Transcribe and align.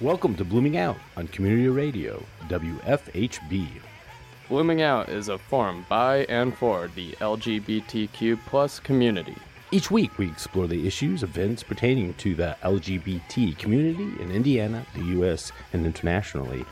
Welcome 0.00 0.34
to 0.36 0.46
Blooming 0.46 0.78
Out 0.78 0.96
on 1.18 1.28
Community 1.28 1.68
Radio, 1.68 2.24
WFHB. 2.48 3.68
Blooming 4.48 4.80
Out 4.80 5.10
is 5.10 5.28
a 5.28 5.36
forum 5.36 5.84
by 5.90 6.24
and 6.30 6.56
for 6.56 6.88
the 6.94 7.12
LGBTQ 7.20 8.38
plus 8.46 8.80
community. 8.80 9.36
Each 9.70 9.90
week, 9.90 10.16
we 10.16 10.26
explore 10.26 10.66
the 10.66 10.86
issues, 10.86 11.22
events 11.22 11.62
pertaining 11.62 12.14
to 12.14 12.34
the 12.34 12.56
LGBT 12.62 13.58
community 13.58 14.22
in 14.22 14.30
Indiana, 14.30 14.86
the 14.94 15.04
U.S., 15.16 15.52
and 15.74 15.84
internationally. 15.84 16.64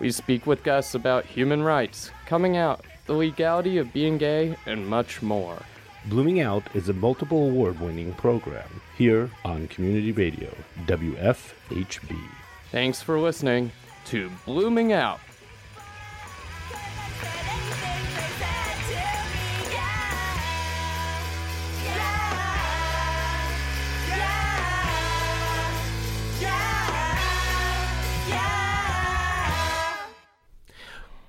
We 0.00 0.10
speak 0.10 0.44
with 0.44 0.64
guests 0.64 0.96
about 0.96 1.24
human 1.24 1.62
rights, 1.62 2.10
coming 2.26 2.56
out, 2.56 2.84
the 3.06 3.12
legality 3.12 3.78
of 3.78 3.92
being 3.92 4.18
gay, 4.18 4.56
and 4.66 4.84
much 4.88 5.22
more. 5.22 5.62
Blooming 6.06 6.40
Out 6.40 6.64
is 6.74 6.88
a 6.88 6.92
multiple 6.92 7.50
award 7.50 7.78
winning 7.78 8.14
program 8.14 8.80
here 8.98 9.30
on 9.44 9.68
Community 9.68 10.10
Radio, 10.10 10.52
WFHB. 10.86 12.18
Thanks 12.74 13.00
for 13.00 13.20
listening 13.20 13.70
to 14.06 14.32
Blooming 14.44 14.92
Out. 14.92 15.20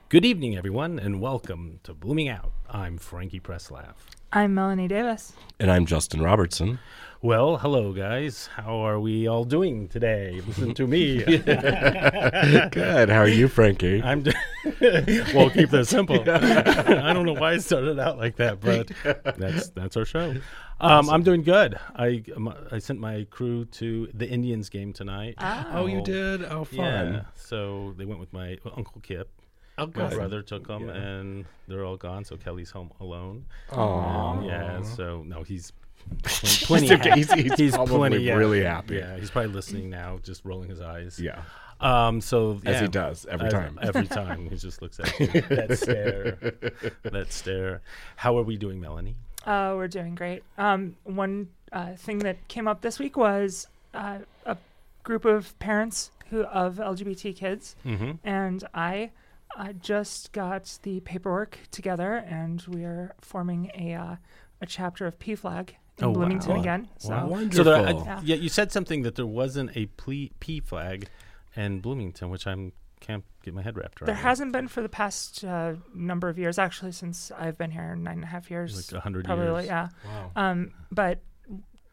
Good 0.10 0.26
evening, 0.26 0.58
everyone, 0.58 0.98
and 0.98 1.22
welcome 1.22 1.80
to 1.84 1.94
Blooming 1.94 2.28
Out. 2.28 2.54
I'm 2.68 2.98
Frankie 2.98 3.40
Presslaff. 3.40 4.15
I'm 4.36 4.54
Melanie 4.54 4.90
Davis. 4.90 5.32
And 5.62 5.72
I'm 5.72 5.86
Justin 5.86 6.22
Robertson. 6.22 6.80
Well, 7.22 7.56
hello, 7.56 7.94
guys. 7.94 8.50
How 8.54 8.86
are 8.86 9.00
we 9.00 9.30
all 9.30 9.46
doing 9.46 9.88
today? 9.88 10.42
Listen 10.46 10.74
to 10.74 10.86
me. 10.86 11.24
Good. 11.24 13.10
How 13.10 13.20
are 13.20 13.30
you, 13.30 13.48
Frankie? 13.48 14.04
I'm. 14.04 14.24
D- 14.24 14.34
well, 15.34 15.50
keep 15.50 15.70
that 15.70 15.86
simple. 15.88 16.20
I 16.30 17.14
don't 17.14 17.26
know 17.26 17.32
why 17.32 17.54
I 17.54 17.58
started 17.60 17.98
out 17.98 18.18
like 18.18 18.36
that, 18.36 18.60
but 18.60 18.92
that's 19.38 19.70
that's 19.70 19.96
our 19.96 20.04
show. 20.04 20.36
Um, 20.82 21.10
I'm 21.10 21.24
doing 21.24 21.42
good. 21.42 21.80
I 21.96 22.22
um, 22.36 22.54
I 22.74 22.80
sent 22.80 23.00
my 23.00 23.26
crew 23.30 23.64
to 23.64 24.10
the 24.14 24.28
Indians 24.28 24.68
game 24.68 24.92
tonight. 24.92 25.36
oh, 25.40 25.86
you 25.86 26.02
did? 26.02 26.44
Oh, 26.44 26.66
fun. 26.66 26.78
Yeah. 27.14 27.22
So 27.36 27.94
they 27.98 28.04
went 28.04 28.20
with 28.20 28.34
my 28.34 28.58
Uncle 28.76 29.00
Kip. 29.00 29.30
Oh, 29.78 29.88
My 29.94 30.08
brother 30.14 30.42
took 30.42 30.68
them, 30.68 30.88
Yeah. 30.88 30.94
and 30.96 31.46
they're 31.68 31.84
all 31.84 31.98
gone. 31.98 32.24
So 32.24 32.38
Kelly's 32.38 32.72
home 32.72 32.92
alone. 33.02 33.46
Aw. 33.74 34.32
Um, 34.32 34.44
yeah. 34.46 34.82
So 34.84 35.24
no, 35.24 35.44
he's 35.44 35.74
Just 36.24 36.64
plenty. 36.68 36.94
okay. 36.94 37.12
He's, 37.16 37.32
he's, 37.34 37.54
He's 37.56 37.78
plenty 37.78 38.18
yeah. 38.24 38.36
really 38.36 38.64
happy. 38.64 38.96
Yeah, 38.96 39.18
he's 39.18 39.32
probably 39.32 39.52
listening 39.52 39.90
now, 39.90 40.20
just 40.24 40.46
rolling 40.46 40.70
his 40.70 40.80
eyes. 40.82 41.20
Yeah. 41.20 41.42
Um. 41.82 42.22
So 42.22 42.62
As 42.66 42.76
yeah, 42.76 42.82
he 42.84 42.88
does 42.88 43.26
every 43.30 43.48
as- 43.48 43.54
time. 43.54 43.80
Every 43.82 44.08
time 44.08 44.50
he 44.50 44.56
just 44.56 44.82
looks 44.82 44.98
at 45.00 45.20
you. 45.20 45.28
that 45.50 45.78
stare. 45.78 46.38
That 47.04 47.34
stare. 47.34 47.82
How 48.16 48.38
are 48.38 48.44
we 48.44 48.56
doing, 48.56 48.80
Melanie? 48.80 49.16
Uh, 49.46 49.74
we're 49.76 49.90
doing 49.90 50.16
great. 50.16 50.44
Um, 50.58 50.96
one 51.04 51.50
uh, 51.74 51.96
thing 51.98 52.20
that 52.20 52.48
came 52.48 52.68
up 52.68 52.80
this 52.82 52.98
week 52.98 53.18
was 53.18 53.68
uh, 53.94 54.20
a 54.46 54.56
group 55.04 55.26
of 55.26 55.58
parents 55.60 56.12
who 56.30 56.44
of 56.46 56.76
LGBT 56.78 57.36
kids, 57.36 57.76
Mm-hmm. 57.86 58.12
and 58.24 58.64
I 58.74 59.12
uh, 59.56 59.74
just 59.74 60.32
got 60.32 60.78
the 60.84 61.00
paperwork 61.02 61.58
together, 61.72 62.14
and 62.16 62.62
we 62.68 62.84
are 62.84 63.16
forming 63.22 63.72
a 63.76 63.94
uh, 63.94 64.16
a 64.62 64.66
chapter 64.66 65.06
of 65.06 65.18
PFLAG 65.20 65.70
in 65.98 66.06
Oh. 66.06 66.14
Bloomington 66.14 66.54
Wow. 66.56 66.60
again. 66.62 66.90
So 66.98 67.26
Wonderful. 67.28 67.64
So 67.64 67.64
there, 67.64 67.82
Yeah. 67.90 68.18
I, 68.18 68.22
yeah, 68.24 68.36
you 68.36 68.50
said 68.50 68.72
something 68.72 69.04
that 69.04 69.16
there 69.16 69.26
wasn't 69.26 69.76
a 69.76 69.86
ple- 69.98 70.30
PFLAG 70.42 71.08
in 71.56 71.80
Bloomington, 71.82 72.30
which 72.30 72.46
I'm 72.48 72.72
can't 73.02 73.24
get 73.44 73.54
my 73.54 73.62
head 73.62 73.78
wrapped 73.78 74.02
around. 74.02 74.08
there 74.08 74.16
hasn't 74.16 74.52
been 74.52 74.68
for 74.68 74.82
the 74.82 74.90
past 74.90 75.44
uh, 75.44 75.74
number 75.94 76.28
of 76.28 76.40
years, 76.40 76.58
actually, 76.58 76.92
since 76.92 77.32
I've 77.38 77.58
been 77.58 77.70
here 77.70 77.96
nine 77.96 78.16
and 78.16 78.24
a 78.24 78.28
half 78.28 78.50
years. 78.50 78.92
like 78.92 78.98
a 78.98 79.02
hundred 79.02 79.26
probably, 79.26 79.46
years. 79.46 79.66
yeah. 79.68 79.90
wow. 80.06 80.32
Um, 80.36 80.72
but 80.92 81.20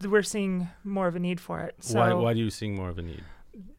we're 0.09 0.23
seeing 0.23 0.69
more 0.85 1.07
of 1.09 1.15
a 1.15 1.19
need 1.19 1.39
for 1.39 1.61
it. 1.61 1.75
So 1.81 1.99
why? 1.99 2.15
Why 2.15 2.33
do 2.35 2.41
you 2.41 2.51
seeing 2.51 2.75
more 2.75 2.89
of 2.89 2.99
a 2.99 3.03
need? 3.03 3.23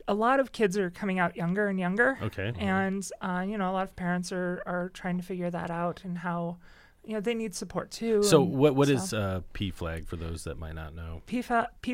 A 0.08 0.14
lot 0.14 0.40
of 0.40 0.52
kids 0.52 0.78
are 0.78 0.90
coming 0.92 1.18
out 1.20 1.36
younger 1.36 1.68
and 1.68 1.80
younger, 1.80 2.18
Okay. 2.22 2.54
and 2.60 3.08
uh, 3.22 3.44
you 3.48 3.58
know, 3.58 3.72
a 3.72 3.74
lot 3.74 3.84
of 3.84 3.96
parents 3.96 4.32
are 4.32 4.62
are 4.66 4.90
trying 4.94 5.18
to 5.18 5.24
figure 5.24 5.50
that 5.50 5.72
out 5.72 6.02
and 6.04 6.18
how, 6.18 6.58
you 7.06 7.14
know, 7.14 7.20
they 7.22 7.34
need 7.34 7.56
support 7.56 7.90
too. 7.90 8.22
So 8.22 8.42
what 8.42 8.76
what 8.76 8.88
so- 8.90 8.94
is 8.96 9.14
uh, 9.14 9.42
PFLAG 9.54 10.06
for 10.08 10.16
those 10.18 10.44
that 10.44 10.60
might 10.60 10.76
not 10.76 10.94
know? 10.94 11.22
P 11.26 11.42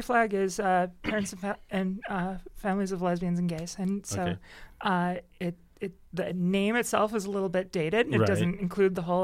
flag 0.02 0.34
is 0.34 0.60
uh, 0.60 0.88
parents 1.04 1.32
and, 1.34 1.42
fa- 1.42 1.58
and 1.70 2.02
uh, 2.10 2.36
families 2.56 2.92
of 2.92 3.02
lesbians 3.02 3.40
and 3.40 3.48
gays, 3.48 3.76
and 3.80 4.06
so 4.06 4.22
Okay. 4.22 4.38
uh, 4.82 5.16
it. 5.40 5.56
It, 5.82 5.94
the 6.12 6.34
name 6.34 6.76
itself 6.76 7.16
is 7.16 7.24
a 7.24 7.32
little 7.32 7.48
bit 7.48 7.72
dated. 7.72 8.14
It 8.14 8.18
Right. 8.20 8.28
doesn't 8.28 8.60
include 8.60 8.96
the 8.96 9.02
whole 9.04 9.24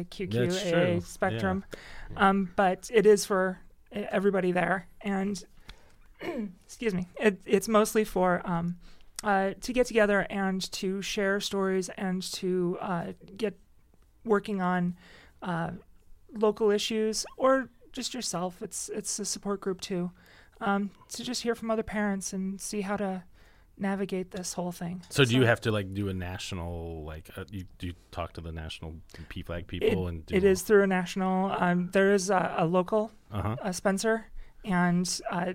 LGBTIQQA 0.00 1.04
spectrum, 1.04 1.64
um, 2.16 2.50
but 2.56 2.90
it 2.92 3.04
is 3.04 3.26
for 3.26 3.58
everybody 3.92 4.52
there. 4.52 4.88
And 5.02 5.42
excuse 6.64 6.94
me, 6.94 7.08
it, 7.20 7.40
it's 7.44 7.68
mostly 7.68 8.04
for 8.04 8.42
um, 8.44 8.76
uh, 9.22 9.52
to 9.60 9.72
get 9.72 9.86
together 9.86 10.26
and 10.30 10.70
to 10.72 11.02
share 11.02 11.40
stories 11.40 11.88
and 11.96 12.22
to 12.22 12.78
uh, 12.80 13.12
get 13.36 13.58
working 14.24 14.60
on 14.60 14.96
uh, 15.42 15.70
local 16.32 16.70
issues 16.70 17.24
or 17.36 17.68
just 17.92 18.14
yourself. 18.14 18.62
It's 18.62 18.88
it's 18.90 19.18
a 19.18 19.24
support 19.24 19.60
group 19.60 19.80
too. 19.80 20.10
Um, 20.60 20.90
to 21.10 21.22
just 21.22 21.42
hear 21.42 21.54
from 21.54 21.70
other 21.70 21.82
parents 21.82 22.32
and 22.32 22.58
see 22.60 22.80
how 22.80 22.96
to 22.96 23.24
navigate 23.78 24.30
this 24.30 24.54
whole 24.54 24.72
thing. 24.72 25.02
So 25.10 25.24
do 25.24 25.34
you 25.34 25.44
have 25.44 25.60
to 25.62 25.70
like 25.70 25.92
do 25.92 26.08
a 26.08 26.14
national 26.14 27.04
like 27.04 27.30
uh, 27.36 27.44
you 27.50 27.64
do 27.78 27.88
you 27.88 27.94
talk 28.10 28.32
to 28.34 28.40
the 28.40 28.52
national 28.52 28.94
PFLAG 29.30 29.66
people 29.66 30.08
and 30.08 30.24
do 30.24 30.34
It 30.34 30.44
is 30.44 30.62
through 30.62 30.82
a 30.82 30.86
national. 30.86 31.52
Um, 31.58 31.90
there 31.92 32.12
is 32.12 32.30
a, 32.30 32.54
a 32.58 32.66
local, 32.66 33.10
uh 33.30 33.42
huh 33.42 33.56
uh, 33.62 33.72
Spencer, 33.72 34.26
and 34.64 35.20
uh, 35.30 35.54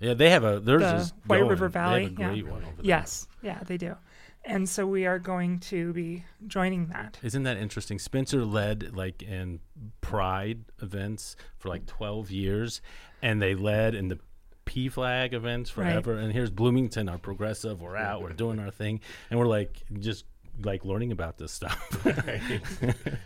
yeah 0.00 0.14
they 0.14 0.30
have 0.30 0.44
a 0.44 0.60
there's 0.60 0.82
The 0.82 1.12
White 1.26 1.38
going. 1.38 1.50
River 1.50 1.68
They 1.68 1.78
have 1.78 1.88
Valley, 1.90 2.04
a 2.06 2.08
yeah. 2.08 2.28
great 2.28 2.46
one 2.46 2.62
over 2.64 2.76
there. 2.76 2.84
yes, 2.84 3.28
yeah, 3.42 3.60
they 3.64 3.76
do. 3.76 3.96
And 4.42 4.66
so 4.66 4.86
we 4.86 5.04
are 5.04 5.18
going 5.18 5.58
to 5.60 5.92
be 5.92 6.24
joining 6.46 6.86
that. 6.88 7.18
Isn't 7.22 7.42
that 7.42 7.58
interesting? 7.58 7.98
Spencer 7.98 8.42
led 8.44 8.96
like 8.96 9.22
in 9.22 9.60
Pride 10.00 10.60
events 10.80 11.36
for 11.58 11.68
like 11.68 11.84
12 11.84 12.30
years, 12.30 12.80
and 13.20 13.42
they 13.42 13.54
led 13.54 13.94
in 13.94 14.08
the 14.08 14.18
PFLAG 14.64 15.34
events 15.34 15.68
forever. 15.68 16.16
And 16.16 16.32
here's 16.32 16.48
Bloomington, 16.50 17.06
our 17.10 17.18
progressive. 17.18 17.82
We're 17.82 17.96
out, 17.98 18.22
we're 18.22 18.32
doing 18.32 18.58
our 18.58 18.70
thing, 18.70 19.00
and 19.28 19.38
we're 19.38 19.46
like 19.46 19.82
just 19.98 20.24
like 20.62 20.86
learning 20.86 21.12
about 21.12 21.36
this 21.36 21.52
stuff. 21.52 21.78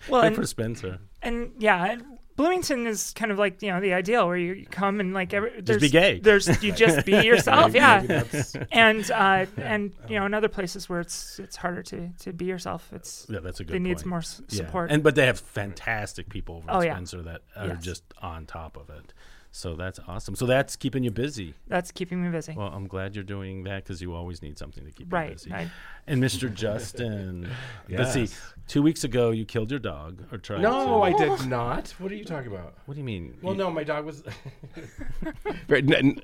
Well, 0.08 0.22
Good 0.22 0.26
and, 0.28 0.36
for 0.36 0.46
Spencer. 0.46 0.98
and 1.22 1.52
yeah, 1.58 1.92
and 1.92 2.13
Bloomington 2.36 2.86
is 2.86 3.12
kind 3.12 3.30
of 3.30 3.38
like 3.38 3.62
you 3.62 3.70
know 3.70 3.80
the 3.80 3.92
ideal 3.94 4.26
where 4.26 4.36
you, 4.36 4.66
come 4.70 4.98
and 5.00 5.14
like 5.14 5.32
every, 5.32 5.60
there's, 5.60 5.80
be 5.80 5.88
gay. 5.88 6.18
There's 6.18 6.62
you 6.62 6.72
just 6.72 7.06
be 7.06 7.12
yourself, 7.24 7.74
yeah. 7.74 8.24
And 8.72 9.08
uh, 9.10 9.46
and 9.56 9.92
you 10.08 10.18
know 10.18 10.26
in 10.26 10.34
other 10.34 10.48
places 10.48 10.88
where 10.88 11.00
it's 11.00 11.38
it's 11.38 11.54
harder 11.56 11.82
to 11.84 12.10
to 12.20 12.32
be 12.32 12.46
yourself, 12.46 12.88
it's 12.92 13.26
Yeah, 13.30 13.38
that's 13.40 13.60
a 13.60 13.64
good. 13.64 13.74
they 13.74 13.78
need 13.78 13.98
point. 13.98 14.06
more 14.06 14.18
s- 14.18 14.42
Yeah. 14.48 14.56
support. 14.66 14.90
And 14.90 15.02
but 15.02 15.14
they 15.14 15.26
have 15.26 15.38
fantastic 15.38 16.28
people 16.28 16.56
over 16.56 16.66
Oh, 16.70 16.80
at 16.80 16.86
yeah. 16.86 16.94
Spencer 16.94 17.22
that 17.22 17.42
are 17.56 17.68
Yes. 17.68 17.84
just 17.84 18.02
on 18.20 18.46
top 18.46 18.76
of 18.76 18.90
it. 18.90 19.12
So 19.56 19.76
that's 19.76 20.00
awesome. 20.08 20.34
So 20.34 20.46
that's 20.46 20.74
keeping 20.74 21.04
you 21.04 21.12
busy. 21.12 21.54
That's 21.68 21.92
keeping 21.92 22.20
me 22.20 22.28
busy. 22.28 22.54
Well, 22.56 22.72
I'm 22.74 22.88
glad 22.88 23.14
you're 23.14 23.22
doing 23.22 23.62
that 23.64 23.84
because 23.84 24.02
you 24.02 24.12
always 24.12 24.42
need 24.42 24.58
something 24.58 24.84
to 24.84 24.90
keep 24.90 25.06
you 25.12 25.16
right. 25.16 25.32
busy. 25.34 25.52
I, 25.52 25.70
And 26.08 26.20
Mr. 26.20 26.52
Justin, 26.52 27.48
let's 27.88 28.12
see. 28.12 28.28
Two 28.66 28.82
weeks 28.82 29.04
ago, 29.04 29.30
you 29.30 29.44
killed 29.44 29.70
your 29.70 29.78
dog 29.78 30.24
or 30.32 30.38
tried 30.38 30.60
No, 30.60 30.96
to. 30.98 31.02
I 31.02 31.12
did 31.12 31.46
not. 31.48 31.94
What 32.00 32.10
are 32.10 32.16
you 32.16 32.24
talking 32.24 32.50
about? 32.50 32.74
What 32.86 32.94
do 32.94 32.98
you 33.00 33.04
mean? 33.04 33.38
Well, 33.42 33.52
You- 33.54 33.58
no, 33.58 33.70
my 33.70 33.84
dog 33.84 34.04
was. 34.06 34.24
Right, 35.68 35.84
n- 35.84 35.94
n- 35.94 36.18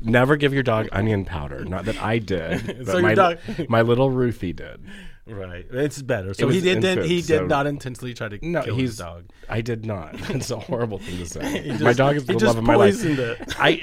never 0.00 0.36
give 0.36 0.54
your 0.54 0.62
dog 0.62 0.88
onion 0.92 1.24
powder. 1.24 1.64
Not 1.64 1.86
that 1.86 2.00
I 2.02 2.18
did. 2.18 2.66
but 2.66 2.86
So 2.86 2.92
your 2.94 3.02
my, 3.02 3.14
dog- 3.14 3.38
my 3.68 3.82
little 3.82 4.10
Ruthie 4.10 4.52
did. 4.52 4.80
Right. 5.28 5.66
It's 5.70 6.00
better. 6.02 6.34
So 6.34 6.48
he 6.48 6.60
did. 6.60 6.76
in 6.76 6.82
did 6.82 7.04
he 7.04 7.20
so- 7.20 7.40
did 7.40 7.48
not 7.48 7.66
intentionally 7.66 8.14
try 8.14 8.28
to 8.28 8.38
No, 8.46 8.62
kill 8.62 8.76
his 8.76 8.98
dog. 8.98 9.24
I 9.48 9.60
did 9.60 9.84
not. 9.84 10.14
It's 10.30 10.50
a 10.50 10.58
horrible 10.58 10.98
thing 10.98 11.18
to 11.18 11.26
say. 11.26 11.62
He 11.76 11.82
my 11.82 11.92
dog 11.92 12.16
is 12.16 12.26
the 12.26 12.34
love 12.34 12.58
of 12.58 12.64
my 12.64 12.76
life. 12.76 13.04
it. 13.04 13.54
I. 13.58 13.80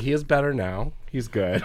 He 0.00 0.12
is 0.12 0.24
better 0.24 0.54
now. 0.54 0.92
He's 1.10 1.28
good. 1.28 1.62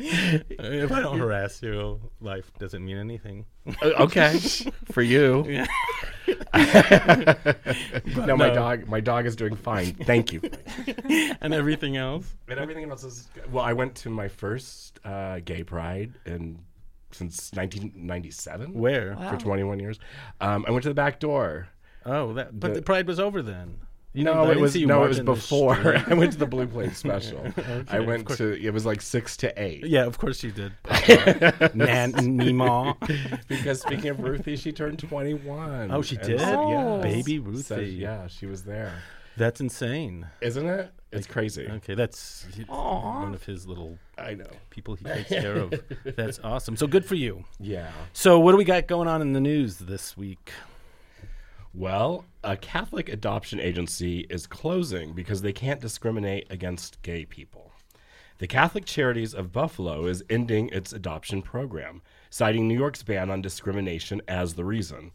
If 0.00 0.92
I 0.92 1.00
don't 1.00 1.18
harass 1.18 1.62
you, 1.62 2.00
life 2.20 2.50
doesn't 2.58 2.84
mean 2.84 2.96
anything. 2.96 3.46
okay, 3.82 4.38
for 4.92 5.02
you. 5.02 5.44
Yeah. 5.48 5.66
no, 8.16 8.36
my 8.36 8.50
dog. 8.50 8.86
My 8.88 9.00
dog 9.00 9.26
is 9.26 9.36
doing 9.36 9.54
fine. 9.56 9.92
Thank 9.94 10.32
you. 10.32 10.40
and 11.40 11.54
everything 11.54 11.96
else. 11.96 12.26
And 12.48 12.58
everything 12.58 12.88
else 12.90 13.04
is 13.04 13.28
well. 13.50 13.64
I 13.64 13.72
went 13.72 13.94
to 13.96 14.10
my 14.10 14.28
first 14.28 14.98
uh, 15.04 15.40
gay 15.44 15.62
pride 15.64 16.12
in 16.26 16.58
since 17.10 17.50
1997 17.52 18.72
Where? 18.72 19.14
Wow. 19.18 19.30
for 19.32 19.36
21 19.36 19.78
years. 19.80 19.98
Um, 20.40 20.64
I 20.66 20.70
went 20.70 20.82
to 20.84 20.88
the 20.88 20.94
back 20.94 21.20
door. 21.20 21.68
Oh, 22.06 22.32
that. 22.34 22.58
But 22.58 22.68
The- 22.68 22.80
the 22.80 22.82
pride 22.82 23.06
was 23.06 23.20
over 23.20 23.42
then. 23.42 23.78
You 24.14 24.24
no, 24.24 24.50
it 24.50 24.58
was 24.60 24.76
no, 24.76 25.04
it 25.04 25.08
was 25.08 25.20
before. 25.20 25.96
I 26.06 26.12
went 26.12 26.32
to 26.32 26.38
the 26.38 26.46
Blue 26.46 26.66
Plate 26.66 26.94
Special. 26.96 27.38
Okay, 27.58 27.84
I 27.88 28.00
went 28.00 28.28
to. 28.28 28.52
It 28.62 28.70
was 28.74 28.84
like 28.84 29.00
six 29.00 29.36
to 29.38 29.62
eight. 29.62 29.86
Yeah, 29.86 30.04
of 30.04 30.18
course 30.18 30.42
you 30.42 30.50
did. 30.52 30.72
Nan 31.74 32.12
Nemo. 32.36 32.96
because 33.48 33.80
speaking 33.80 34.10
of 34.10 34.20
Ruthie, 34.20 34.56
she 34.56 34.70
turned 34.72 34.98
21. 34.98 35.90
Oh, 35.90 36.02
she 36.02 36.16
did? 36.16 36.40
said 36.40 36.54
Oh. 36.58 37.00
yes. 37.02 37.02
Baby 37.24 37.36
Said- 37.62 37.78
Ruthie. 37.78 37.90
yeah, 37.92 38.26
she 38.26 38.46
was 38.46 38.64
there. 38.64 38.92
That's 39.38 39.62
insane. 39.62 40.26
Isn't 40.42 40.66
it? 40.66 40.90
It's 41.10 41.26
crazy. 41.26 41.66
Okay, 41.66 41.94
that's 41.94 42.46
he- 42.54 42.64
Aw. 42.68 43.22
one 43.22 43.32
of 43.34 43.42
his 43.44 43.66
little 43.66 43.98
I 44.18 44.34
know. 44.34 44.44
people 44.68 44.94
he 44.94 45.04
takes 45.06 45.28
care 45.30 45.56
of. 45.56 45.72
That's 46.04 46.38
awesome. 46.44 46.76
So 46.76 46.86
good 46.86 47.04
for 47.06 47.14
you. 47.14 47.44
Yeah. 47.58 47.90
So 48.12 48.38
what 48.38 48.50
do 48.52 48.58
we 48.58 48.64
got 48.64 48.86
going 48.86 49.08
on 49.08 49.22
in 49.22 49.32
the 49.32 49.40
news 49.40 49.78
this 49.78 50.16
week? 50.18 50.52
Well, 51.74 52.26
a 52.44 52.58
Catholic 52.58 53.08
adoption 53.08 53.58
agency 53.58 54.26
is 54.28 54.46
closing 54.46 55.14
because 55.14 55.40
they 55.40 55.54
can't 55.54 55.80
discriminate 55.80 56.46
against 56.50 57.00
gay 57.00 57.24
people. 57.24 57.72
The 58.38 58.46
Catholic 58.46 58.84
Charities 58.84 59.32
of 59.32 59.52
Buffalo 59.52 60.04
is 60.04 60.22
ending 60.28 60.68
its 60.68 60.92
adoption 60.92 61.40
program, 61.40 62.02
citing 62.28 62.68
New 62.68 62.78
York's 62.78 63.02
ban 63.02 63.30
on 63.30 63.40
discrimination 63.40 64.20
as 64.28 64.52
the 64.52 64.66
reason. 64.66 65.12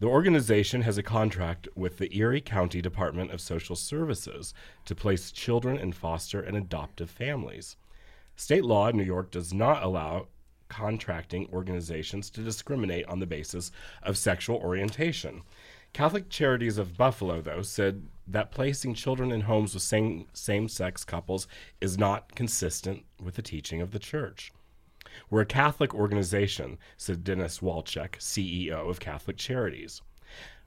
The 0.00 0.06
organization 0.06 0.82
has 0.82 0.96
a 0.96 1.02
contract 1.02 1.68
with 1.74 1.98
the 1.98 2.16
Erie 2.16 2.40
County 2.40 2.80
Department 2.80 3.30
of 3.30 3.42
Social 3.42 3.76
Services 3.76 4.54
to 4.86 4.94
place 4.94 5.32
children 5.32 5.76
in 5.76 5.92
foster 5.92 6.40
and 6.40 6.56
adoptive 6.56 7.10
families. 7.10 7.76
State 8.36 8.64
law 8.64 8.88
in 8.88 8.96
New 8.96 9.04
York 9.04 9.30
does 9.30 9.52
not 9.52 9.82
allow 9.82 10.28
contracting 10.68 11.48
organizations 11.52 12.30
to 12.30 12.40
discriminate 12.42 13.06
on 13.06 13.20
the 13.20 13.26
basis 13.26 13.70
of 14.02 14.16
sexual 14.16 14.56
orientation. 14.56 15.42
Catholic 15.94 16.28
Charities 16.28 16.76
of 16.76 16.96
Buffalo, 16.96 17.40
though, 17.40 17.62
said 17.62 18.08
that 18.26 18.50
placing 18.50 18.94
children 18.94 19.30
in 19.30 19.42
homes 19.42 19.74
with 19.74 19.82
same 19.84 20.26
same 20.32 20.68
sex 20.68 21.04
couples 21.04 21.46
is 21.80 21.96
not 21.96 22.34
consistent 22.34 23.04
with 23.22 23.36
the 23.36 23.42
teaching 23.42 23.80
of 23.80 23.92
the 23.92 24.00
church. 24.00 24.52
We're 25.30 25.42
a 25.42 25.46
Catholic 25.46 25.94
organization, 25.94 26.78
said 26.96 27.22
Dennis 27.22 27.60
Walczyk, 27.60 28.18
CEO 28.18 28.90
of 28.90 28.98
Catholic 28.98 29.36
Charities. 29.36 30.02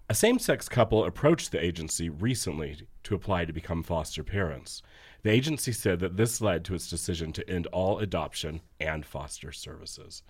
A 0.10 0.16
same 0.16 0.40
sex 0.40 0.70
couple 0.70 1.04
approached 1.04 1.52
the 1.52 1.62
agency 1.62 2.10
recently 2.10 2.88
to 3.04 3.14
apply 3.14 3.44
to 3.44 3.52
become 3.52 3.84
foster 3.84 4.24
parents. 4.24 4.82
The 5.24 5.32
agency 5.32 5.74
said 5.74 6.00
that 6.00 6.16
this 6.16 6.40
led 6.40 6.64
to 6.66 6.76
its 6.76 6.90
decision 6.90 7.34
to 7.34 7.50
end 7.50 7.68
all 7.68 8.00
adoption 8.00 8.62
and 8.80 9.06
foster 9.06 9.52
services. 9.52 10.24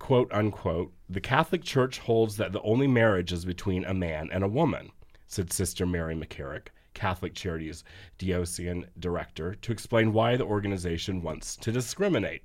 Quote 0.00 0.32
unquote, 0.32 0.92
the 1.10 1.20
Catholic 1.20 1.62
Church 1.62 1.98
holds 1.98 2.38
that 2.38 2.52
the 2.52 2.62
only 2.62 2.88
marriage 2.88 3.32
is 3.32 3.44
between 3.44 3.84
a 3.84 3.94
man 3.94 4.30
and 4.32 4.42
a 4.42 4.48
woman, 4.48 4.90
said 5.26 5.52
Sister 5.52 5.84
Mary 5.84 6.16
McCarrick, 6.16 6.68
Catholic 6.94 7.34
Charities 7.34 7.84
Diocesan 8.18 8.86
Director, 8.98 9.54
to 9.56 9.72
explain 9.72 10.14
why 10.14 10.36
the 10.36 10.44
organization 10.44 11.22
wants 11.22 11.54
to 11.56 11.70
discriminate. 11.70 12.42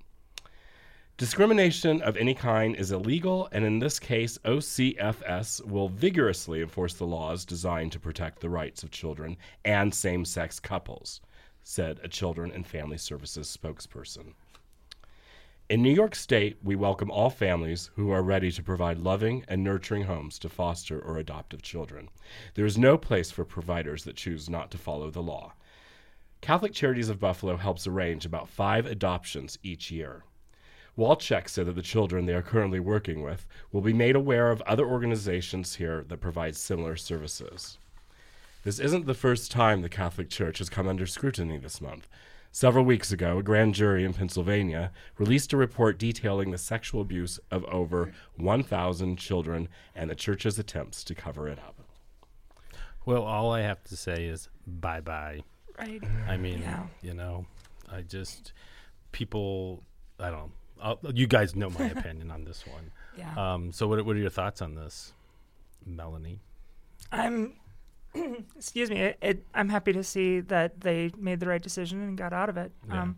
Discrimination 1.17 2.01
of 2.01 2.17
any 2.17 2.33
kind 2.33 2.75
is 2.75 2.91
illegal, 2.91 3.47
and 3.53 3.63
in 3.63 3.79
this 3.79 3.99
case, 3.99 4.37
OCFS 4.39 5.65
will 5.65 5.87
vigorously 5.87 6.61
enforce 6.61 6.95
the 6.95 7.07
laws 7.07 7.45
designed 7.45 7.93
to 7.93 8.01
protect 8.01 8.41
the 8.41 8.49
rights 8.49 8.83
of 8.83 8.91
children 8.91 9.37
and 9.63 9.95
same 9.95 10.25
sex 10.25 10.59
couples, 10.59 11.21
said 11.63 12.01
a 12.03 12.09
Children 12.09 12.51
and 12.51 12.67
Family 12.67 12.97
Services 12.97 13.47
spokesperson. 13.47 14.33
In 15.67 15.81
New 15.81 15.93
York 15.93 16.13
State, 16.13 16.57
we 16.63 16.75
welcome 16.75 17.09
all 17.09 17.31
families 17.31 17.89
who 17.95 18.11
are 18.11 18.21
ready 18.21 18.51
to 18.51 18.61
provide 18.61 18.99
loving 18.99 19.43
and 19.47 19.63
nurturing 19.63 20.03
homes 20.03 20.37
to 20.39 20.47
foster 20.47 20.99
or 20.99 21.17
adoptive 21.17 21.63
children. 21.63 22.09
There 22.53 22.67
is 22.67 22.77
no 22.77 22.99
place 22.99 23.31
for 23.31 23.43
providers 23.45 24.03
that 24.03 24.15
choose 24.15 24.47
not 24.47 24.69
to 24.71 24.77
follow 24.77 25.09
the 25.09 25.23
law. 25.23 25.53
Catholic 26.39 26.71
Charities 26.71 27.09
of 27.09 27.19
Buffalo 27.19 27.57
helps 27.57 27.87
arrange 27.87 28.27
about 28.27 28.47
five 28.47 28.85
adoptions 28.85 29.57
each 29.63 29.89
year. 29.89 30.23
Walczyk 30.95 31.49
said 31.49 31.65
that 31.65 31.73
the 31.73 31.81
children 31.81 32.27
they 32.27 32.35
are 32.35 32.43
currently 32.43 32.79
working 32.79 33.23
with 33.23 33.47
will 33.71 33.81
be 33.81 33.91
made 33.91 34.15
aware 34.15 34.51
of 34.51 34.61
other 34.67 34.85
organizations 34.85 35.77
here 35.77 36.05
that 36.09 36.21
provide 36.21 36.55
similar 36.55 36.95
services. 36.95 37.79
This 38.63 38.77
isn't 38.77 39.07
the 39.07 39.15
first 39.15 39.49
time 39.49 39.81
the 39.81 39.89
Catholic 39.89 40.29
Church 40.29 40.59
has 40.59 40.69
come 40.69 40.87
under 40.87 41.07
scrutiny 41.07 41.57
this 41.57 41.81
month. 41.81 42.07
Several 42.55 42.85
weeks 42.85 43.11
ago, 43.11 43.39
a 43.39 43.43
grand 43.43 43.73
jury 43.75 44.05
in 44.05 44.13
Pennsylvania 44.13 44.89
released 45.17 45.51
a 45.51 45.57
report 45.57 45.97
detailing 45.97 46.51
the 46.51 46.57
sexual 46.57 47.01
abuse 47.01 47.37
of 47.51 47.65
over 47.65 48.13
1,000 48.37 49.17
children 49.17 49.67
and 49.93 50.09
the 50.09 50.15
church's 50.15 50.57
attempts 50.57 51.03
to 51.03 51.13
cover 51.13 51.49
it 51.49 51.59
up. 51.59 51.75
Well, 53.05 53.23
all 53.23 53.51
I 53.51 53.59
have 53.59 53.83
to 53.83 53.97
say 53.97 54.27
is 54.27 54.47
bye 54.65 55.01
bye. 55.01 55.41
Right. 55.77 56.01
I 56.29 56.37
mean, 56.37 56.59
Yeah. 56.61 56.83
you 57.01 57.13
know, 57.13 57.45
I 57.91 58.03
just 58.03 58.53
people. 59.11 59.83
I 60.17 60.29
don't. 60.29 60.51
know. 60.81 61.11
You 61.13 61.27
guys 61.27 61.57
know 61.57 61.69
my 61.71 61.89
opinion 61.97 62.31
on 62.31 62.45
this 62.45 62.65
one. 62.65 62.89
Yeah. 63.17 63.33
Um, 63.35 63.73
so, 63.73 63.85
what, 63.85 64.05
what 64.05 64.15
are 64.15 64.19
your 64.19 64.29
thoughts 64.29 64.61
on 64.61 64.75
this, 64.75 65.11
Melanie? 65.85 66.39
I'm, 67.11 67.55
excuse 68.55 68.89
me, 68.89 68.97
it, 68.97 69.17
it, 69.21 69.43
I'm 69.53 69.69
happy 69.69 69.93
to 69.93 70.03
see 70.03 70.39
that 70.41 70.81
they 70.81 71.11
made 71.17 71.39
the 71.39 71.47
right 71.47 71.61
decision 71.61 72.01
and 72.01 72.17
got 72.17 72.33
out 72.33 72.49
of 72.49 72.57
it. 72.57 72.71
Yeah. 72.87 73.01
Um, 73.03 73.17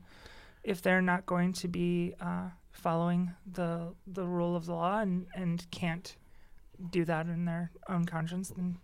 if 0.63 0.81
they're 0.81 1.01
not 1.01 1.25
going 1.25 1.53
to 1.53 1.67
be 1.67 2.13
uh, 2.19 2.49
following 2.71 3.31
the 3.53 3.93
the 4.05 4.25
rule 4.25 4.55
of 4.55 4.65
the 4.65 4.73
law 4.73 4.99
and, 4.99 5.25
and 5.33 5.65
can't 5.71 6.15
do 6.91 7.05
that 7.05 7.27
in 7.27 7.45
their 7.45 7.71
own 7.89 8.05
conscience, 8.05 8.49
then 8.49 8.77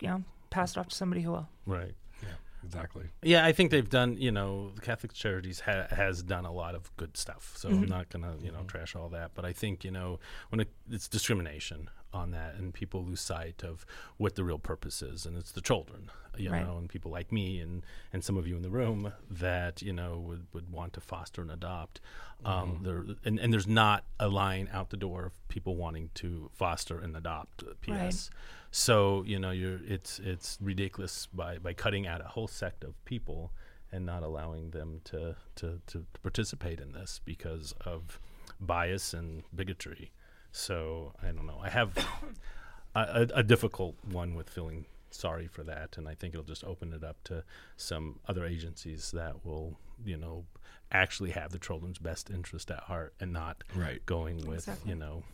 you 0.00 0.08
know, 0.08 0.24
pass 0.50 0.72
it 0.72 0.78
off 0.78 0.88
to 0.88 0.94
somebody 0.94 1.22
who 1.22 1.30
will. 1.32 1.48
Right. 1.66 1.94
Yeah. 2.22 2.28
Exactly. 2.64 3.04
Yeah, 3.22 3.44
I 3.44 3.52
think 3.52 3.70
they've 3.70 3.88
done. 3.88 4.16
You 4.18 4.32
know, 4.32 4.70
the 4.74 4.80
Catholic 4.80 5.12
Charities 5.12 5.60
ha- 5.60 5.86
has 5.90 6.22
done 6.22 6.44
a 6.46 6.52
lot 6.52 6.74
of 6.74 6.94
good 6.96 7.16
stuff. 7.16 7.52
So 7.56 7.68
I'm 7.68 7.82
Mhm. 7.84 7.88
not 7.88 8.08
gonna 8.08 8.34
you 8.42 8.50
know 8.50 8.64
trash 8.66 8.96
all 8.96 9.08
that. 9.10 9.32
But 9.34 9.44
I 9.44 9.52
think 9.52 9.84
you 9.84 9.90
know 9.90 10.18
when 10.48 10.60
it, 10.60 10.68
it's 10.90 11.06
discrimination 11.08 11.88
on 12.14 12.30
that, 12.30 12.54
and 12.54 12.72
people 12.72 13.04
lose 13.04 13.20
sight 13.20 13.62
of 13.64 13.84
what 14.16 14.34
the 14.36 14.44
real 14.44 14.58
purpose 14.58 15.02
is, 15.02 15.26
and 15.26 15.36
it's 15.36 15.52
the 15.52 15.60
children. 15.60 16.10
You 16.36 16.50
Right. 16.50 16.66
know, 16.66 16.78
and 16.78 16.88
people 16.88 17.12
like 17.12 17.30
me 17.30 17.60
and 17.60 17.84
and 18.12 18.24
some 18.24 18.36
of 18.36 18.46
you 18.48 18.56
in 18.56 18.62
the 18.62 18.70
room 18.70 19.12
that 19.30 19.82
you 19.82 19.92
know 19.92 20.18
would, 20.18 20.46
would 20.52 20.68
want 20.70 20.92
to 20.94 21.00
foster 21.00 21.42
and 21.42 21.50
adopt. 21.50 22.00
Um, 22.44 22.80
there 22.82 23.04
and, 23.24 23.38
and 23.38 23.52
there's 23.52 23.68
not 23.68 24.04
a 24.18 24.28
line 24.28 24.68
out 24.72 24.90
the 24.90 24.96
door 24.96 25.26
of 25.26 25.48
people 25.48 25.76
wanting 25.76 26.10
to 26.14 26.50
foster 26.52 26.98
and 26.98 27.16
adopt. 27.16 27.62
uh, 27.62 27.74
PS. 27.80 27.88
Right. 27.90 28.28
So 28.72 29.22
you 29.24 29.38
know, 29.38 29.50
you're 29.52 29.78
it's 29.86 30.18
it's 30.18 30.58
ridiculous 30.60 31.26
by 31.26 31.58
by 31.58 31.72
cutting 31.72 32.06
out 32.06 32.20
a 32.20 32.28
whole 32.28 32.48
sect 32.48 32.82
of 32.84 32.92
people 33.04 33.52
and 33.92 34.04
not 34.04 34.24
allowing 34.24 34.70
them 34.70 35.00
to 35.04 35.36
to 35.56 35.80
to 35.86 36.04
participate 36.22 36.80
in 36.80 36.92
this 36.92 37.20
because 37.24 37.74
of 37.84 38.18
bias 38.60 39.14
and 39.14 39.44
bigotry. 39.54 40.10
So 40.56 41.12
I 41.20 41.26
don't 41.32 41.46
know. 41.46 41.58
I 41.60 41.68
have 41.68 41.96
a, 42.94 43.00
a, 43.00 43.28
a 43.38 43.42
difficult 43.42 43.96
one 44.08 44.34
with 44.36 44.48
feeling 44.48 44.86
sorry 45.10 45.48
for 45.48 45.64
that, 45.64 45.96
and 45.98 46.08
I 46.08 46.14
think 46.14 46.32
it'll 46.32 46.44
just 46.46 46.62
open 46.64 46.92
it 46.92 47.02
up 47.02 47.16
to 47.24 47.42
some 47.76 48.20
other 48.28 48.44
agencies 48.46 49.10
that 49.12 49.44
will, 49.44 49.76
you 50.04 50.16
know, 50.16 50.44
actually 50.92 51.30
have 51.32 51.50
the 51.50 51.58
children's 51.58 51.98
best 51.98 52.30
interest 52.30 52.70
at 52.70 52.80
heart 52.84 53.14
and 53.20 53.32
not 53.32 53.64
Right. 53.74 54.04
going 54.06 54.46
with, 54.46 54.58
Exactly. 54.68 54.90
you 54.90 54.94
know, 54.96 55.24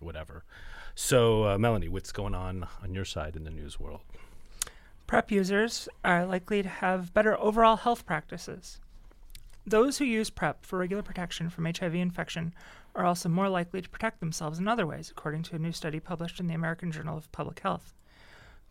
whatever. 0.00 0.44
So, 0.94 1.44
uh, 1.46 1.58
Melanie, 1.58 1.88
what's 1.88 2.12
going 2.12 2.34
on 2.34 2.66
on 2.82 2.92
your 2.94 3.06
side 3.06 3.36
in 3.36 3.44
the 3.44 3.50
news 3.50 3.80
world? 3.80 4.00
PrEP 5.06 5.30
users 5.30 5.88
are 6.04 6.26
likely 6.26 6.62
to 6.62 6.68
have 6.68 7.14
better 7.14 7.38
overall 7.40 7.76
health 7.76 8.04
practices. 8.04 8.80
Those 9.66 9.98
who 9.98 10.04
use 10.04 10.28
PrEP 10.28 10.66
for 10.66 10.78
regular 10.78 11.02
protection 11.02 11.48
from 11.48 11.66
HIV 11.66 11.94
infection 11.94 12.52
are 12.96 13.04
also 13.04 13.28
more 13.28 13.48
likely 13.48 13.80
to 13.80 13.88
protect 13.88 14.18
themselves 14.18 14.58
in 14.58 14.66
other 14.66 14.86
ways, 14.86 15.10
according 15.10 15.44
to 15.44 15.56
a 15.56 15.58
new 15.58 15.72
study 15.72 16.00
published 16.00 16.40
in 16.40 16.48
the 16.48 16.54
American 16.54 16.90
Journal 16.90 17.16
of 17.16 17.30
Public 17.30 17.60
Health. 17.60 17.94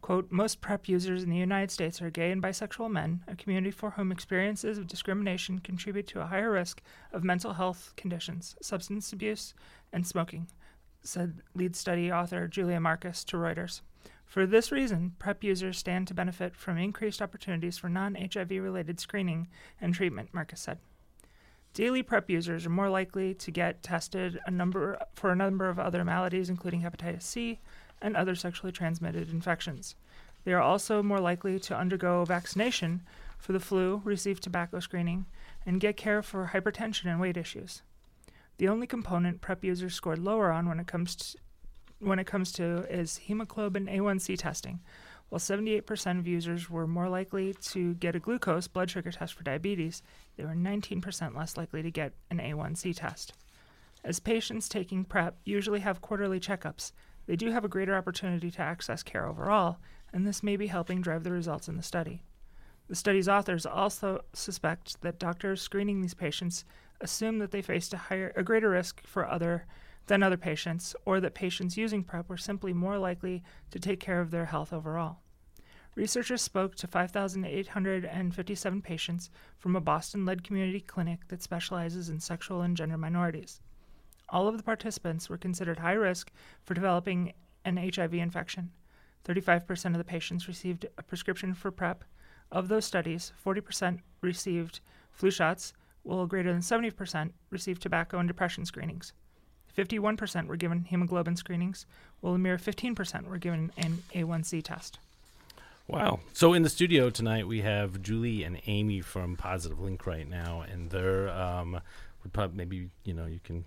Quote, 0.01 0.31
most 0.31 0.61
PrEP 0.61 0.89
users 0.89 1.23
in 1.23 1.29
the 1.29 1.37
United 1.37 1.71
States 1.71 2.01
are 2.01 2.09
gay 2.09 2.31
and 2.31 2.41
bisexual 2.41 2.91
men, 2.91 3.23
a 3.27 3.35
community 3.35 3.71
for 3.71 3.91
whom 3.91 4.11
experiences 4.11 4.77
of 4.77 4.87
discrimination 4.87 5.59
contribute 5.59 6.07
to 6.07 6.21
a 6.21 6.25
higher 6.25 6.51
risk 6.51 6.81
of 7.13 7.23
mental 7.23 7.53
health 7.53 7.93
conditions, 7.95 8.55
substance 8.61 9.13
abuse, 9.13 9.53
and 9.93 10.05
smoking, 10.05 10.47
said 11.03 11.41
lead 11.53 11.75
study 11.75 12.11
author 12.11 12.47
Julia 12.47 12.79
Marcus 12.79 13.23
to 13.25 13.37
Reuters. 13.37 13.81
For 14.31 14.45
this 14.45 14.71
reason, 14.71 15.13
PrEP 15.19 15.43
users 15.43 15.77
stand 15.77 16.07
to 16.07 16.13
benefit 16.13 16.55
from 16.55 16.77
increased 16.77 17.21
opportunities 17.21 17.77
for 17.77 17.89
non 17.89 18.15
HIV 18.15 18.51
related 18.51 18.97
screening 18.97 19.49
and 19.81 19.93
treatment, 19.93 20.33
Marcus 20.33 20.61
said. 20.61 20.77
Daily 21.73 22.01
PrEP 22.01 22.29
users 22.29 22.65
are 22.65 22.69
more 22.69 22.87
likely 22.87 23.33
to 23.33 23.51
get 23.51 23.83
tested 23.83 24.39
a 24.45 24.49
number 24.49 24.97
for 25.15 25.33
a 25.33 25.35
number 25.35 25.67
of 25.67 25.79
other 25.79 26.05
maladies, 26.05 26.49
including 26.49 26.81
hepatitis 26.81 27.23
C 27.23 27.59
and 28.01 28.15
other 28.15 28.33
sexually 28.33 28.71
transmitted 28.71 29.29
infections. 29.29 29.95
They 30.45 30.53
are 30.53 30.61
also 30.61 31.03
more 31.03 31.19
likely 31.19 31.59
to 31.59 31.77
undergo 31.77 32.23
vaccination 32.23 33.01
for 33.37 33.51
the 33.51 33.59
flu, 33.59 34.01
receive 34.05 34.39
tobacco 34.39 34.79
screening, 34.79 35.25
and 35.65 35.81
get 35.81 35.97
care 35.97 36.23
for 36.23 36.51
hypertension 36.53 37.07
and 37.07 37.19
weight 37.19 37.35
issues. 37.35 37.81
The 38.59 38.69
only 38.69 38.87
component 38.87 39.41
PrEP 39.41 39.65
users 39.65 39.93
scored 39.93 40.19
lower 40.19 40.53
on 40.53 40.69
when 40.69 40.79
it 40.79 40.87
comes 40.87 41.17
to 41.17 41.37
when 42.01 42.19
it 42.19 42.27
comes 42.27 42.51
to 42.53 42.85
is 42.89 43.17
hemoglobin 43.17 43.87
A1C 43.87 44.37
testing. 44.37 44.79
While 45.29 45.39
78% 45.39 46.19
of 46.19 46.27
users 46.27 46.69
were 46.69 46.87
more 46.87 47.07
likely 47.07 47.53
to 47.53 47.93
get 47.93 48.15
a 48.15 48.19
glucose 48.19 48.67
blood 48.67 48.89
sugar 48.89 49.11
test 49.11 49.33
for 49.33 49.43
diabetes, 49.43 50.03
they 50.35 50.43
were 50.43 50.55
19% 50.55 51.35
less 51.35 51.55
likely 51.55 51.81
to 51.81 51.91
get 51.91 52.13
an 52.29 52.39
A1C 52.39 52.95
test. 52.95 53.33
As 54.03 54.19
patients 54.19 54.67
taking 54.67 55.05
PrEP 55.05 55.37
usually 55.45 55.79
have 55.81 56.01
quarterly 56.01 56.39
checkups, 56.39 56.91
they 57.27 57.35
do 57.35 57.51
have 57.51 57.63
a 57.63 57.69
greater 57.69 57.95
opportunity 57.95 58.51
to 58.51 58.61
access 58.61 59.03
care 59.03 59.27
overall, 59.27 59.77
and 60.11 60.27
this 60.27 60.43
may 60.43 60.57
be 60.57 60.67
helping 60.67 61.01
drive 61.01 61.23
the 61.23 61.31
results 61.31 61.69
in 61.69 61.77
the 61.77 61.83
study. 61.83 62.23
The 62.87 62.95
study's 62.95 63.29
authors 63.29 63.65
also 63.65 64.25
suspect 64.33 64.99
that 65.01 65.19
doctors 65.19 65.61
screening 65.61 66.01
these 66.01 66.13
patients 66.13 66.65
assume 66.99 67.39
that 67.39 67.51
they 67.51 67.61
faced 67.61 67.93
a 67.93 67.97
higher 67.97 68.33
a 68.35 68.43
greater 68.43 68.69
risk 68.71 69.01
for 69.07 69.25
other 69.25 69.65
than 70.07 70.23
other 70.23 70.37
patients 70.37 70.95
or 71.05 71.19
that 71.19 71.33
patients 71.33 71.77
using 71.77 72.03
PrEP 72.03 72.29
were 72.29 72.37
simply 72.37 72.73
more 72.73 72.97
likely 72.97 73.43
to 73.69 73.79
take 73.79 73.99
care 73.99 74.21
of 74.21 74.31
their 74.31 74.45
health 74.45 74.73
overall. 74.73 75.19
Researchers 75.95 76.41
spoke 76.41 76.75
to 76.75 76.87
5,857 76.87 78.81
patients 78.81 79.29
from 79.57 79.75
a 79.75 79.81
Boston 79.81 80.25
led 80.25 80.43
community 80.43 80.79
clinic 80.79 81.27
that 81.27 81.43
specializes 81.43 82.07
in 82.09 82.19
sexual 82.19 82.61
and 82.61 82.77
gender 82.77 82.97
minorities. 82.97 83.59
All 84.29 84.47
of 84.47 84.55
the 84.55 84.63
participants 84.63 85.29
were 85.29 85.37
considered 85.37 85.79
high 85.79 85.91
risk 85.93 86.31
for 86.63 86.73
developing 86.73 87.33
an 87.65 87.75
HIV 87.75 88.13
infection. 88.13 88.71
35% 89.25 89.87
of 89.87 89.97
the 89.97 90.05
patients 90.05 90.47
received 90.47 90.85
a 90.97 91.03
prescription 91.03 91.53
for 91.53 91.71
PrEP. 91.71 92.05
Of 92.51 92.69
those 92.69 92.85
studies, 92.85 93.33
40% 93.45 93.99
received 94.21 94.79
flu 95.11 95.29
shots, 95.29 95.73
while 96.03 96.25
greater 96.25 96.51
than 96.51 96.61
70% 96.61 97.31
received 97.49 97.81
tobacco 97.81 98.17
and 98.17 98.27
depression 98.27 98.65
screenings. 98.65 99.13
51% 99.77 100.47
were 100.47 100.55
given 100.55 100.85
hemoglobin 100.85 101.35
screenings, 101.35 101.85
while 102.19 102.35
a 102.35 102.39
mere 102.39 102.57
15% 102.57 103.27
were 103.27 103.37
given 103.37 103.71
an 103.77 104.03
A1C 104.13 104.63
test. 104.63 104.99
Wow. 105.87 106.19
So 106.33 106.53
in 106.53 106.63
the 106.63 106.69
studio 106.69 107.09
tonight, 107.09 107.47
we 107.47 107.61
have 107.61 108.01
Julie 108.01 108.43
and 108.43 108.61
Amy 108.67 109.01
from 109.01 109.35
Positive 109.35 109.79
Link 109.79 110.05
right 110.05 110.29
now, 110.29 110.61
and 110.61 110.89
they're, 110.89 111.29
um, 111.29 111.81
probably 112.31 112.57
maybe, 112.57 112.89
you 113.03 113.13
know, 113.13 113.25
you 113.25 113.39
can 113.43 113.65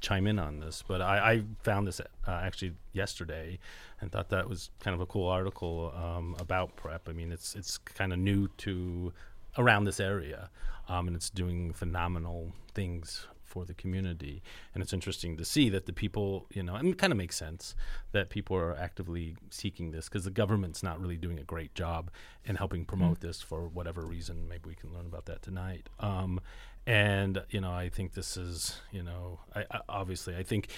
chime 0.00 0.26
in 0.26 0.38
on 0.38 0.60
this, 0.60 0.82
but 0.86 1.02
I, 1.02 1.32
I 1.32 1.42
found 1.62 1.86
this 1.86 2.00
uh, 2.00 2.04
actually 2.30 2.72
yesterday 2.92 3.58
and 4.00 4.12
thought 4.12 4.28
that 4.30 4.48
was 4.48 4.70
kind 4.80 4.94
of 4.94 5.00
a 5.00 5.06
cool 5.06 5.28
article 5.28 5.92
um, 5.96 6.36
about 6.38 6.76
PrEP. 6.76 7.08
I 7.08 7.12
mean, 7.12 7.32
it's, 7.32 7.56
it's 7.56 7.78
kind 7.78 8.12
of 8.12 8.18
new 8.18 8.48
to 8.58 9.12
around 9.56 9.84
this 9.84 9.98
area, 9.98 10.50
um, 10.88 11.08
and 11.08 11.16
it's 11.16 11.30
doing 11.30 11.72
phenomenal 11.72 12.52
things 12.74 13.26
for 13.48 13.64
the 13.64 13.74
community. 13.74 14.42
And 14.74 14.82
it's 14.82 14.92
interesting 14.92 15.36
to 15.36 15.44
see 15.44 15.68
that 15.70 15.86
the 15.86 15.92
people, 15.92 16.46
you 16.52 16.62
know, 16.62 16.74
and 16.74 16.88
it 16.88 16.98
kind 16.98 17.12
of 17.12 17.16
makes 17.16 17.36
sense 17.36 17.74
that 18.12 18.28
people 18.28 18.56
are 18.56 18.76
actively 18.76 19.36
seeking 19.50 19.90
this 19.90 20.08
because 20.08 20.24
the 20.24 20.30
government's 20.30 20.82
not 20.82 21.00
really 21.00 21.16
doing 21.16 21.38
a 21.38 21.44
great 21.44 21.74
job 21.74 22.10
in 22.44 22.56
helping 22.56 22.84
promote 22.84 23.18
mm. 23.18 23.22
this 23.22 23.40
for 23.40 23.68
whatever 23.68 24.02
reason. 24.02 24.48
Maybe 24.48 24.68
we 24.68 24.74
can 24.74 24.92
learn 24.92 25.06
about 25.06 25.26
that 25.26 25.42
tonight. 25.42 25.88
Um, 25.98 26.40
and 26.86 27.42
you 27.50 27.60
know, 27.60 27.72
I 27.72 27.88
think 27.88 28.14
this 28.14 28.36
is, 28.36 28.80
you 28.92 29.02
know, 29.02 29.40
I, 29.54 29.64
I, 29.70 29.80
obviously, 29.88 30.36
I 30.36 30.42
think 30.42 30.68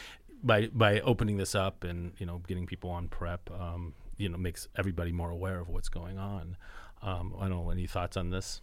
by 0.43 0.69
by 0.69 1.01
opening 1.01 1.37
this 1.37 1.55
up 1.55 1.85
and 1.85 2.13
you 2.19 2.27
know 2.27 2.43
getting 2.47 2.67
people 2.67 2.91
on 2.91 3.09
prep, 3.09 3.51
um, 3.53 3.95
you 4.17 4.29
know, 4.29 4.37
makes 4.37 4.69
everybody 4.77 5.13
more 5.13 5.31
aware 5.31 5.61
of 5.61 5.69
what's 5.69 5.89
going 5.89 6.19
on. 6.19 6.57
Um, 7.03 7.35
I 7.39 7.49
don't 7.49 7.65
know. 7.65 7.71
Any 7.71 7.87
thoughts 7.87 8.17
on 8.17 8.31
this? 8.31 8.61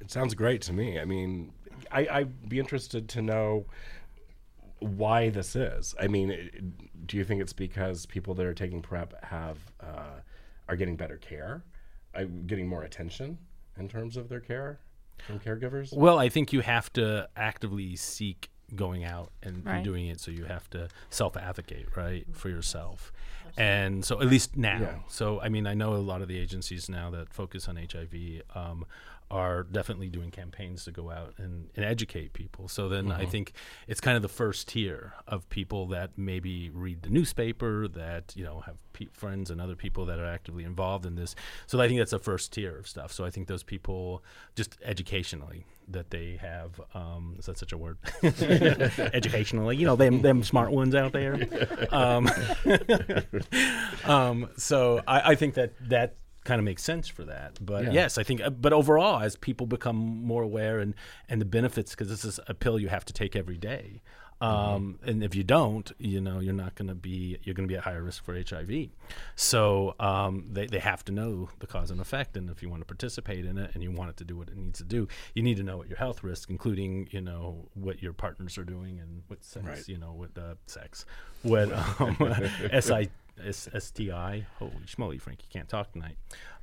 It 0.00 0.10
sounds 0.10 0.34
great 0.34 0.62
to 0.62 0.72
me. 0.72 1.00
I 1.00 1.04
mean, 1.04 1.52
I, 1.90 2.06
I'd 2.10 2.48
be 2.48 2.58
interested 2.58 3.08
to 3.10 3.22
know 3.22 3.66
why 4.80 5.30
this 5.30 5.56
is. 5.56 5.94
I 6.00 6.06
mean, 6.06 6.74
do 7.06 7.16
you 7.16 7.24
think 7.24 7.40
it's 7.40 7.52
because 7.52 8.06
people 8.06 8.34
that 8.34 8.46
are 8.46 8.54
taking 8.54 8.82
prep 8.82 9.24
have 9.24 9.58
uh, 9.80 10.20
are 10.68 10.76
getting 10.76 10.96
better 10.96 11.16
care, 11.16 11.64
uh, 12.14 12.24
getting 12.46 12.68
more 12.68 12.82
attention 12.82 13.38
in 13.78 13.88
terms 13.88 14.16
of 14.16 14.28
their 14.28 14.40
care 14.40 14.80
from 15.26 15.40
caregivers? 15.40 15.96
Well, 15.96 16.18
I 16.18 16.28
think 16.28 16.52
you 16.52 16.60
have 16.60 16.92
to 16.94 17.28
actively 17.36 17.96
seek 17.96 18.50
going 18.74 19.04
out 19.04 19.30
and, 19.42 19.64
right. 19.64 19.84
doing 19.84 20.08
it, 20.08 20.20
so 20.20 20.30
you 20.30 20.44
have 20.44 20.68
to 20.70 20.88
self 21.10 21.36
advocate, 21.36 21.96
right, 21.96 22.26
for 22.32 22.48
yourself. 22.48 23.12
Absolutely. 23.46 23.64
And 23.64 24.04
so, 24.04 24.20
at 24.20 24.26
least 24.26 24.56
now. 24.56 24.80
Yeah. 24.80 24.94
So, 25.08 25.40
I 25.40 25.48
mean, 25.48 25.66
I 25.66 25.74
know 25.74 25.94
a 25.94 25.98
lot 25.98 26.20
of 26.20 26.28
the 26.28 26.38
agencies 26.38 26.88
now 26.88 27.10
that 27.10 27.32
focus 27.32 27.68
on 27.68 27.76
HIV 27.76 28.42
um, 28.54 28.84
are 29.30 29.64
definitely 29.64 30.08
doing 30.08 30.30
campaigns 30.30 30.84
to 30.84 30.92
go 30.92 31.10
out 31.10 31.34
and, 31.38 31.68
and 31.74 31.84
educate 31.84 32.32
people. 32.32 32.68
So 32.68 32.88
then 32.88 33.06
mm-hmm. 33.06 33.20
I 33.20 33.26
think 33.26 33.52
it's 33.88 34.00
kind 34.00 34.16
of 34.16 34.22
the 34.22 34.28
first 34.28 34.68
tier 34.68 35.14
of 35.26 35.48
people 35.48 35.86
that 35.88 36.10
maybe 36.16 36.70
read 36.70 37.02
the 37.02 37.10
newspaper, 37.10 37.88
that 37.88 38.32
you 38.36 38.44
know 38.44 38.60
have 38.60 38.76
pe- 38.92 39.08
friends 39.12 39.50
and 39.50 39.60
other 39.60 39.74
people 39.74 40.06
that 40.06 40.18
are 40.18 40.26
actively 40.26 40.64
involved 40.64 41.06
in 41.06 41.16
this. 41.16 41.34
So 41.66 41.80
I 41.80 41.88
think 41.88 41.98
that's 41.98 42.12
the 42.12 42.18
first 42.18 42.52
tier 42.52 42.78
of 42.78 42.86
stuff. 42.86 43.12
So 43.12 43.24
I 43.24 43.30
think 43.30 43.48
those 43.48 43.62
people 43.62 44.22
just 44.54 44.76
educationally 44.84 45.64
that 45.88 46.10
they 46.10 46.38
have 46.40 46.80
um, 46.94 47.36
is 47.38 47.46
that 47.46 47.58
such 47.58 47.72
a 47.72 47.76
word? 47.76 47.98
educationally, 48.22 49.76
you 49.76 49.86
know, 49.86 49.96
them 49.96 50.22
them 50.22 50.42
smart 50.42 50.70
ones 50.70 50.94
out 50.94 51.12
there. 51.12 51.36
Um, 51.90 52.28
um, 54.04 54.48
so 54.56 55.02
I, 55.06 55.32
I 55.32 55.34
think 55.34 55.54
that 55.54 55.72
that 55.88 56.16
kind 56.46 56.58
of 56.58 56.64
makes 56.64 56.82
sense 56.82 57.08
for 57.08 57.24
that. 57.24 57.58
But 57.64 57.84
yeah. 57.84 57.90
yes, 57.92 58.18
I 58.18 58.22
think. 58.22 58.40
Uh, 58.40 58.50
but 58.50 58.72
overall, 58.72 59.20
as 59.20 59.36
people 59.36 59.66
become 59.66 59.96
more 59.96 60.42
aware 60.42 60.78
and 60.78 60.94
and 61.28 61.40
the 61.40 61.44
benefits, 61.44 61.90
because 61.90 62.08
this 62.08 62.24
is 62.24 62.40
a 62.46 62.54
pill 62.54 62.78
you 62.78 62.88
have 62.88 63.04
to 63.04 63.12
take 63.12 63.36
every 63.36 63.58
day. 63.58 64.00
Um, 64.40 64.98
mm-hmm. 65.00 65.08
And 65.08 65.24
if 65.24 65.34
you 65.34 65.42
don't, 65.44 65.90
you 65.98 66.20
know, 66.20 66.40
you're 66.40 66.52
not 66.52 66.74
going 66.74 66.88
to 66.88 66.94
be, 66.94 67.38
you're 67.42 67.54
going 67.54 67.66
to 67.66 67.72
be 67.72 67.76
at 67.76 67.84
higher 67.84 68.02
risk 68.02 68.24
for 68.24 68.34
HIV. 68.34 68.88
So 69.34 69.94
um, 69.98 70.46
they, 70.50 70.66
they 70.66 70.78
have 70.78 71.04
to 71.06 71.12
know 71.12 71.48
the 71.58 71.66
cause 71.66 71.90
and 71.90 72.00
effect. 72.00 72.36
And 72.36 72.50
if 72.50 72.62
you 72.62 72.68
want 72.68 72.82
to 72.82 72.86
participate 72.86 73.46
in 73.46 73.56
it 73.56 73.70
and 73.72 73.82
you 73.82 73.90
want 73.90 74.10
it 74.10 74.16
to 74.18 74.24
do 74.24 74.36
what 74.36 74.48
it 74.48 74.56
needs 74.56 74.78
to 74.78 74.84
do, 74.84 75.08
you 75.34 75.42
need 75.42 75.56
to 75.56 75.62
know 75.62 75.78
what 75.78 75.88
your 75.88 75.98
health 75.98 76.22
risk, 76.22 76.50
including, 76.50 77.08
you 77.10 77.22
know, 77.22 77.68
what 77.74 78.02
your 78.02 78.12
partners 78.12 78.58
are 78.58 78.64
doing 78.64 79.00
and 79.00 79.22
what 79.28 79.42
sex, 79.42 79.64
right. 79.64 79.88
you 79.88 79.96
know, 79.96 80.12
with 80.12 80.36
uh, 80.36 80.54
sex, 80.66 81.06
what 81.42 81.72
um, 82.00 82.16
SI, 82.80 83.08
S- 83.44 83.68
STI. 83.78 84.46
Holy 84.58 84.72
schmoly, 84.86 85.20
Frankie 85.20 85.46
can't 85.50 85.68
talk 85.68 85.92
tonight. 85.92 86.16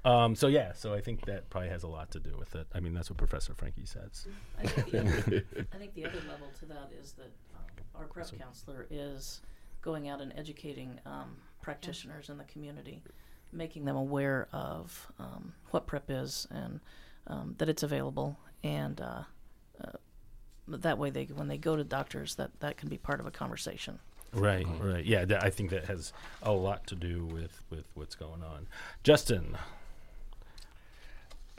Um, 0.05 0.35
so 0.35 0.47
yeah, 0.47 0.73
so 0.73 0.93
I 0.93 1.01
think 1.01 1.25
that 1.25 1.49
probably 1.49 1.69
has 1.69 1.83
a 1.83 1.87
lot 1.87 2.11
to 2.11 2.19
do 2.19 2.35
with 2.37 2.55
it. 2.55 2.67
I 2.73 2.79
mean, 2.79 2.93
that's 2.93 3.09
what 3.09 3.17
Professor 3.17 3.53
Frankie 3.53 3.85
says. 3.85 4.27
I 4.59 4.67
think 4.67 4.91
the 4.91 4.99
other, 4.99 5.43
I 5.73 5.77
think 5.77 5.93
the 5.93 6.05
other 6.05 6.19
level 6.29 6.47
to 6.59 6.65
that 6.65 6.91
is 7.01 7.13
that 7.13 7.31
um, 7.55 7.85
our 7.95 8.05
PrEP 8.05 8.27
so, 8.27 8.35
counselor 8.35 8.85
is 8.89 9.41
going 9.81 10.09
out 10.09 10.21
and 10.21 10.33
educating 10.35 10.99
um, 11.05 11.35
practitioners 11.61 12.29
in 12.29 12.37
the 12.37 12.43
community, 12.45 13.01
making 13.51 13.85
them 13.85 13.95
aware 13.95 14.47
of 14.51 15.11
um, 15.19 15.53
what 15.71 15.87
PrEP 15.87 16.05
is 16.09 16.47
and 16.51 16.79
um, 17.27 17.55
that 17.57 17.69
it's 17.69 17.83
available, 17.83 18.37
and 18.63 18.99
uh, 18.99 19.23
uh, 19.83 19.91
that 20.67 20.97
way 20.97 21.09
they 21.09 21.25
when 21.25 21.47
they 21.47 21.57
go 21.57 21.75
to 21.75 21.83
doctors, 21.83 22.35
that 22.35 22.51
that 22.59 22.77
can 22.77 22.89
be 22.89 22.97
part 22.97 23.19
of 23.19 23.25
a 23.25 23.31
conversation. 23.31 23.99
Right, 24.33 24.65
mm-hmm. 24.65 24.87
right. 24.87 25.05
Yeah, 25.05 25.25
th- 25.25 25.39
I 25.41 25.49
think 25.49 25.69
that 25.69 25.85
has 25.85 26.11
a 26.41 26.51
lot 26.51 26.87
to 26.87 26.95
do 26.95 27.25
with 27.25 27.61
with 27.69 27.85
what's 27.93 28.15
going 28.15 28.43
on. 28.43 28.67
Justin. 29.03 29.57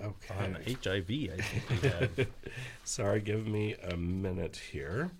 Okay. 0.02 0.34
On 0.34 0.54
HIV, 0.54 1.08
I 1.08 1.40
think 1.40 2.28
Sorry, 2.84 3.20
give 3.20 3.46
me 3.46 3.76
a 3.80 3.96
minute 3.96 4.60
here. 4.72 5.12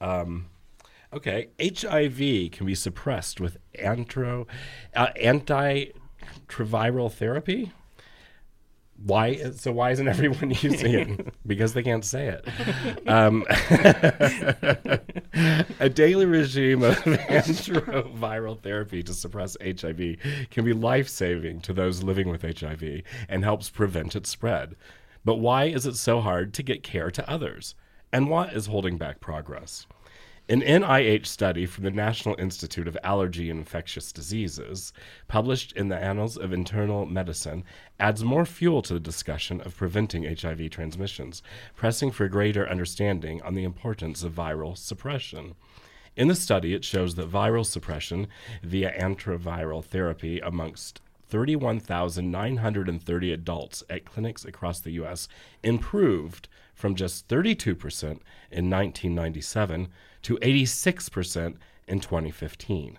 Um, 0.00 0.46
okay, 1.12 1.48
HIV 1.60 2.52
can 2.52 2.66
be 2.66 2.76
suppressed 2.76 3.40
with 3.40 3.56
antro, 3.74 4.46
uh, 4.94 5.08
antiretroviral 5.20 7.12
therapy 7.12 7.72
why 9.04 9.50
so 9.52 9.72
why 9.72 9.90
isn't 9.90 10.06
everyone 10.08 10.50
using 10.60 10.94
it? 10.94 11.34
Because 11.46 11.74
they 11.74 11.82
can't 11.82 12.04
say 12.04 12.28
it. 12.28 12.48
Um, 13.06 13.44
a 15.80 15.88
daily 15.88 16.24
regime 16.24 16.82
of 16.82 16.96
antiviral 16.96 18.58
therapy 18.58 19.02
to 19.02 19.12
suppress 19.12 19.56
hiv 19.60 20.16
can 20.50 20.64
be 20.64 20.72
life-saving 20.72 21.60
to 21.62 21.72
those 21.72 22.02
living 22.02 22.28
with 22.28 22.42
hiv 22.42 23.02
and 23.28 23.44
helps 23.44 23.70
prevent 23.70 24.14
its 24.16 24.30
spread. 24.30 24.76
But 25.24 25.36
why 25.36 25.64
is 25.64 25.84
it 25.84 25.96
so 25.96 26.20
hard 26.20 26.54
to 26.54 26.62
get 26.62 26.82
care 26.82 27.10
to 27.10 27.28
others? 27.28 27.74
And 28.12 28.30
what 28.30 28.52
is 28.52 28.66
holding 28.66 28.98
back 28.98 29.20
progress 29.20 29.86
an 30.48 30.60
NIH 30.60 31.26
study 31.26 31.66
from 31.66 31.84
the 31.84 31.90
National 31.90 32.34
Institute 32.38 32.88
of 32.88 32.98
Allergy 33.04 33.48
and 33.48 33.60
Infectious 33.60 34.10
Diseases, 34.12 34.92
published 35.28 35.70
in 35.72 35.88
the 35.88 35.96
Annals 35.96 36.36
of 36.36 36.52
Internal 36.52 37.06
Medicine, 37.06 37.62
adds 38.00 38.24
more 38.24 38.44
fuel 38.44 38.82
to 38.82 38.94
the 38.94 39.00
discussion 39.00 39.60
of 39.60 39.76
preventing 39.76 40.24
HIV 40.24 40.70
transmissions, 40.70 41.44
pressing 41.76 42.10
for 42.10 42.26
greater 42.28 42.68
understanding 42.68 43.40
on 43.42 43.54
the 43.54 43.62
importance 43.62 44.24
of 44.24 44.32
viral 44.32 44.76
suppression. 44.76 45.54
In 46.16 46.26
the 46.28 46.34
study, 46.34 46.74
it 46.74 46.84
shows 46.84 47.14
that 47.14 47.30
viral 47.30 47.64
suppression 47.64 48.26
via 48.62 48.92
antiviral 49.00 49.82
therapy 49.84 50.40
amongst 50.40 51.00
31,930 51.28 53.32
adults 53.32 53.82
at 53.88 54.04
clinics 54.04 54.44
across 54.44 54.80
the 54.80 54.90
U.S. 54.92 55.28
improved 55.62 56.48
from 56.74 56.94
just 56.94 57.26
32% 57.28 58.18
in 58.50 58.68
1997 58.68 59.88
to 60.22 60.36
86% 60.38 61.56
in 61.88 62.00
2015. 62.00 62.98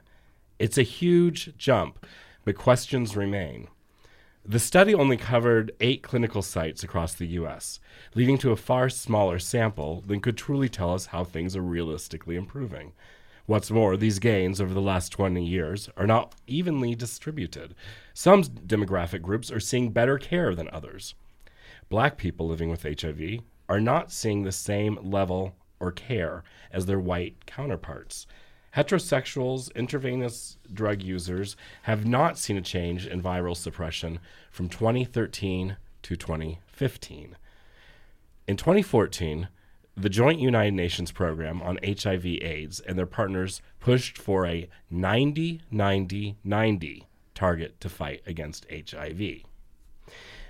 It's 0.59 0.77
a 0.77 0.83
huge 0.83 1.57
jump, 1.57 2.05
but 2.45 2.55
questions 2.55 3.15
remain. 3.15 3.67
The 4.45 4.59
study 4.59 4.93
only 4.93 5.15
covered 5.15 5.71
eight 5.79 6.03
clinical 6.03 6.41
sites 6.41 6.83
across 6.83 7.13
the 7.13 7.27
U.S., 7.27 7.79
leading 8.13 8.37
to 8.39 8.51
a 8.51 8.57
far 8.57 8.89
smaller 8.89 9.39
sample 9.39 10.01
than 10.05 10.19
could 10.19 10.37
truly 10.37 10.67
tell 10.67 10.93
us 10.93 11.07
how 11.07 11.23
things 11.23 11.55
are 11.55 11.61
realistically 11.61 12.35
improving. 12.35 12.91
What's 13.45 13.71
more, 13.71 13.95
these 13.95 14.19
gains 14.19 14.59
over 14.59 14.73
the 14.73 14.81
last 14.81 15.09
20 15.13 15.45
years 15.45 15.89
are 15.95 16.07
not 16.07 16.35
evenly 16.45 16.93
distributed. 16.93 17.73
Some 18.13 18.43
demographic 18.43 19.21
groups 19.21 19.49
are 19.49 19.59
seeing 19.61 19.91
better 19.91 20.17
care 20.17 20.55
than 20.55 20.69
others. 20.73 21.15
Black 21.89 22.17
people 22.17 22.47
living 22.47 22.69
with 22.69 22.83
HIV 22.83 23.39
are 23.69 23.79
not 23.81 24.11
seeing 24.11 24.43
the 24.43 24.51
same 24.51 24.97
level 25.01 25.55
or 25.83 25.91
care 25.91 26.43
as 26.71 26.85
their 26.85 26.99
white 26.99 27.45
counterparts. 27.45 28.25
Heterosexuals, 28.75 29.69
intravenous 29.75 30.57
drug 30.73 31.03
users 31.03 31.55
have 31.83 32.07
not 32.07 32.39
seen 32.39 32.57
a 32.57 32.61
change 32.61 33.05
in 33.05 33.21
viral 33.21 33.55
suppression 33.55 34.19
from 34.49 34.69
2013 34.69 35.75
to 36.01 36.15
2015. 36.15 37.35
In 38.47 38.57
2014, 38.57 39.49
the 39.95 40.09
Joint 40.09 40.39
United 40.39 40.73
Nations 40.73 41.11
program 41.11 41.61
on 41.61 41.77
HIV 41.85 42.25
AIDS 42.25 42.79
and 42.79 42.97
their 42.97 43.05
partners 43.05 43.61
pushed 43.79 44.17
for 44.17 44.47
a 44.47 44.67
90 44.89 45.61
90 45.69 46.37
90 46.43 47.07
target 47.35 47.79
to 47.81 47.89
fight 47.89 48.21
against 48.25 48.65
HIV. 48.71 49.43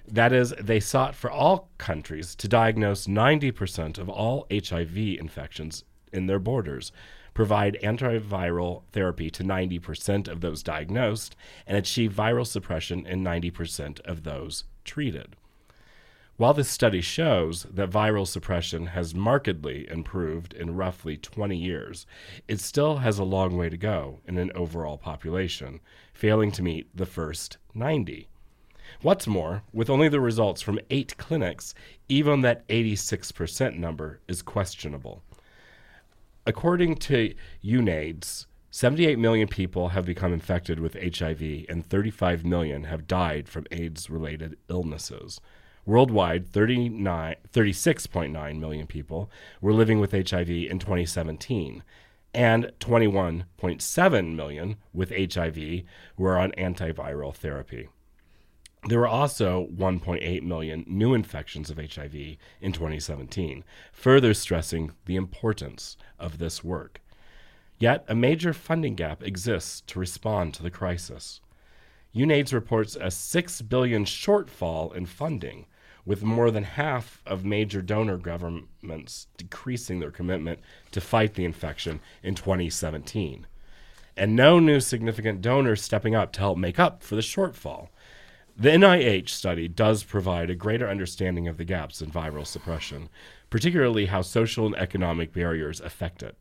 That 0.08 0.34
is, 0.34 0.54
they 0.60 0.80
sought 0.80 1.16
for 1.16 1.32
all 1.32 1.70
countries 1.78 2.36
to 2.36 2.48
diagnose 2.48 3.08
90% 3.08 3.98
of 3.98 4.10
all 4.10 4.46
HIV 4.52 4.98
infections 4.98 5.84
in 6.12 6.28
their 6.28 6.40
borders 6.40 6.92
provide 7.34 7.78
antiviral 7.82 8.84
therapy 8.92 9.30
to 9.32 9.44
90% 9.44 10.28
of 10.28 10.42
those 10.42 10.64
diagnosed, 10.64 11.36
and 11.66 11.78
achieve 11.78 12.14
viral 12.14 12.46
suppression 12.46 13.06
in 13.08 13.24
90% 13.24 14.00
of 14.02 14.24
those 14.24 14.66
treated. 14.84 15.36
While 16.36 16.54
this 16.54 16.70
study 16.70 17.02
shows 17.02 17.64
that 17.64 17.92
viral 17.92 18.28
suppression 18.28 18.88
has 18.88 19.14
markedly 19.14 19.88
improved 19.90 20.54
in 20.54 20.76
roughly 20.76 21.16
20 21.16 21.56
years, 21.56 22.06
it 22.48 22.60
still 22.60 22.98
has 22.98 23.20
a 23.20 23.24
long 23.24 23.56
way 23.56 23.70
to 23.70 23.78
go 23.78 24.20
in 24.26 24.38
an 24.38 24.52
overall 24.56 24.98
population, 24.98 25.80
failing 26.14 26.52
to 26.54 26.64
meet 26.64 26.96
the 26.96 27.06
first 27.06 27.58
90. 27.76 28.28
What's 29.02 29.28
more, 29.28 29.64
with 29.74 29.90
only 29.90 30.10
the 30.10 30.20
results 30.20 30.62
from 30.62 30.80
eight 30.90 31.18
clinics, 31.18 31.74
even 32.08 32.42
that 32.42 32.68
86% 32.68 33.78
number 33.78 34.20
is 34.28 34.42
questionable. 34.42 35.24
According 36.46 36.98
to 36.98 37.34
UNAIDS, 37.64 38.48
78 38.70 39.18
million 39.20 39.48
people 39.48 39.90
have 39.90 40.06
become 40.06 40.34
infected 40.34 40.80
with 40.80 40.96
HIV 40.96 41.66
and 41.70 41.86
35 41.86 42.44
million 42.44 42.86
have 42.86 43.08
died 43.08 43.48
from 43.48 43.68
AIDS 43.72 44.10
related 44.10 44.58
illnesses. 44.70 45.40
Worldwide, 45.86 46.52
36.9 46.52 48.60
million 48.60 48.88
people 48.88 49.30
were 49.62 49.74
living 49.74 50.00
with 50.00 50.12
HIV 50.12 50.50
in 50.50 50.80
2017, 50.80 51.84
and 52.34 52.72
21.7 52.80 54.36
million 54.36 54.78
with 54.94 55.34
HIV 55.34 55.84
were 56.18 56.38
on 56.38 56.52
antiviral 56.54 57.36
therapy. 57.36 57.90
There 58.86 59.00
were 59.00 59.08
also 59.08 59.68
1.8 59.74 60.44
million 60.44 60.84
new 60.88 61.14
infections 61.14 61.70
of 61.70 61.78
HIV 61.78 62.16
in 62.60 62.74
2017, 62.74 63.64
further 63.94 64.34
stressing 64.34 64.92
the 65.06 65.16
importance 65.16 65.96
of 66.20 66.38
this 66.38 66.66
work. 66.66 67.00
Yet, 67.80 68.04
a 68.10 68.16
major 68.16 68.52
funding 68.52 68.96
gap 68.96 69.24
exists 69.24 69.82
to 69.88 70.00
respond 70.00 70.54
to 70.54 70.64
the 70.64 70.70
crisis. 70.70 71.40
UNAIDS 72.14 72.54
reports 72.54 72.98
a 73.00 73.10
6 73.10 73.62
billion 73.64 74.04
shortfall 74.04 74.94
in 74.94 75.06
funding, 75.06 75.66
with 76.06 76.22
more 76.22 76.52
than 76.52 76.64
half 76.64 77.22
of 77.26 77.46
major 77.46 77.82
donor 77.82 78.18
governments 78.18 79.28
decreasing 79.38 80.02
their 80.02 80.12
commitment 80.12 80.60
to 80.92 81.00
fight 81.00 81.36
the 81.36 81.46
infection 81.46 82.02
in 82.22 82.36
2017. 82.36 83.48
And 84.16 84.36
no 84.36 84.60
new 84.60 84.80
significant 84.80 85.42
donors 85.42 85.82
stepping 85.82 86.14
up 86.14 86.34
to 86.34 86.40
help 86.40 86.58
make 86.58 86.80
up 86.80 87.02
for 87.02 87.16
the 87.16 87.22
shortfall. 87.22 87.88
The 88.56 88.70
NIH 88.70 89.30
study 89.30 89.68
does 89.68 90.04
provide 90.04 90.52
a 90.52 90.56
greater 90.56 90.88
understanding 90.88 91.48
of 91.48 91.58
the 91.58 91.66
gaps 91.66 92.02
in 92.02 92.12
viral 92.12 92.46
suppression, 92.46 93.10
particularly 93.50 94.06
how 94.06 94.22
social 94.22 94.68
and 94.68 94.76
economic 94.76 95.34
barriers 95.34 95.82
affect 95.82 96.22
it. 96.22 96.38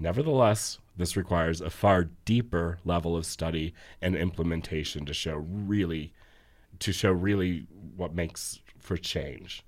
Nevertheless, 0.00 0.78
this 0.96 1.16
requires 1.16 1.60
a 1.60 1.70
far 1.70 2.04
deeper 2.24 2.80
level 2.84 3.16
of 3.16 3.24
study 3.24 3.72
and 4.02 4.16
implementation 4.16 5.06
to 5.06 5.14
show 5.14 5.36
really 5.36 6.12
to 6.80 6.92
show 6.92 7.12
really 7.12 7.66
what 7.96 8.14
makes 8.14 8.60
for 8.78 8.96
change. 8.96 9.64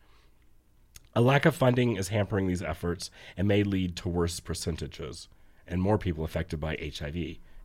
A 1.14 1.20
lack 1.20 1.44
of 1.44 1.56
funding 1.56 1.96
is 1.96 2.08
hampering 2.08 2.46
these 2.46 2.62
efforts 2.62 3.10
and 3.36 3.48
may 3.48 3.62
lead 3.62 3.96
to 3.96 4.08
worse 4.08 4.38
percentages 4.38 5.28
and 5.66 5.80
more 5.82 5.98
people 5.98 6.24
affected 6.24 6.60
by 6.60 6.76
HIV 6.76 7.16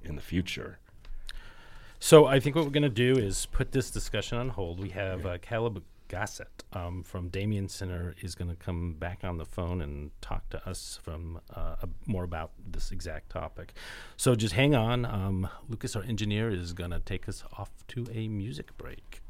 in 0.04 0.16
the 0.16 0.22
future. 0.22 0.80
So 2.06 2.28
I 2.28 2.40
think 2.40 2.56
what 2.56 2.66
we're 2.66 2.70
going 2.72 2.84
to 2.84 2.90
do 2.90 3.18
is 3.18 3.48
put 3.48 3.72
this 3.72 3.90
discussion 3.90 4.38
on 4.38 4.50
hold. 4.50 4.80
We 4.80 4.90
have 4.90 5.26
uh, 5.26 5.40
Kaleb 5.40 5.82
Gosset 6.08 6.64
um, 6.72 7.02
from 7.02 7.30
Damien 7.30 7.68
Center 7.68 8.14
is 8.22 8.36
going 8.36 8.52
to 8.52 8.56
come 8.56 8.94
back 8.94 9.24
on 9.24 9.40
the 9.40 9.44
phone 9.44 9.82
and 9.82 10.12
talk 10.22 10.48
to 10.52 10.70
us 10.70 11.00
from 11.02 11.40
uh, 11.52 11.78
more 12.06 12.24
about 12.24 12.52
this 12.64 12.92
exact 12.92 13.32
topic. 13.32 13.74
So 14.18 14.36
just 14.36 14.54
hang 14.54 14.76
on. 14.76 15.04
Um, 15.04 15.50
Lucas, 15.68 15.96
our 15.96 16.04
engineer, 16.04 16.52
is 16.52 16.74
going 16.74 16.92
to 16.92 17.00
take 17.00 17.28
us 17.28 17.44
off 17.58 17.72
to 17.88 18.06
a 18.14 18.28
music 18.28 18.78
break. 18.78 19.24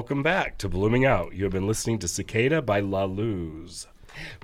Welcome 0.00 0.22
back 0.22 0.56
to 0.56 0.68
Blooming 0.70 1.04
Out. 1.04 1.34
You 1.34 1.44
have 1.44 1.52
been 1.52 1.66
listening 1.66 1.98
to 1.98 2.08
Cicada 2.08 2.62
by 2.62 2.80
La 2.80 3.04
Luz. 3.04 3.86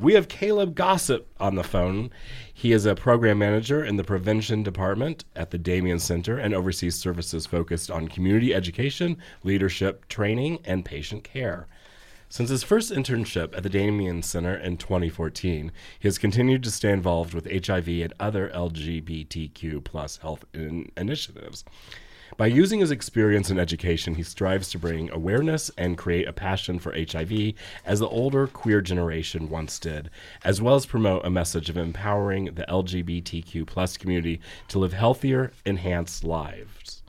We 0.02 0.12
have 0.12 0.28
Kaleb 0.28 0.74
Gosset 0.74 1.26
on 1.40 1.54
the 1.54 1.64
phone. 1.64 2.10
He 2.52 2.72
is 2.72 2.84
a 2.84 2.94
program 2.94 3.38
manager 3.38 3.82
in 3.82 3.96
the 3.96 4.04
prevention 4.04 4.62
department 4.62 5.24
at 5.34 5.52
the 5.52 5.56
Damien 5.56 5.98
Center 5.98 6.36
and 6.36 6.52
oversees 6.52 6.96
services 6.96 7.46
focused 7.46 7.90
on 7.90 8.08
community 8.08 8.54
education, 8.54 9.16
leadership, 9.44 10.06
training, 10.08 10.58
and 10.66 10.84
patient 10.84 11.24
care. 11.24 11.66
Since 12.28 12.50
his 12.50 12.62
first 12.62 12.92
internship 12.92 13.56
at 13.56 13.62
the 13.62 13.70
Damien 13.70 14.22
Center 14.22 14.54
in 14.54 14.76
2014, 14.76 15.72
he 15.98 16.06
has 16.06 16.18
continued 16.18 16.64
to 16.64 16.70
stay 16.70 16.92
involved 16.92 17.32
with 17.32 17.66
HIV 17.66 17.88
and 17.88 18.12
other 18.20 18.50
LGBTQ 18.50 19.82
plus 19.84 20.18
health 20.18 20.44
in- 20.52 20.92
initiatives. 20.98 21.64
By 22.36 22.48
using 22.48 22.80
his 22.80 22.90
experience 22.90 23.48
in 23.48 23.58
education, 23.58 24.16
he 24.16 24.22
strives 24.22 24.68
to 24.70 24.78
bring 24.78 25.10
awareness 25.10 25.70
and 25.78 25.96
create 25.96 26.28
a 26.28 26.34
passion 26.34 26.78
for 26.78 26.92
HIV 26.92 27.54
as 27.86 28.00
the 28.00 28.08
older 28.08 28.46
queer 28.46 28.82
generation 28.82 29.48
once 29.48 29.78
did, 29.78 30.10
as 30.44 30.60
well 30.60 30.74
as 30.74 30.84
promote 30.84 31.24
a 31.24 31.30
message 31.30 31.70
of 31.70 31.78
empowering 31.78 32.46
the 32.54 32.66
LGBTQ 32.68 33.66
plus 33.66 33.96
community 33.96 34.42
to 34.68 34.78
live 34.78 34.92
healthier, 34.92 35.50
enhanced 35.64 36.24
lives. 36.24 37.02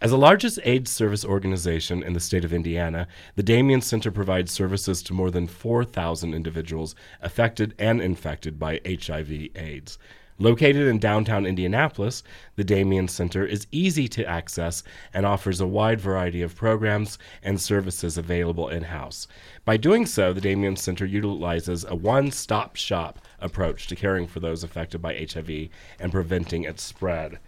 As 0.00 0.10
the 0.10 0.18
largest 0.18 0.58
AIDS 0.64 0.90
service 0.90 1.26
organization 1.26 2.02
in 2.02 2.14
the 2.14 2.20
state 2.20 2.44
of 2.44 2.52
Indiana, 2.54 3.06
the 3.36 3.42
Damien 3.42 3.82
Center 3.82 4.10
provides 4.10 4.50
services 4.50 5.02
to 5.02 5.12
more 5.12 5.30
than 5.30 5.46
4,000 5.46 6.32
individuals 6.32 6.94
affected 7.20 7.74
and 7.78 8.00
infected 8.00 8.58
by 8.58 8.80
HIV/AIDS. 8.86 9.98
Located 10.38 10.88
in 10.88 10.98
downtown 10.98 11.46
Indianapolis, 11.46 12.24
the 12.56 12.64
Damien 12.64 13.06
Center 13.06 13.46
is 13.46 13.68
easy 13.70 14.08
to 14.08 14.26
access 14.26 14.82
and 15.12 15.24
offers 15.24 15.60
a 15.60 15.66
wide 15.66 16.00
variety 16.00 16.42
of 16.42 16.56
programs 16.56 17.18
and 17.44 17.60
services 17.60 18.18
available 18.18 18.68
in 18.68 18.82
house. 18.82 19.28
By 19.64 19.76
doing 19.76 20.06
so, 20.06 20.32
the 20.32 20.40
Damien 20.40 20.74
Center 20.74 21.06
utilizes 21.06 21.84
a 21.84 21.94
one 21.94 22.32
stop 22.32 22.74
shop 22.74 23.20
approach 23.40 23.86
to 23.86 23.94
caring 23.94 24.26
for 24.26 24.40
those 24.40 24.64
affected 24.64 25.00
by 25.00 25.14
HIV 25.14 25.68
and 26.00 26.10
preventing 26.10 26.64
its 26.64 26.82
spread. 26.82 27.38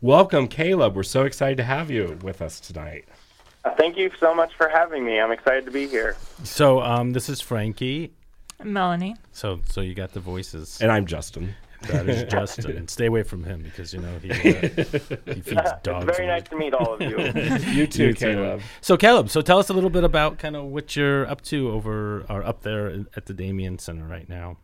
Welcome, 0.00 0.46
Kaleb. 0.46 0.94
We're 0.94 1.02
so 1.02 1.24
excited 1.24 1.56
to 1.56 1.64
have 1.64 1.90
you 1.90 2.16
with 2.22 2.40
us 2.40 2.60
tonight. 2.60 3.06
Uh, 3.64 3.74
thank 3.76 3.96
you 3.96 4.12
so 4.20 4.32
much 4.32 4.54
for 4.54 4.68
having 4.68 5.04
me. 5.04 5.18
I'm 5.18 5.32
excited 5.32 5.64
to 5.64 5.72
be 5.72 5.88
here. 5.88 6.16
So, 6.44 6.80
um, 6.80 7.12
this 7.12 7.28
is 7.28 7.40
Frankie. 7.40 8.12
Melanie. 8.62 9.16
So, 9.32 9.60
so 9.68 9.80
you 9.80 9.94
got 9.94 10.12
the 10.12 10.20
voices. 10.20 10.80
And 10.80 10.92
I'm 10.92 11.06
Justin. 11.06 11.54
That 11.88 12.08
is 12.08 12.24
Justin. 12.30 12.88
Stay 12.88 13.06
away 13.06 13.22
from 13.22 13.44
him 13.44 13.62
because 13.62 13.92
you 13.92 14.00
know 14.00 14.18
he, 14.18 14.30
uh, 14.30 14.34
he 15.26 15.40
feeds 15.40 15.70
dogs. 15.82 16.06
It's 16.08 16.16
very 16.16 16.26
nice 16.26 16.44
to 16.44 16.56
meet 16.56 16.74
all 16.74 16.94
of 16.94 17.00
you. 17.00 17.18
you 17.72 17.86
too, 17.86 18.14
Kaleb. 18.14 18.62
So, 18.80 18.96
Kaleb, 18.96 19.30
so 19.30 19.40
tell 19.40 19.58
us 19.58 19.68
a 19.68 19.72
little 19.72 19.90
bit 19.90 20.04
about 20.04 20.38
kind 20.38 20.56
of 20.56 20.64
what 20.64 20.96
you're 20.96 21.28
up 21.28 21.42
to 21.42 21.70
over 21.70 22.24
or 22.28 22.44
up 22.44 22.62
there 22.62 23.04
at 23.16 23.26
the 23.26 23.34
Damien 23.34 23.78
Center 23.78 24.06
right 24.06 24.28
now. 24.28 24.58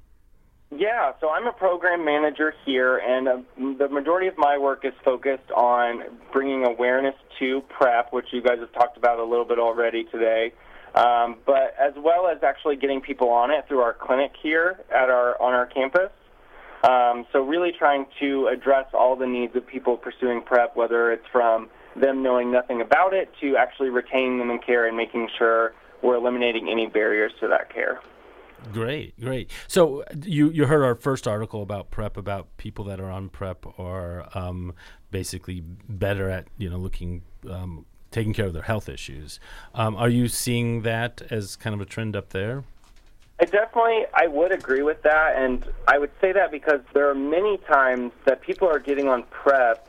Yeah, 0.75 1.13
so 1.21 1.29
I'm 1.29 1.47
a 1.47 1.53
program 1.53 2.05
manager 2.05 2.55
here, 2.65 2.97
and 2.97 3.29
uh, 3.29 3.37
the 3.79 3.89
majority 3.91 4.27
of 4.27 4.39
my 4.39 4.57
work 4.57 4.87
is 4.87 4.95
focused 5.05 5.51
on 5.55 6.05
bringing 6.33 6.65
awareness 6.65 7.15
to 7.39 7.61
PrEP, 7.69 8.11
which 8.13 8.29
you 8.33 8.41
guys 8.41 8.59
have 8.59 8.73
talked 8.73 8.97
about 8.97 9.19
a 9.19 9.25
little 9.25 9.45
bit 9.45 9.59
already 9.59 10.05
today, 10.05 10.53
um, 10.95 11.37
but 11.45 11.75
as 11.79 11.93
well 11.97 12.27
as 12.27 12.43
actually 12.43 12.77
getting 12.77 13.03
people 13.03 13.29
on 13.29 13.51
it 13.51 13.69
through 13.69 13.81
our 13.81 13.93
clinic 13.93 14.33
here 14.43 14.81
at 14.91 15.11
our 15.11 15.41
on 15.43 15.53
our 15.53 15.67
campus. 15.67 16.11
Um, 16.83 17.27
so 17.33 17.43
really 17.43 17.71
trying 17.77 18.07
to 18.21 18.49
address 18.49 18.87
all 18.93 19.15
the 19.15 19.27
needs 19.27 19.55
of 19.55 19.67
people 19.67 19.97
pursuing 19.97 20.43
PrEP, 20.43 20.77
whether 20.77 21.13
it's 21.13 21.27
from 21.31 21.69
them 21.95 22.23
knowing 22.23 22.51
nothing 22.51 22.81
about 22.81 23.15
it 23.15 23.31
to 23.41 23.57
actually 23.57 23.91
retaining 23.91 24.39
them 24.39 24.51
in 24.51 24.59
care 24.59 24.87
and 24.87 24.97
making 24.97 25.29
sure 25.39 25.75
we're 26.03 26.17
eliminating 26.17 26.69
any 26.69 26.87
barriers 26.87 27.33
to 27.41 27.49
that 27.49 27.73
care. 27.73 28.01
Great, 28.73 29.19
great. 29.21 29.51
So 29.67 30.05
you 30.25 30.51
you 30.51 30.67
heard 30.67 30.85
our 30.85 30.95
first 30.95 31.27
article 31.27 31.63
about 31.63 31.91
prep 31.91 32.17
about 32.17 32.57
people 32.59 32.85
that 32.87 33.01
are 33.01 33.11
on 33.11 33.29
prep 33.29 33.67
are 33.79 34.29
um, 34.35 34.75
basically 35.11 35.61
better 35.61 36.29
at 36.29 36.47
you 36.59 36.71
know 36.71 36.77
looking 36.77 37.23
um, 37.51 37.87
taking 38.13 38.33
care 38.33 38.47
of 38.47 38.53
their 38.53 38.63
health 38.63 38.89
issues. 38.89 39.41
Um, 39.75 39.97
are 39.97 40.09
you 40.09 40.29
seeing 40.29 40.83
that 40.83 41.23
as 41.31 41.57
kind 41.57 41.75
of 41.75 41.81
a 41.81 41.85
trend 41.85 42.15
up 42.15 42.31
there? 42.31 42.63
I 43.41 43.45
definitely, 43.45 44.03
I 44.15 44.29
would 44.29 44.53
agree 44.53 44.83
with 44.83 45.03
that, 45.03 45.35
and 45.37 45.65
I 45.89 45.99
would 45.99 46.13
say 46.21 46.33
that 46.33 46.51
because 46.53 46.81
there 46.95 47.09
are 47.11 47.15
many 47.15 47.59
times 47.69 48.13
that 48.25 48.41
people 48.43 48.69
are 48.69 48.79
getting 48.79 49.09
on 49.09 49.25
PrEP, 49.31 49.85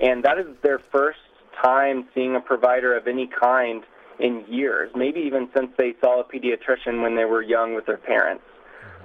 and 0.00 0.22
that 0.24 0.38
is 0.38 0.46
their 0.62 0.78
first 0.92 1.18
time 1.62 2.08
seeing 2.14 2.36
a 2.36 2.40
provider 2.40 2.96
of 2.96 3.06
any 3.08 3.26
kind 3.28 3.82
in 4.18 4.44
years, 4.48 4.90
maybe 4.94 5.20
even 5.20 5.48
since 5.54 5.70
they 5.76 5.94
saw 6.00 6.20
a 6.20 6.24
pediatrician 6.24 7.02
when 7.02 7.16
they 7.16 7.24
were 7.24 7.42
young 7.42 7.74
with 7.74 7.86
their 7.86 7.96
parents. 7.96 8.44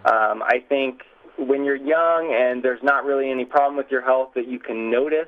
Um, 0.06 0.44
I 0.44 0.64
think 0.68 1.02
when 1.38 1.64
you're 1.64 1.76
young 1.76 2.36
and 2.38 2.64
there's 2.64 2.84
not 2.84 3.04
really 3.04 3.32
any 3.32 3.46
problem 3.46 3.78
with 3.78 3.90
your 3.90 4.02
health 4.02 4.32
that 4.36 4.48
you 4.48 4.60
can 4.60 4.92
notice, 4.92 5.28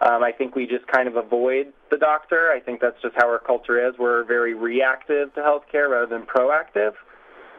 um, 0.00 0.22
I 0.22 0.32
think 0.32 0.56
we 0.56 0.66
just 0.66 0.86
kind 0.86 1.06
of 1.06 1.16
avoid 1.16 1.72
the 1.90 1.98
doctor. 1.98 2.50
I 2.50 2.60
think 2.60 2.80
that's 2.80 3.00
just 3.02 3.14
how 3.16 3.28
our 3.28 3.38
culture 3.38 3.86
is. 3.86 3.94
We're 3.98 4.24
very 4.24 4.54
reactive 4.54 5.34
to 5.34 5.40
healthcare 5.40 5.90
rather 5.90 6.06
than 6.06 6.26
proactive. 6.26 6.94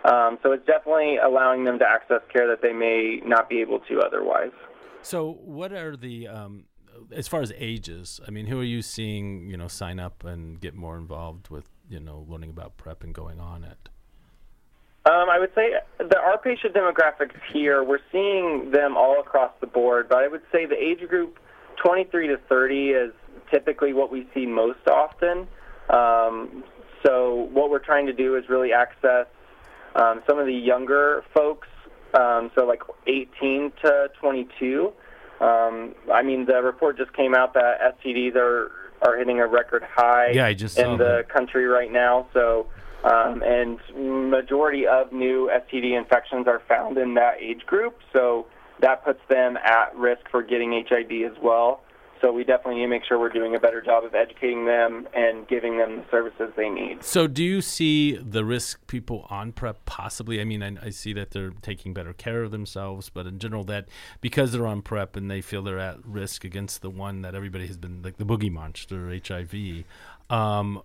Um, 0.04 0.40
so 0.42 0.52
it's 0.52 0.66
definitely 0.66 1.18
allowing 1.18 1.64
them 1.64 1.78
to 1.80 1.86
access 1.88 2.22
care 2.34 2.48
that 2.48 2.62
they 2.62 2.74
may 2.74 3.22
not 3.24 3.50
be 3.50 3.62
able 3.62 3.80
to 3.82 4.00
otherwise. 4.00 4.52
So, 5.04 5.40
what 5.44 5.72
are 5.74 5.96
the 5.96 6.28
um, 6.28 6.66
as 7.12 7.28
far 7.28 7.42
as 7.42 7.52
ages, 7.58 8.20
I 8.28 8.32
mean, 8.32 8.48
who 8.48 8.60
are 8.60 8.66
you 8.66 8.82
seeing, 8.82 9.50
you 9.50 9.58
know, 9.58 9.68
sign 9.68 10.00
up 10.00 10.24
and 10.24 10.60
get 10.60 10.76
more 10.76 10.98
involved 10.98 11.50
with, 11.50 11.66
you 11.90 12.00
know, 12.00 12.26
learning 12.28 12.52
about 12.52 12.78
prep 12.78 13.04
and 13.04 13.14
going 13.14 13.40
on 13.40 13.64
it? 13.64 13.90
Um, 15.06 15.30
I 15.32 15.40
would 15.40 15.54
say 15.56 15.72
that 15.98 16.18
our 16.18 16.38
patient 16.38 16.76
demographics 16.76 17.36
here, 17.52 17.84
we're 17.84 18.00
seeing 18.12 18.72
them 18.72 18.96
all 18.96 19.20
across 19.20 19.52
the 19.60 19.68
board, 19.68 20.08
but 20.10 20.20
I 20.20 20.28
would 20.28 20.44
say 20.52 20.66
the 20.66 20.76
age 20.76 21.08
group 21.10 21.40
23 21.84 22.28
to 22.28 22.38
30 22.48 22.90
is 22.90 23.12
typically 23.52 23.94
what 23.94 24.12
we 24.12 24.28
see 24.34 24.46
most 24.46 24.88
often. 24.88 25.48
Um, 25.90 26.64
so 27.04 27.50
what 27.52 27.72
we're 27.72 27.80
trying 27.80 28.06
to 28.06 28.14
do 28.14 28.36
is 28.36 28.44
really 28.48 28.74
access 28.74 29.26
um, 29.96 30.22
some 30.28 30.40
of 30.40 30.46
the 30.46 30.54
younger 30.54 31.24
folks, 31.34 31.68
um, 32.14 32.52
so 32.56 32.66
like 32.66 32.82
18 33.08 33.72
to 33.84 34.10
22. 34.20 34.92
Um, 35.40 35.96
I 36.14 36.22
mean, 36.22 36.46
the 36.46 36.62
report 36.62 36.98
just 36.98 37.14
came 37.14 37.34
out 37.34 37.54
that 37.56 37.98
STDs 38.04 38.36
are 38.36 38.72
are 39.02 39.18
hitting 39.18 39.40
a 39.40 39.48
record 39.48 39.84
high 39.84 40.30
yeah, 40.30 40.46
I 40.46 40.54
just 40.54 40.78
in 40.78 40.98
the 40.98 41.24
that. 41.24 41.30
country 41.30 41.66
right 41.66 41.92
now. 41.92 42.28
So, 42.34 42.68
um, 43.04 43.42
and 43.42 43.80
majority 44.30 44.86
of 44.86 45.12
new 45.12 45.50
STD 45.52 45.98
infections 45.98 46.48
are 46.48 46.62
found 46.68 47.00
in 47.00 47.16
that 47.16 47.42
age 47.42 47.66
group. 47.66 47.98
So 48.14 48.46
that 48.82 49.04
puts 49.04 49.20
them 49.28 49.58
at 49.58 49.96
risk 49.96 50.30
for 50.30 50.44
getting 50.44 50.72
HIV 50.88 51.32
as 51.32 51.38
well. 51.42 51.82
So 52.22 52.32
we 52.32 52.44
definitely 52.44 52.76
need 52.76 52.82
to 52.84 52.88
make 52.88 53.04
sure 53.06 53.20
we're 53.20 53.30
doing 53.30 53.56
a 53.56 53.60
better 53.60 53.82
job 53.82 54.04
of 54.04 54.14
educating 54.14 54.66
them 54.66 55.08
and 55.14 55.48
giving 55.48 55.78
them 55.78 55.98
the 55.98 56.06
services 56.12 56.54
they 56.56 56.70
need. 56.70 57.04
So 57.04 57.26
do 57.26 57.44
you 57.44 57.62
see 57.62 58.16
the 58.16 58.46
risk 58.46 58.86
people 58.86 59.26
on 59.30 59.52
PrEP 59.52 59.84
possibly? 59.86 60.40
I 60.40 60.44
mean, 60.44 60.62
I, 60.62 60.76
I, 60.86 60.90
see 60.92 61.14
that 61.14 61.32
they're 61.32 61.52
taking 61.62 61.94
better 61.94 62.14
care 62.14 62.44
of 62.44 62.52
themselves, 62.52 63.10
but 63.10 63.26
in 63.26 63.40
general, 63.40 63.64
that 63.66 63.88
because 64.22 64.52
they're 64.52 64.68
on 64.68 64.84
PrEP 64.84 65.16
and 65.16 65.32
they 65.32 65.42
feel 65.42 65.64
they're 65.64 65.80
at 65.80 66.06
risk 66.06 66.44
against 66.44 66.84
the 66.84 66.92
one 66.92 67.24
that 67.24 67.34
everybody 67.34 67.66
has 67.66 67.78
been 67.78 68.04
like 68.04 68.18
the 68.18 68.26
boogie 68.26 68.52
monster, 68.52 69.10
HIV. 69.10 69.84
Um, 70.30 70.84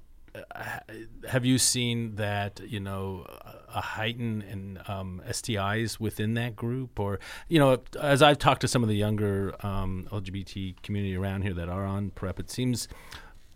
have 1.29 1.45
you 1.45 1.59
seen 1.59 2.17
that 2.17 2.61
you 2.67 2.81
know 2.81 3.27
a 3.69 3.81
heighten 3.81 4.43
in 4.43 4.79
um, 4.89 5.23
STIs 5.29 6.01
within 6.01 6.35
that 6.35 6.57
group, 6.57 6.99
or 6.99 7.19
you 7.49 7.59
know, 7.59 7.79
as 8.01 8.23
I've 8.23 8.39
talked 8.39 8.63
to 8.63 8.69
some 8.69 8.83
of 8.83 8.89
the 8.89 8.97
younger 8.97 9.55
um, 9.65 10.09
LGBT 10.11 10.83
community 10.83 11.17
around 11.17 11.43
here 11.43 11.55
that 11.55 11.69
are 11.69 11.85
on 11.85 12.11
prep, 12.11 12.41
it 12.41 12.51
seems, 12.51 12.89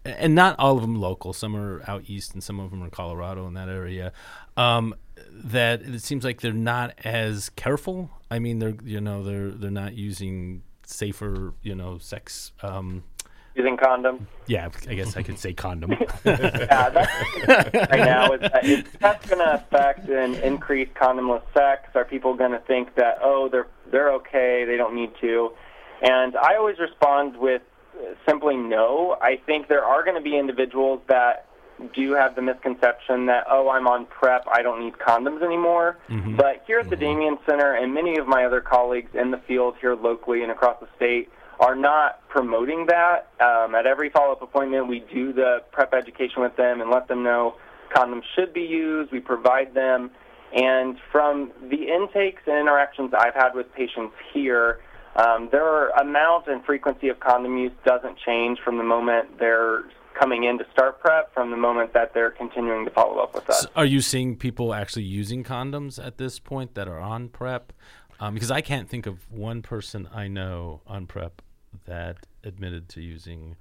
and 0.05 0.35
not 0.35 0.57
all 0.59 0.77
of 0.77 0.83
them 0.83 0.95
local. 0.95 1.33
Some 1.33 1.57
are 1.57 1.83
out 1.89 2.05
east, 2.07 2.35
and 2.35 2.43
some 2.43 2.61
of 2.61 2.71
them 2.71 2.83
are 2.83 2.87
in 2.87 2.91
Colorado 2.91 3.47
in 3.47 3.55
that 3.55 3.69
area. 3.69 4.13
Um, 4.57 4.95
that 5.33 5.83
it 5.83 6.03
seems 6.03 6.25
like 6.25 6.41
they're 6.41 6.53
not 6.53 6.95
as 7.05 7.49
careful. 7.51 8.11
I 8.31 8.39
mean, 8.39 8.59
they're 8.59 8.77
you 8.85 9.01
know 9.01 9.23
they're 9.23 9.51
they're 9.51 9.71
not 9.71 9.95
using 9.95 10.63
safer 10.91 11.55
you 11.63 11.75
know 11.75 11.99
sex 11.99 12.53
um, 12.63 13.05
using 13.55 13.77
condom. 13.77 14.27
Yeah, 14.47 14.69
I 14.89 14.95
guess 14.95 15.17
I 15.17 15.23
could 15.23 15.39
say 15.39 15.53
condom. 15.53 15.93
yeah, 16.25 16.91
that's 16.91 17.75
right 17.91 18.05
now 18.05 18.33
is 18.33 18.41
that 18.41 18.65
is 18.65 18.85
that's 19.01 19.27
going 19.29 19.39
to 19.39 19.55
affect 19.55 20.09
an 20.09 20.35
increased 20.37 20.95
condomless 20.95 21.43
sex. 21.55 21.89
Are 21.95 22.05
people 22.05 22.35
going 22.35 22.53
to 22.53 22.61
think 22.61 22.95
that 22.97 23.19
oh 23.23 23.49
they're 23.51 23.69
they're 23.91 24.13
okay, 24.15 24.65
they 24.67 24.77
don't 24.77 24.95
need 24.95 25.13
to? 25.21 25.53
And 26.03 26.37
I 26.37 26.57
always 26.57 26.79
respond 26.79 27.37
with 27.37 27.63
simply 28.27 28.57
no. 28.57 29.17
I 29.21 29.37
think 29.37 29.69
there 29.69 29.85
are 29.85 30.03
going 30.03 30.17
to 30.17 30.23
be 30.23 30.37
individuals 30.39 31.01
that 31.09 31.47
do 31.95 32.13
have 32.13 32.35
the 32.35 32.43
misconception 32.43 33.27
that 33.27 33.45
oh 33.51 33.71
I'm 33.71 33.87
on 33.87 34.07
prep, 34.07 34.47
I 34.53 34.63
don't 34.63 34.81
need 34.81 34.95
condoms 34.95 35.43
anymore. 35.43 35.97
Mm-hmm. 36.09 36.37
But 36.37 36.63
here 36.67 36.79
at 36.79 36.91
the 36.91 36.97
mm-hmm. 36.97 37.05
Damien 37.05 37.39
Center 37.47 37.75
and 37.75 37.95
many 37.95 38.17
of 38.19 38.27
my 38.27 38.45
other 38.45 38.61
colleagues 38.61 39.15
in 39.15 39.31
the 39.31 39.39
field 39.39 39.77
here 39.81 39.95
locally 39.95 40.43
and 40.43 40.51
across 40.51 40.79
the 40.81 40.89
state 40.97 41.31
are 41.61 41.77
not 41.77 42.27
promoting 42.29 42.87
that. 42.87 43.29
Um, 43.39 43.75
at 43.75 43.87
every 43.87 44.09
follow-up 44.11 44.43
appointment, 44.43 44.89
we 44.89 45.05
do 45.13 45.33
the 45.33 45.59
prep 45.73 45.93
education 45.93 46.43
with 46.43 46.57
them 46.57 46.81
and 46.81 46.91
let 46.91 47.07
them 47.07 47.23
know 47.23 47.57
condoms 47.95 48.23
should 48.35 48.53
be 48.55 48.63
used. 48.63 49.13
We 49.13 49.21
provide 49.21 49.75
them. 49.75 50.11
And 50.53 50.97
from 51.13 51.53
the 51.71 51.89
intakes 51.89 52.43
and 52.47 52.57
interactions 52.57 53.13
I've 53.17 53.35
had 53.35 53.51
with 53.55 53.73
patients 53.75 54.15
here, 54.33 54.81
um, 55.17 55.49
their 55.53 55.91
amount 55.91 56.49
and 56.49 56.65
frequency 56.65 57.09
of 57.09 57.21
condom 57.21 57.59
use 57.59 57.73
doesn't 57.85 58.17
change 58.25 58.59
from 58.65 58.79
the 58.79 58.85
moment 58.85 59.39
they're 59.39 59.85
coming 60.19 60.45
in 60.45 60.59
to 60.59 60.65
start 60.73 61.01
prep 61.01 61.33
from 61.33 61.51
the 61.51 61.57
moment 61.57 61.93
that 61.93 62.15
they're 62.15 62.31
continuing 62.31 62.85
to 62.85 62.91
follow 62.91 63.23
up 63.23 63.35
with 63.35 63.49
us. 63.49 63.63
So 63.63 63.69
are 63.77 63.85
you 63.85 64.01
seeing 64.01 64.37
people 64.37 64.75
actually 64.75 65.05
using 65.05 65.45
condoms 65.45 66.05
at 66.05 66.19
this 66.19 66.39
point 66.39 66.75
that 66.75 66.89
are 66.89 66.99
on 66.99 67.29
prep? 67.29 67.73
Um, 68.19 68.35
because 68.35 68.51
I 68.51 68.61
can't 68.61 68.89
think 68.89 69.07
of 69.07 69.31
one 69.31 69.63
person 69.63 70.09
I 70.13 70.29
know 70.29 70.83
on 70.87 71.07
prep 71.07 71.43
that 71.91 72.19
admitted 72.45 72.89
to 72.89 73.01
using 73.01 73.57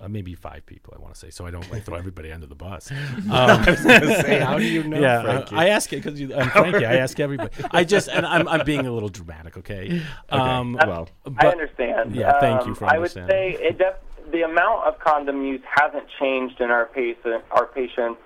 uh, 0.00 0.08
maybe 0.08 0.34
five 0.36 0.64
people. 0.64 0.94
I 0.96 1.00
want 1.00 1.12
to 1.14 1.18
say, 1.18 1.30
so 1.30 1.44
I 1.44 1.50
don't 1.50 1.68
like 1.72 1.84
throw 1.84 1.96
everybody 2.04 2.30
under 2.30 2.46
the 2.46 2.54
bus. 2.54 2.90
Um, 2.90 2.96
I 3.32 3.70
was 3.70 3.84
going 3.84 4.00
to 4.00 4.22
say, 4.22 4.38
how 4.38 4.58
do 4.58 4.64
you 4.64 4.84
know? 4.84 5.00
Yeah, 5.00 5.22
Frankie? 5.22 5.56
I 5.56 5.68
ask 5.68 5.92
it 5.92 6.02
because 6.02 6.20
I'm 6.20 6.50
Frankie. 6.50 6.86
I 6.86 6.96
ask 6.96 7.18
everybody. 7.18 7.50
I 7.72 7.82
just 7.84 8.08
and 8.08 8.24
I'm 8.24 8.46
I'm 8.48 8.64
being 8.64 8.86
a 8.86 8.92
little 8.92 9.08
dramatic. 9.08 9.58
Okay. 9.58 9.86
okay. 9.86 10.04
Um, 10.30 10.78
well, 10.86 11.08
but, 11.24 11.44
I 11.44 11.48
understand. 11.48 12.14
Yeah, 12.14 12.38
thank 12.40 12.66
you 12.66 12.74
for 12.74 12.84
um, 12.84 12.90
I 12.90 12.98
would 12.98 13.10
say 13.10 13.56
it 13.58 13.78
def- 13.78 13.96
the 14.30 14.42
amount 14.42 14.86
of 14.86 15.00
condom 15.00 15.44
use 15.44 15.62
hasn't 15.68 16.06
changed 16.20 16.60
in 16.60 16.70
our 16.70 16.86
patient 16.86 17.42
our 17.50 17.66
patients 17.66 18.20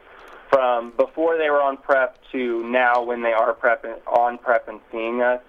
from 0.51 0.93
before 0.99 1.39
they 1.39 1.49
were 1.49 1.63
on 1.63 1.79
prep 1.79 2.19
to 2.33 2.63
now 2.69 3.03
when 3.03 3.23
they 3.23 3.33
are 3.33 3.55
prep 3.55 3.85
and, 3.85 3.97
on 4.07 4.37
prep 4.37 4.69
and 4.69 4.81
seeing 4.91 5.23
us. 5.23 5.41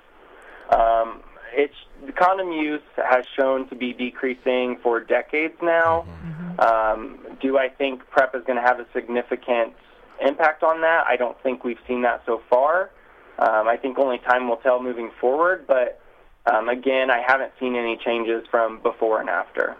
Um, 0.69 1.21
it's 1.53 1.75
the 2.05 2.11
condom 2.11 2.51
use 2.51 2.81
has 2.97 3.25
shown 3.37 3.67
to 3.69 3.75
be 3.75 3.93
decreasing 3.93 4.77
for 4.81 4.99
decades 4.99 5.55
now. 5.61 6.05
Mm-hmm. 6.25 6.59
Um, 6.59 7.37
do 7.41 7.57
I 7.57 7.69
think 7.69 8.01
PrEP 8.09 8.35
is 8.35 8.43
going 8.45 8.57
to 8.57 8.61
have 8.61 8.79
a 8.79 8.85
significant 8.93 9.73
impact 10.21 10.63
on 10.63 10.81
that? 10.81 11.05
I 11.07 11.15
don't 11.15 11.41
think 11.41 11.63
we've 11.63 11.79
seen 11.87 12.01
that 12.03 12.23
so 12.25 12.41
far. 12.49 12.91
Um, 13.39 13.67
I 13.67 13.77
think 13.77 13.97
only 13.97 14.19
time 14.19 14.47
will 14.47 14.57
tell 14.57 14.81
moving 14.81 15.11
forward, 15.19 15.65
but 15.67 15.99
um, 16.45 16.69
again, 16.69 17.09
I 17.09 17.21
haven't 17.25 17.51
seen 17.59 17.75
any 17.75 17.97
changes 17.97 18.43
from 18.51 18.81
before 18.81 19.19
and 19.19 19.29
after. 19.29 19.75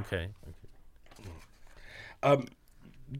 Okay. 0.00 0.28
okay. 1.20 1.30
Um, 2.22 2.46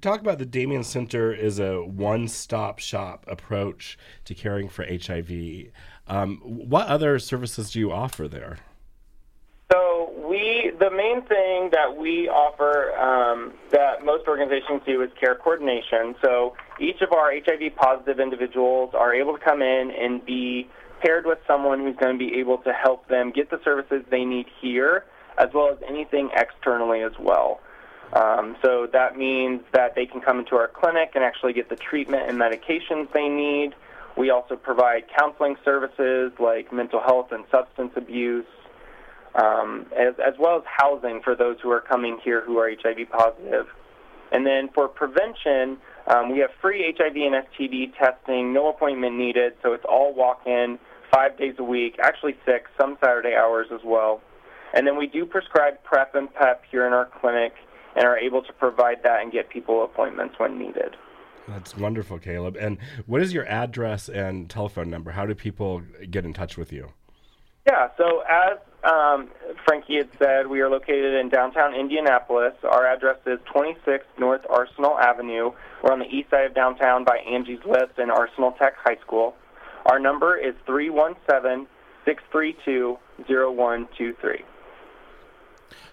talk 0.01 0.21
about 0.21 0.39
the 0.39 0.47
Damien 0.47 0.85
Center 0.85 1.33
is 1.33 1.59
a 1.59 1.83
one-stop 1.83 2.79
shop 2.79 3.25
approach 3.29 3.99
to 4.25 4.35
caring 4.35 4.69
for 4.69 4.85
HIV. 4.85 5.71
Um, 6.09 6.39
what 6.45 6.87
other 6.87 7.19
services 7.19 7.71
do 7.71 7.81
you 7.81 7.93
offer 7.93 8.29
there? 8.29 8.59
So 9.73 10.13
we, 10.29 10.71
the 10.79 10.91
main 10.91 11.23
thing 11.23 11.71
that 11.73 11.97
we 11.97 12.29
offer 12.29 12.97
um, 12.97 13.53
that 13.73 14.05
most 14.05 14.29
organizations 14.29 14.83
do 14.87 15.03
is 15.03 15.11
care 15.19 15.35
coordination. 15.35 16.15
So 16.23 16.55
each 16.79 17.01
of 17.01 17.13
our 17.13 17.33
HIV 17.33 17.75
positive 17.75 18.21
individuals 18.21 18.91
are 18.95 19.13
able 19.13 19.37
to 19.37 19.45
come 19.45 19.63
in 19.63 19.91
and 19.91 20.25
be 20.25 20.69
paired 21.01 21.27
with 21.27 21.39
someone 21.47 21.81
who's 21.81 21.97
going 21.97 22.17
to 22.17 22.19
be 22.19 22.39
able 22.39 22.59
to 22.59 22.73
help 22.73 23.09
them 23.09 23.33
get 23.33 23.51
the 23.51 23.61
services 23.65 24.05
they 24.11 24.25
need 24.25 24.47
here, 24.61 25.05
as 25.37 25.49
well 25.53 25.71
as 25.71 25.79
anything 25.89 26.31
externally 26.35 27.03
as 27.03 27.13
well. 27.19 27.61
Um, 28.13 28.57
so 28.63 28.87
that 28.93 29.17
means 29.17 29.63
that 29.73 29.97
they 29.97 30.07
can 30.07 30.21
come 30.21 30.39
into 30.39 30.55
our 30.55 30.69
clinic 30.69 31.13
and 31.15 31.25
actually 31.25 31.53
get 31.53 31.69
the 31.69 31.77
treatment 31.77 32.31
and 32.31 32.39
medications 32.39 33.13
they 33.13 33.29
need. 33.29 33.75
We 34.17 34.31
also 34.31 34.57
provide 34.57 35.05
counseling 35.17 35.57
services 35.65 36.33
like 36.41 36.73
mental 36.73 37.01
health 37.01 37.29
and 37.33 37.45
substance 37.51 37.93
abuse, 37.97 38.47
um, 39.35 39.87
as, 39.97 40.15
as 40.25 40.35
well 40.39 40.57
as 40.57 40.63
housing 40.67 41.21
for 41.23 41.35
those 41.35 41.57
who 41.63 41.71
are 41.71 41.83
coming 41.83 42.19
here 42.25 42.43
who 42.45 42.59
are 42.59 42.71
HIV 42.71 43.11
positive. 43.11 43.67
And 44.33 44.47
then 44.47 44.71
for 44.75 44.89
prevention, 44.89 45.79
um, 46.07 46.33
we 46.33 46.39
have 46.39 46.51
free 46.61 46.95
HIV 46.97 47.17
and 47.17 47.35
STD 47.35 47.97
testing, 47.99 48.53
no 48.53 48.69
appointment 48.69 49.17
needed, 49.17 49.53
so 49.63 49.73
it's 49.73 49.85
all 49.89 50.15
walk 50.15 50.43
in 50.47 50.79
five 51.13 51.39
days 51.39 51.55
a 51.59 51.65
week, 51.65 51.97
actually 52.03 52.37
six, 52.45 52.71
some 52.81 52.97
Saturday 53.01 53.35
hours 53.35 53.69
as 53.73 53.81
well. 53.85 54.21
And 54.75 54.87
then 54.87 54.97
we 54.97 55.07
do 55.07 55.27
prescribe 55.27 55.83
PrEP 55.85 56.15
and 56.15 56.33
PEP 56.35 56.63
here 56.71 56.87
in 56.87 56.93
our 56.93 57.09
clinic 57.21 57.53
and 57.95 58.05
are 58.05 58.19
able 58.19 58.43
to 58.43 58.53
provide 58.53 59.03
that 59.05 59.23
and 59.23 59.33
get 59.33 59.49
people 59.49 59.85
appointments 59.85 60.35
when 60.39 60.59
needed. 60.59 60.97
That's 61.49 61.77
wonderful, 61.77 62.19
Kaleb. 62.19 62.57
And 62.61 62.79
what 63.07 63.23
is 63.23 63.33
your 63.33 63.47
address 63.47 64.09
and 64.09 64.51
telephone 64.51 64.91
number? 64.91 65.13
How 65.13 65.27
do 65.27 65.35
people 65.35 65.83
get 66.11 66.25
in 66.25 66.33
touch 66.33 66.57
with 66.57 66.73
you? 66.73 66.89
Yeah, 67.67 67.89
so 67.97 68.23
as 68.29 68.59
um, 68.85 69.31
Frankie 69.65 69.97
had 69.97 70.09
said, 70.19 70.47
we 70.47 70.61
are 70.61 70.69
located 70.69 71.15
in 71.15 71.29
downtown 71.29 71.75
Indianapolis. 71.75 72.55
Our 72.63 72.87
address 72.87 73.19
is 73.27 73.39
26 73.53 74.05
North 74.19 74.43
Arsenal 74.49 74.99
Avenue. 74.99 75.51
We're 75.83 75.93
on 75.93 75.99
the 75.99 76.07
east 76.07 76.31
side 76.31 76.47
of 76.47 76.55
downtown 76.55 77.05
by 77.05 77.19
Angie's 77.19 77.65
List 77.65 77.99
and 77.99 78.11
Arsenal 78.11 78.53
Tech 78.53 78.75
High 78.77 78.99
School. 79.05 79.35
Our 79.87 79.99
number 79.99 80.37
is 80.37 80.55
317 80.67 81.67
632 82.05 82.99
0123. 83.29 84.45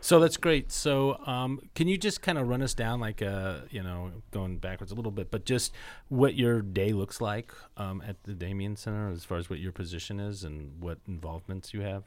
So 0.01 0.19
that's 0.19 0.37
great. 0.37 0.71
So 0.71 1.17
um, 1.25 1.59
can 1.75 1.87
you 1.87 1.97
just 1.97 2.21
kind 2.21 2.37
of 2.37 2.47
run 2.47 2.61
us 2.61 2.73
down, 2.73 2.99
like, 2.99 3.21
uh, 3.21 3.61
you 3.69 3.81
know, 3.81 4.11
going 4.31 4.57
backwards 4.57 4.91
a 4.91 4.95
little 4.95 5.11
bit, 5.11 5.31
but 5.31 5.45
just 5.45 5.73
what 6.09 6.35
your 6.35 6.61
day 6.61 6.91
looks 6.93 7.21
like 7.21 7.53
um, 7.77 8.03
at 8.05 8.21
the 8.23 8.33
Damien 8.33 8.75
Center 8.75 9.09
as 9.09 9.23
far 9.23 9.37
as 9.37 9.49
what 9.49 9.59
your 9.59 9.71
position 9.71 10.19
is 10.19 10.43
and 10.43 10.81
what 10.81 10.99
involvements 11.07 11.73
you 11.73 11.81
have? 11.81 12.03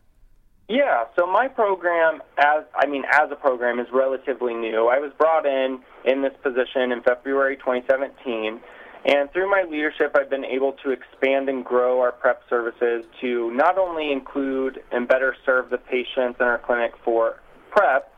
Yeah, 0.68 1.04
so 1.16 1.26
my 1.26 1.46
program, 1.46 2.22
as 2.38 2.64
I 2.74 2.86
mean, 2.86 3.04
as 3.12 3.30
a 3.30 3.36
program, 3.36 3.78
is 3.78 3.86
relatively 3.92 4.52
new. 4.52 4.88
I 4.88 4.98
was 4.98 5.12
brought 5.16 5.46
in 5.46 5.78
in 6.04 6.22
this 6.22 6.32
position 6.42 6.90
in 6.90 7.02
February 7.02 7.56
2017, 7.56 8.60
and 9.04 9.30
through 9.30 9.48
my 9.48 9.62
leadership, 9.62 10.16
I've 10.18 10.28
been 10.28 10.44
able 10.44 10.72
to 10.84 10.90
expand 10.90 11.48
and 11.48 11.64
grow 11.64 12.00
our 12.00 12.10
PrEP 12.10 12.42
services 12.50 13.04
to 13.20 13.52
not 13.52 13.78
only 13.78 14.10
include 14.10 14.82
and 14.90 15.06
better 15.06 15.36
serve 15.46 15.70
the 15.70 15.78
patients 15.78 16.38
in 16.40 16.46
our 16.46 16.58
clinic 16.58 16.94
for 17.04 17.40
PrEP, 17.76 18.10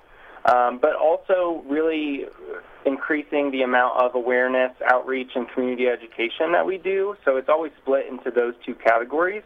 um, 0.44 0.79
but 0.81 0.94
also 0.94 1.64
really 1.66 2.27
increasing 2.87 3.51
the 3.51 3.62
amount 3.62 4.01
of 4.01 4.14
awareness, 4.14 4.73
outreach, 4.87 5.31
and 5.35 5.49
community 5.51 5.87
education 5.88 6.53
that 6.53 6.64
we 6.64 6.79
do. 6.79 7.16
So 7.25 7.37
it's 7.37 7.49
always 7.49 7.73
split 7.83 8.07
into 8.07 8.31
those 8.31 8.55
two 8.64 8.75
categories. 8.75 9.42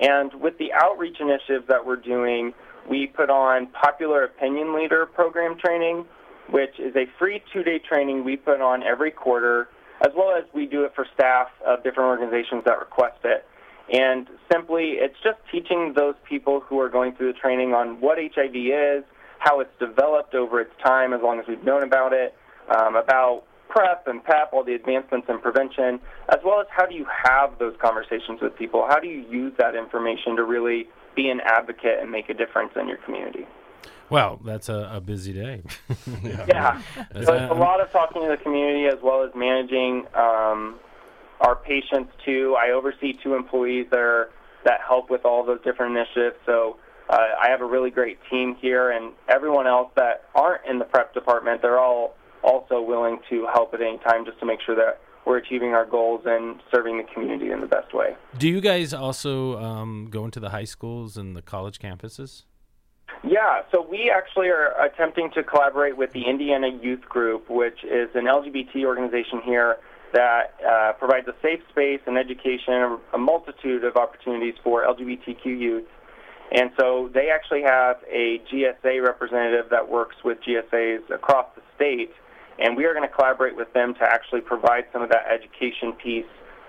And 0.00 0.34
with 0.34 0.58
the 0.58 0.72
outreach 0.72 1.18
initiatives 1.20 1.68
that 1.68 1.86
we're 1.86 1.96
doing, 1.96 2.54
we 2.88 3.06
put 3.06 3.30
on 3.30 3.68
popular 3.68 4.24
opinion 4.24 4.74
leader 4.74 5.06
program 5.06 5.56
training, 5.58 6.06
which 6.50 6.80
is 6.80 6.96
a 6.96 7.06
free 7.18 7.42
two 7.52 7.62
day 7.62 7.78
training 7.78 8.24
we 8.24 8.36
put 8.36 8.60
on 8.60 8.82
every 8.82 9.10
quarter, 9.10 9.68
as 10.04 10.12
well 10.16 10.34
as 10.36 10.44
we 10.52 10.66
do 10.66 10.84
it 10.84 10.92
for 10.94 11.06
staff 11.14 11.48
of 11.64 11.84
different 11.84 12.08
organizations 12.08 12.64
that 12.64 12.78
request 12.80 13.18
it. 13.24 13.46
And 13.92 14.26
simply, 14.50 14.96
it's 14.98 15.16
just 15.22 15.38
teaching 15.50 15.92
those 15.96 16.14
people 16.28 16.60
who 16.60 16.80
are 16.80 16.88
going 16.88 17.14
through 17.14 17.32
the 17.32 17.38
training 17.38 17.74
on 17.74 18.00
what 18.00 18.18
HIV 18.18 18.54
is, 18.54 19.04
how 19.42 19.58
it's 19.58 19.76
developed 19.80 20.34
over 20.34 20.60
its 20.60 20.70
time, 20.84 21.12
as 21.12 21.20
long 21.20 21.40
as 21.40 21.46
we've 21.48 21.64
known 21.64 21.82
about 21.82 22.12
it, 22.12 22.32
um, 22.76 22.94
about 22.94 23.42
PrEP 23.68 24.06
and 24.06 24.22
PEP, 24.22 24.52
all 24.52 24.62
the 24.62 24.74
advancements 24.74 25.28
in 25.28 25.40
prevention, 25.40 25.98
as 26.28 26.38
well 26.44 26.60
as 26.60 26.68
how 26.70 26.86
do 26.86 26.94
you 26.94 27.04
have 27.24 27.58
those 27.58 27.74
conversations 27.82 28.40
with 28.40 28.56
people? 28.56 28.86
How 28.88 29.00
do 29.00 29.08
you 29.08 29.26
use 29.28 29.52
that 29.58 29.74
information 29.74 30.36
to 30.36 30.44
really 30.44 30.86
be 31.16 31.28
an 31.28 31.40
advocate 31.44 31.98
and 32.00 32.10
make 32.10 32.28
a 32.28 32.34
difference 32.34 32.70
in 32.76 32.86
your 32.86 32.98
community? 32.98 33.44
Well, 34.10 34.38
that's 34.44 34.68
a, 34.68 34.90
a 34.94 35.00
busy 35.00 35.32
day. 35.32 35.62
yeah. 36.22 36.46
yeah. 36.46 36.82
So 37.24 37.34
it's 37.34 37.50
a 37.50 37.54
lot 37.54 37.80
of 37.80 37.90
talking 37.90 38.22
to 38.22 38.28
the 38.28 38.36
community 38.36 38.86
as 38.86 39.02
well 39.02 39.24
as 39.24 39.30
managing 39.34 40.06
um, 40.14 40.76
our 41.40 41.56
patients 41.56 42.12
too. 42.24 42.56
I 42.56 42.70
oversee 42.70 43.14
two 43.14 43.34
employees 43.34 43.86
that 43.90 43.98
are, 43.98 44.30
that 44.64 44.82
help 44.86 45.10
with 45.10 45.24
all 45.24 45.44
those 45.44 45.60
different 45.64 45.96
initiatives. 45.96 46.36
So 46.46 46.76
uh, 47.08 47.16
I 47.40 47.50
have 47.50 47.60
a 47.60 47.66
really 47.66 47.90
great 47.90 48.18
team 48.30 48.56
here, 48.60 48.90
and 48.90 49.12
everyone 49.28 49.66
else 49.66 49.90
that 49.96 50.24
aren't 50.34 50.62
in 50.68 50.78
the 50.78 50.84
PrEP 50.84 51.14
department, 51.14 51.62
they're 51.62 51.78
all 51.78 52.14
also 52.42 52.80
willing 52.80 53.18
to 53.30 53.46
help 53.52 53.72
at 53.74 53.80
any 53.80 53.98
time 53.98 54.24
just 54.24 54.38
to 54.40 54.46
make 54.46 54.60
sure 54.64 54.74
that 54.74 55.00
we're 55.24 55.36
achieving 55.36 55.70
our 55.70 55.86
goals 55.86 56.22
and 56.26 56.60
serving 56.74 56.98
the 56.98 57.04
community 57.04 57.50
in 57.50 57.60
the 57.60 57.66
best 57.66 57.94
way. 57.94 58.16
Do 58.38 58.48
you 58.48 58.60
guys 58.60 58.92
also 58.92 59.58
um, 59.58 60.08
go 60.10 60.24
into 60.24 60.40
the 60.40 60.50
high 60.50 60.64
schools 60.64 61.16
and 61.16 61.36
the 61.36 61.42
college 61.42 61.78
campuses? 61.78 62.44
Yeah, 63.22 63.62
so 63.70 63.86
we 63.88 64.12
actually 64.14 64.48
are 64.48 64.74
attempting 64.84 65.30
to 65.34 65.44
collaborate 65.44 65.96
with 65.96 66.12
the 66.12 66.24
Indiana 66.28 66.68
Youth 66.82 67.02
Group, 67.02 67.48
which 67.48 67.84
is 67.84 68.08
an 68.14 68.24
LGBT 68.24 68.84
organization 68.84 69.40
here 69.44 69.76
that 70.12 70.54
uh, 70.68 70.92
provides 70.94 71.28
a 71.28 71.34
safe 71.40 71.60
space 71.70 72.00
and 72.06 72.18
education, 72.18 72.98
a 73.12 73.18
multitude 73.18 73.84
of 73.84 73.96
opportunities 73.96 74.54
for 74.62 74.84
LGBTQ 74.84 75.44
youth 75.44 75.84
and 76.54 76.70
so 76.78 77.10
they 77.14 77.30
actually 77.30 77.62
have 77.62 77.96
a 78.10 78.40
GSA 78.52 79.02
representative 79.02 79.70
that 79.70 79.88
works 79.88 80.16
with 80.24 80.38
GSAs 80.46 81.10
across 81.10 81.46
the 81.56 81.62
state, 81.74 82.10
and 82.58 82.76
we 82.76 82.84
are 82.84 82.94
going 82.94 83.08
to 83.08 83.14
collaborate 83.14 83.56
with 83.56 83.72
them 83.72 83.94
to 83.94 84.02
actually 84.02 84.42
provide 84.42 84.84
some 84.92 85.02
of 85.02 85.08
that 85.08 85.24
education 85.32 85.92
piece 85.92 86.26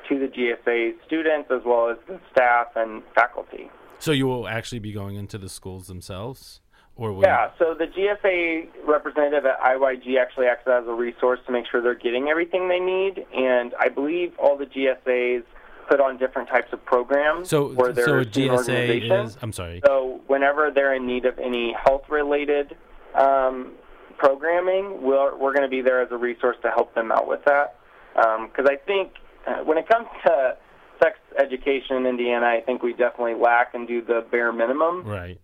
to 0.10 0.20
the 0.20 0.28
GSA 0.28 0.94
students 1.06 1.50
as 1.52 1.62
well 1.66 1.90
as 1.90 1.98
the 2.08 2.20
staff 2.32 2.68
and 2.76 3.04
faculty. 3.14 3.70
So 4.00 4.12
you 4.12 4.26
will 4.26 4.48
actually 4.48 4.80
be 4.80 4.92
going 4.92 5.16
into 5.16 5.38
the 5.38 5.50
schools 5.50 5.88
themselves? 5.88 6.62
Or 6.96 7.20
yeah, 7.24 7.50
so 7.58 7.74
the 7.74 7.86
GSA 7.86 8.68
representative 8.86 9.46
at 9.46 9.60
IYG 9.60 10.20
actually 10.22 10.46
acts 10.46 10.68
as 10.68 10.86
a 10.88 10.94
resource 10.94 11.40
to 11.48 11.52
make 11.52 11.66
sure 11.72 11.82
they're 11.82 11.96
getting 11.96 12.28
everything 12.28 12.70
they 12.70 12.80
need, 12.80 13.26
and 13.34 13.74
I 13.80 13.90
believe 13.90 14.34
all 14.38 14.58
the 14.58 14.68
GSAs 14.68 15.44
put 15.88 16.00
on 16.00 16.18
different 16.18 16.50
types 16.50 16.72
of 16.72 16.84
programs 16.86 17.50
so, 17.50 17.74
their 17.74 18.06
so 18.06 18.20
a 18.20 18.26
GSA 18.26 19.26
is. 19.26 19.38
I'm 19.42 19.54
sorry. 19.54 19.82
So 19.86 20.22
whenever 20.28 20.72
they're 20.74 20.96
in 20.96 21.06
need 21.06 21.26
of 21.26 21.38
any 21.40 21.74
health-related 21.86 22.76
um, 23.16 23.74
programming, 24.18 25.02
we're, 25.02 25.36
we're 25.38 25.54
going 25.54 25.64
to 25.64 25.70
be 25.70 25.82
there 25.82 26.02
as 26.02 26.10
a 26.12 26.18
resource 26.18 26.58
to 26.64 26.70
help 26.70 26.94
them 26.96 27.12
out 27.12 27.28
with 27.28 27.44
that. 27.46 27.76
Because 28.16 28.66
I 28.70 28.76
think 28.86 29.14
uh, 29.48 29.64
when 29.64 29.78
it 29.78 29.88
comes 29.88 30.08
to 30.26 30.58
sex 31.02 31.18
education 31.38 31.98
in 31.98 32.06
Indiana, 32.06 32.46
I 32.46 32.62
think 32.66 32.84
we 32.84 32.94
definitely 32.94 33.36
lack 33.36 33.74
and 33.74 33.88
do 33.88 34.02
the 34.02 34.26
bare 34.32 34.52
minimum. 34.52 35.04
Right. 35.04 35.40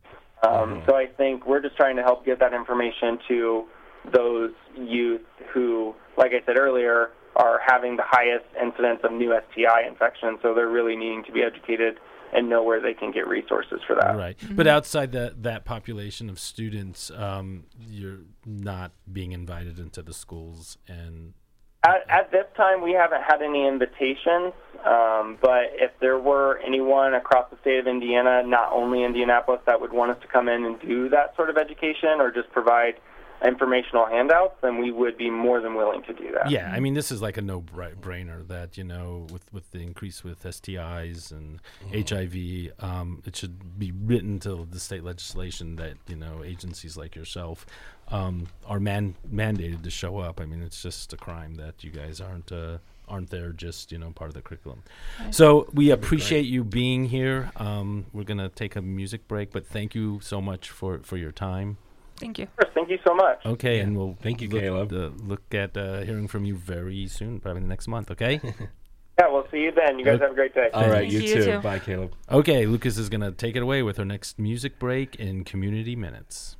Um, 0.47 0.83
So 0.87 0.95
I 0.95 1.07
think 1.07 1.45
we're 1.45 1.61
just 1.61 1.75
trying 1.75 1.97
to 1.97 2.03
help 2.03 2.25
get 2.25 2.39
that 2.39 2.53
information 2.53 3.19
to 3.27 3.65
those 4.13 4.51
youth 4.77 5.21
who, 5.53 5.93
like 6.17 6.31
I 6.31 6.45
said 6.45 6.57
earlier, 6.57 7.11
are 7.35 7.59
having 7.65 7.95
the 7.97 8.03
highest 8.05 8.45
incidence 8.61 8.99
of 9.03 9.11
new 9.11 9.33
STI 9.51 9.87
infections. 9.87 10.39
So 10.41 10.53
they're 10.53 10.67
really 10.67 10.95
needing 10.95 11.23
to 11.25 11.31
be 11.31 11.41
educated 11.41 11.99
and 12.31 12.47
know 12.47 12.61
where 12.63 12.79
they 12.79 12.93
can 12.93 13.11
get 13.11 13.27
resources 13.27 13.79
for 13.87 13.95
that. 13.95 14.15
Right. 14.15 14.37
But 14.51 14.67
outside 14.67 15.11
that 15.13 15.43
that 15.43 15.65
population 15.65 16.29
of 16.29 16.39
students, 16.39 17.09
um, 17.11 17.65
you're 17.87 18.19
not 18.45 18.91
being 19.11 19.31
invited 19.31 19.79
into 19.79 20.01
the 20.01 20.13
schools 20.13 20.77
and 20.87 21.33
At, 21.83 22.03
at 22.09 22.31
this 22.31 22.45
time, 22.55 22.81
we 22.81 22.91
haven't 22.91 23.23
had 23.23 23.41
any 23.41 23.65
invitations, 23.65 24.53
um, 24.85 25.37
but 25.41 25.71
if 25.73 25.91
there 26.01 26.19
were 26.19 26.59
anyone 26.59 27.13
across 27.13 27.49
the 27.49 27.57
state 27.61 27.79
of 27.79 27.87
Indiana, 27.87 28.43
not 28.45 28.71
only 28.73 29.03
Indianapolis, 29.03 29.61
that 29.65 29.79
would 29.79 29.93
want 29.93 30.11
us 30.11 30.17
to 30.21 30.27
come 30.27 30.49
in 30.49 30.65
and 30.65 30.79
do 30.81 31.09
that 31.09 31.35
sort 31.35 31.49
of 31.49 31.57
education 31.57 32.19
or 32.19 32.31
just 32.31 32.51
provide 32.51 32.95
informational 33.45 34.05
handouts, 34.05 34.55
then 34.61 34.79
we 34.79 34.91
would 34.91 35.17
be 35.17 35.29
more 35.29 35.61
than 35.61 35.75
willing 35.75 36.03
to 36.03 36.13
do 36.13 36.31
that. 36.33 36.51
Yeah, 36.51 36.71
I 36.71 36.79
mean, 36.79 36.93
this 36.93 37.11
is 37.11 37.21
like 37.21 37.37
a 37.37 37.41
no-brainer 37.41 38.47
that 38.47 38.77
you 38.77 38.83
know, 38.83 39.27
with 39.31 39.51
with 39.53 39.71
the 39.71 39.79
increase 39.79 40.23
with 40.23 40.43
STIs 40.43 41.31
and 41.31 41.59
HIV, 41.91 42.73
um, 42.79 43.21
it 43.25 43.35
should 43.35 43.79
be 43.79 43.91
written 43.91 44.39
to 44.39 44.67
the 44.69 44.79
state 44.79 45.03
legislation 45.03 45.75
that 45.77 45.95
you 46.07 46.15
know 46.15 46.43
agencies 46.43 46.97
like 46.97 47.15
yourself 47.15 47.65
um, 48.09 48.47
are 48.65 48.79
man 48.79 49.15
mandated 49.31 49.83
to 49.83 49.89
show 49.89 50.19
up. 50.19 50.41
I 50.41 50.45
mean, 50.45 50.61
it's 50.61 50.81
just 50.81 51.13
a 51.13 51.17
crime 51.17 51.55
that 51.55 51.83
you 51.83 51.91
guys 51.91 52.21
aren't. 52.21 52.51
Uh, 52.51 52.77
aren't 53.07 53.31
there 53.31 53.51
just 53.51 53.91
you 53.91 53.97
know 53.97 54.11
part 54.11 54.29
of 54.29 54.35
the 54.35 54.41
curriculum 54.43 54.83
so 55.31 55.67
we 55.73 55.89
appreciate 55.89 56.45
you 56.45 56.63
being 56.63 57.05
here 57.05 57.51
um, 57.55 58.05
we're 58.13 58.23
gonna 58.23 58.49
take 58.49 58.75
a 58.75 58.81
music 58.83 59.27
break 59.27 59.51
but 59.51 59.65
thank 59.65 59.95
you 59.95 60.19
so 60.21 60.39
much 60.39 60.69
for 60.69 60.99
for 60.99 61.17
your 61.17 61.31
time 61.31 61.77
Thank 62.19 62.37
you. 62.39 62.47
Thank 62.73 62.89
you 62.89 62.99
so 63.07 63.15
much. 63.15 63.45
Okay, 63.45 63.79
and 63.79 63.97
we'll 63.97 64.15
Thank 64.21 64.41
you, 64.41 64.49
look, 64.49 64.61
Kaleb. 64.61 64.91
Uh, 64.91 65.09
look 65.25 65.53
at 65.53 65.75
uh, 65.77 66.01
hearing 66.01 66.27
from 66.27 66.45
you 66.45 66.55
very 66.55 67.07
soon, 67.07 67.39
probably 67.39 67.61
the 67.61 67.67
next 67.67 67.87
month. 67.87 68.11
Okay. 68.11 68.39
Yeah, 69.21 69.27
we'll 69.29 69.45
see 69.51 69.57
you 69.57 69.73
then. 69.73 69.99
You 69.99 70.05
guys 70.05 70.13
Okay. 70.15 70.23
have 70.23 70.31
a 70.31 70.33
great 70.33 70.55
day. 70.55 70.69
All 70.73 70.83
right, 70.87 70.99
Thank 70.99 71.11
you, 71.11 71.19
you, 71.19 71.27
you 71.27 71.35
too. 71.35 71.43
too. 71.51 71.59
Bye, 71.59 71.79
Kaleb. 71.79 72.13
okay. 72.31 72.65
Lucas 72.65 72.97
is 72.97 73.09
gonna 73.09 73.31
take 73.33 73.57
it 73.57 73.61
away 73.61 73.83
with 73.83 73.97
her 73.97 74.05
next 74.05 74.39
music 74.39 74.79
break 74.79 75.15
in 75.17 75.43
community 75.43 75.93
minutes. 75.97 76.55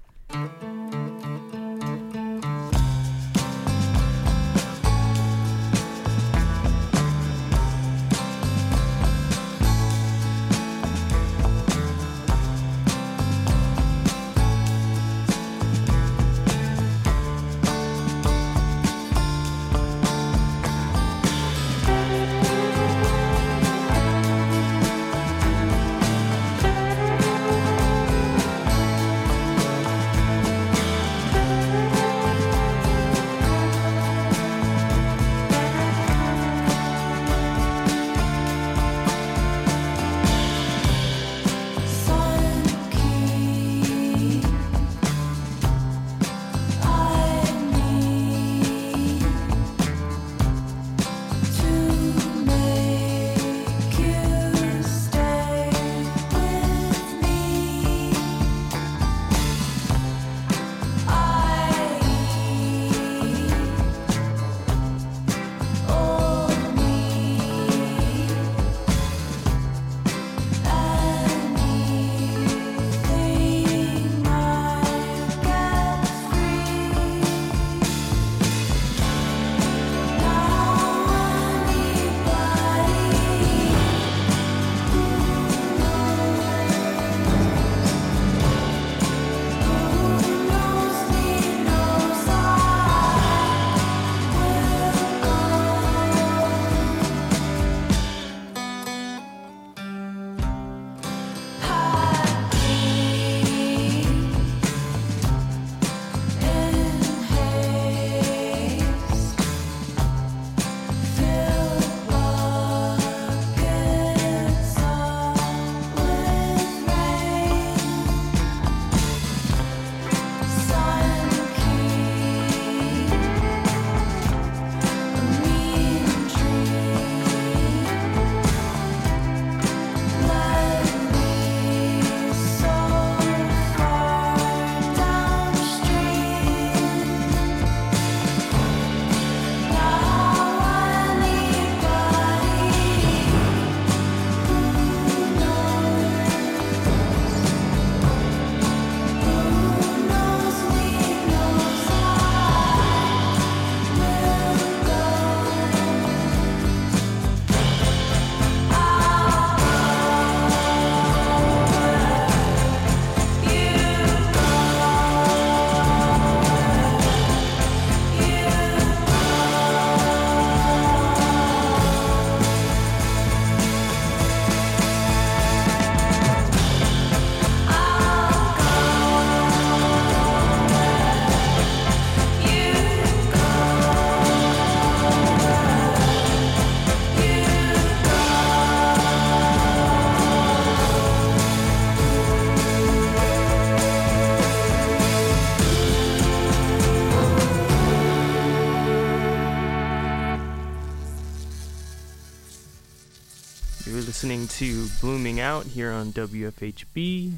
Out 205.39 205.65
here 205.67 205.91
on 205.91 206.11
WFHB. 206.11 207.31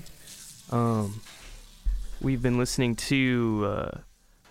Um, 0.72 1.22
we've 2.20 2.42
been 2.42 2.58
listening 2.58 2.96
to 2.96 3.64
uh, 3.68 3.98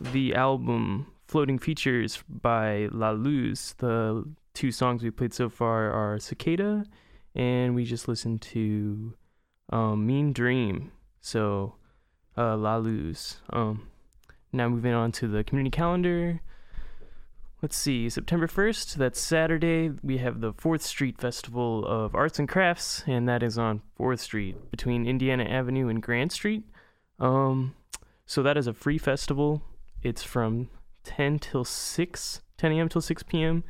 the 0.00 0.36
album 0.36 1.08
Floating 1.26 1.58
Features 1.58 2.22
by 2.28 2.88
La 2.92 3.10
Luz. 3.10 3.74
The 3.78 4.24
two 4.54 4.70
songs 4.70 5.02
we 5.02 5.10
played 5.10 5.34
so 5.34 5.48
far 5.48 5.90
are 5.90 6.20
Cicada, 6.20 6.84
and 7.34 7.74
we 7.74 7.84
just 7.84 8.06
listened 8.06 8.40
to 8.42 9.14
um, 9.70 10.06
Mean 10.06 10.32
Dream. 10.32 10.92
So, 11.20 11.74
uh, 12.38 12.56
La 12.56 12.76
Luz. 12.76 13.38
Um, 13.52 13.88
now 14.52 14.68
moving 14.68 14.94
on 14.94 15.10
to 15.12 15.26
the 15.26 15.42
community 15.42 15.74
calendar. 15.74 16.40
Let's 17.62 17.76
see, 17.76 18.08
September 18.08 18.46
1st, 18.46 18.94
that's 18.94 19.20
Saturday, 19.20 19.90
we 20.02 20.16
have 20.16 20.40
the 20.40 20.54
4th 20.54 20.80
Street 20.80 21.18
Festival 21.18 21.84
of 21.84 22.14
Arts 22.14 22.38
and 22.38 22.48
Crafts, 22.48 23.04
and 23.06 23.28
that 23.28 23.42
is 23.42 23.58
on 23.58 23.82
4th 23.98 24.20
Street 24.20 24.70
between 24.70 25.06
Indiana 25.06 25.44
Avenue 25.44 25.88
and 25.88 26.02
Grant 26.02 26.32
Street. 26.32 26.64
Um, 27.18 27.74
so 28.24 28.42
that 28.42 28.56
is 28.56 28.66
a 28.66 28.72
free 28.72 28.96
festival. 28.96 29.60
It's 30.02 30.22
from 30.22 30.70
10 31.04 31.38
till 31.38 31.66
6, 31.66 32.40
10 32.56 32.72
a.m. 32.72 32.88
till 32.88 33.02
6 33.02 33.22
p.m. 33.24 33.64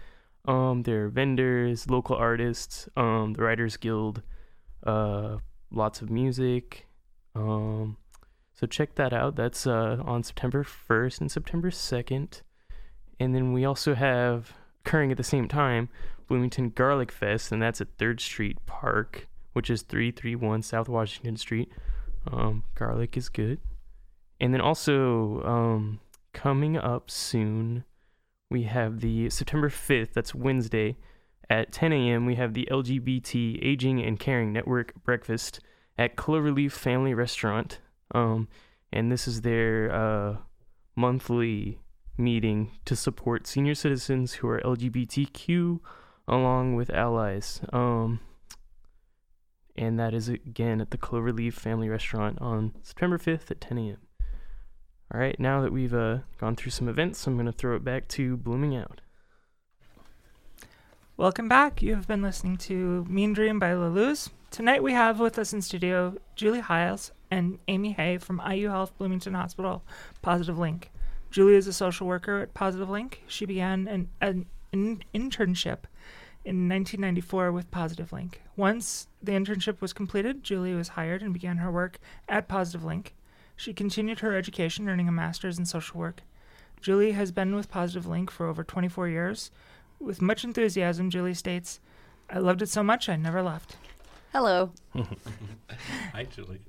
Um, 0.47 0.85
there 0.85 1.07
are 1.07 1.09
vendors, 1.09 1.91
local 1.91 2.15
artists, 2.15 2.89
um, 2.97 3.33
the 3.33 3.43
Writers 3.43 3.77
Guild, 3.77 4.23
uh, 4.87 5.39
lots 5.73 6.01
of 6.01 6.11
music. 6.11 6.87
Um, 7.35 7.97
so 8.55 8.69
check 8.69 8.95
that 8.95 9.13
out. 9.13 9.35
That's 9.35 9.67
uh, 9.67 9.97
on 10.05 10.23
September 10.23 10.63
1st 10.63 11.23
and 11.23 11.33
September 11.33 11.71
2nd. 11.71 12.43
And 13.21 13.35
then 13.35 13.53
we 13.53 13.65
also 13.65 13.95
have 13.95 14.55
occurring 14.85 15.13
at 15.13 15.19
the 15.19 15.23
same 15.23 15.47
time 15.47 15.91
Bloomington 16.27 16.71
Garlic 16.71 17.13
Fest, 17.13 17.53
and 17.53 17.61
that's 17.61 17.81
at 17.81 17.99
3rd 17.99 18.21
Street 18.21 18.59
Park, 18.65 19.29
which 19.53 19.69
is 19.69 19.83
331 19.83 20.63
South 20.63 20.89
Washington 20.89 21.37
Street. 21.37 21.71
Um, 22.31 22.65
garlic 22.75 23.17
is 23.17 23.29
good. 23.29 23.59
And 24.41 24.55
then 24.55 24.61
also 24.61 25.43
um, 25.43 26.01
coming 26.33 26.79
up 26.79 27.11
soon, 27.11 27.85
we 28.51 28.63
have 28.63 29.01
the 29.01 29.29
September 29.29 29.69
5th, 29.69 30.13
that's 30.13 30.35
Wednesday, 30.35 30.97
at 31.51 31.73
10 31.73 31.93
a.m., 31.93 32.27
we 32.27 32.37
have 32.37 32.55
the 32.55 32.69
LGBT 32.71 33.59
Aging 33.61 34.01
and 34.01 34.21
Caring 34.21 34.53
Network 34.53 34.95
breakfast 35.03 35.59
at 35.99 36.17
Cloverleaf 36.17 36.71
Family 36.71 37.13
Restaurant. 37.13 37.81
Um, 38.15 38.47
and 38.93 39.11
this 39.11 39.27
is 39.27 39.41
their 39.41 39.93
uh, 39.93 40.37
monthly 40.95 41.81
meeting 42.21 42.71
to 42.85 42.95
support 42.95 43.47
senior 43.47 43.75
citizens 43.75 44.35
who 44.35 44.49
are 44.49 44.61
LGBTQ 44.61 45.81
along 46.29 46.77
with 46.77 46.91
allies. 46.91 47.61
Um, 47.73 48.21
and 49.77 49.99
that 49.99 50.15
is 50.15 50.29
again 50.29 50.81
at 50.81 50.91
the 50.91 50.99
Cloverleaf 50.99 51.55
Family 51.55 51.89
Restaurant 51.89 52.39
on 52.41 52.75
September 52.83 53.19
5th 53.19 53.51
at 53.51 53.61
10 53.61 53.79
a.m. 53.79 53.97
All 55.13 55.21
right, 55.21 55.39
now 55.41 55.61
that 55.63 55.73
we've 55.73 55.95
uh, 55.95 56.19
gone 56.39 56.55
through 56.55 56.71
some 56.71 56.89
events, 56.89 57.27
I'm 57.27 57.35
going 57.35 57.47
to 57.47 57.53
throw 57.53 57.75
it 57.75 57.83
back 57.83 58.07
to 58.09 58.37
Blooming 58.37 58.77
Out. 58.77 59.01
Welcome 61.17 61.49
back. 61.49 61.83
You 61.83 61.97
have 61.97 62.07
been 62.07 62.23
listening 62.23 62.57
to 62.59 63.05
Mean 63.09 63.33
Dream 63.33 63.59
by 63.59 63.75
La 63.75 63.89
Luz. 63.89 64.31
Tonight 64.51 64.83
we 64.83 64.93
have 64.93 65.19
with 65.19 65.39
us 65.39 65.53
in 65.53 65.63
studio 65.63 66.17
Julie 66.37 66.61
Hiles 66.61 67.13
and 67.31 67.59
Amy 67.69 67.93
Hay 67.93 68.19
from 68.19 68.41
IU 68.49 68.69
Health 68.69 68.97
Bloomington 68.99 69.35
Hospital 69.35 69.83
Positive 70.23 70.59
Link. 70.59 70.91
Julie 71.31 71.55
is 71.55 71.67
a 71.67 71.73
social 71.73 72.07
worker 72.07 72.41
at 72.41 72.55
Positive 72.55 72.91
Link. 72.91 73.23
She 73.27 73.47
began 73.47 73.87
an, 73.87 74.09
an, 74.21 74.47
an 74.73 75.05
internship 75.15 75.85
in 76.45 76.69
1994 76.69 77.53
with 77.53 77.71
Positive 77.71 78.13
Link. 78.13 78.43
Once 78.57 79.07
the 79.23 79.33
internship 79.33 79.81
was 79.81 79.93
completed, 79.93 80.43
Julie 80.43 80.75
was 80.75 80.89
hired 80.89 81.23
and 81.23 81.33
began 81.33 81.59
her 81.59 81.71
work 81.71 81.99
at 82.29 82.49
Positive 82.49 82.85
Link. 82.85 83.15
She 83.55 83.73
continued 83.73 84.21
her 84.21 84.35
education, 84.35 84.89
earning 84.89 85.07
a 85.07 85.13
master's 85.13 85.59
in 85.59 85.67
social 85.67 86.01
work. 86.01 86.23
Julie 86.81 87.13
has 87.13 87.31
been 87.31 87.55
with 87.55 87.71
Positive 87.71 88.07
Link 88.07 88.31
for 88.31 88.47
over 88.47 88.65
24 88.65 89.09
years. 89.09 89.51
With 90.01 90.23
much 90.23 90.45
enthusiasm, 90.45 91.11
Julie 91.11 91.35
states, 91.35 91.79
I 92.31 92.39
loved 92.39 92.63
it 92.63 92.71
so 92.71 92.83
much 92.83 93.09
I 93.09 93.17
never 93.17 93.43
left. 93.43 93.77
Hello. 94.33 94.73
Hi, 96.13 96.25
Julie. 96.25 96.63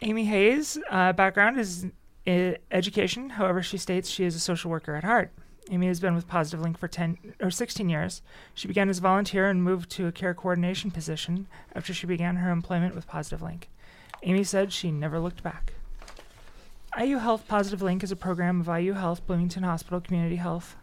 Amy 0.00 0.24
Hay's 0.24 0.78
uh, 0.90 1.12
background 1.12 1.58
is 1.58 1.86
education. 2.26 3.30
However, 3.30 3.62
she 3.62 3.78
states 3.78 4.10
she 4.10 4.24
is 4.24 4.34
a 4.34 4.40
social 4.40 4.70
worker 4.70 4.94
at 4.94 5.04
heart. 5.04 5.32
Amy 5.70 5.86
has 5.86 6.00
been 6.00 6.14
with 6.14 6.28
Positive 6.28 6.60
Link 6.60 6.78
for 6.78 6.88
10 6.88 7.18
or 7.40 7.50
16 7.50 7.88
years. 7.88 8.22
She 8.54 8.68
began 8.68 8.88
as 8.88 8.98
a 8.98 9.02
volunteer 9.02 9.48
and 9.48 9.62
moved 9.62 9.90
to 9.90 10.06
a 10.06 10.12
care 10.12 10.34
coordination 10.34 10.90
position 10.90 11.46
after 11.74 11.92
she 11.92 12.06
began 12.06 12.36
her 12.36 12.50
employment 12.50 12.94
with 12.94 13.06
Positive 13.06 13.42
Link. 13.42 13.68
Amy 14.22 14.44
said 14.44 14.72
she 14.72 14.90
never 14.90 15.20
looked 15.20 15.42
back. 15.42 15.74
IU 16.98 17.18
Health 17.18 17.46
Positive 17.46 17.82
Link 17.82 18.02
is 18.02 18.10
a 18.10 18.16
program 18.16 18.60
of 18.60 18.68
IU 18.68 18.94
Health 18.94 19.26
Bloomington 19.26 19.62
Hospital 19.62 20.00
Community 20.00 20.36
Health. 20.36 20.74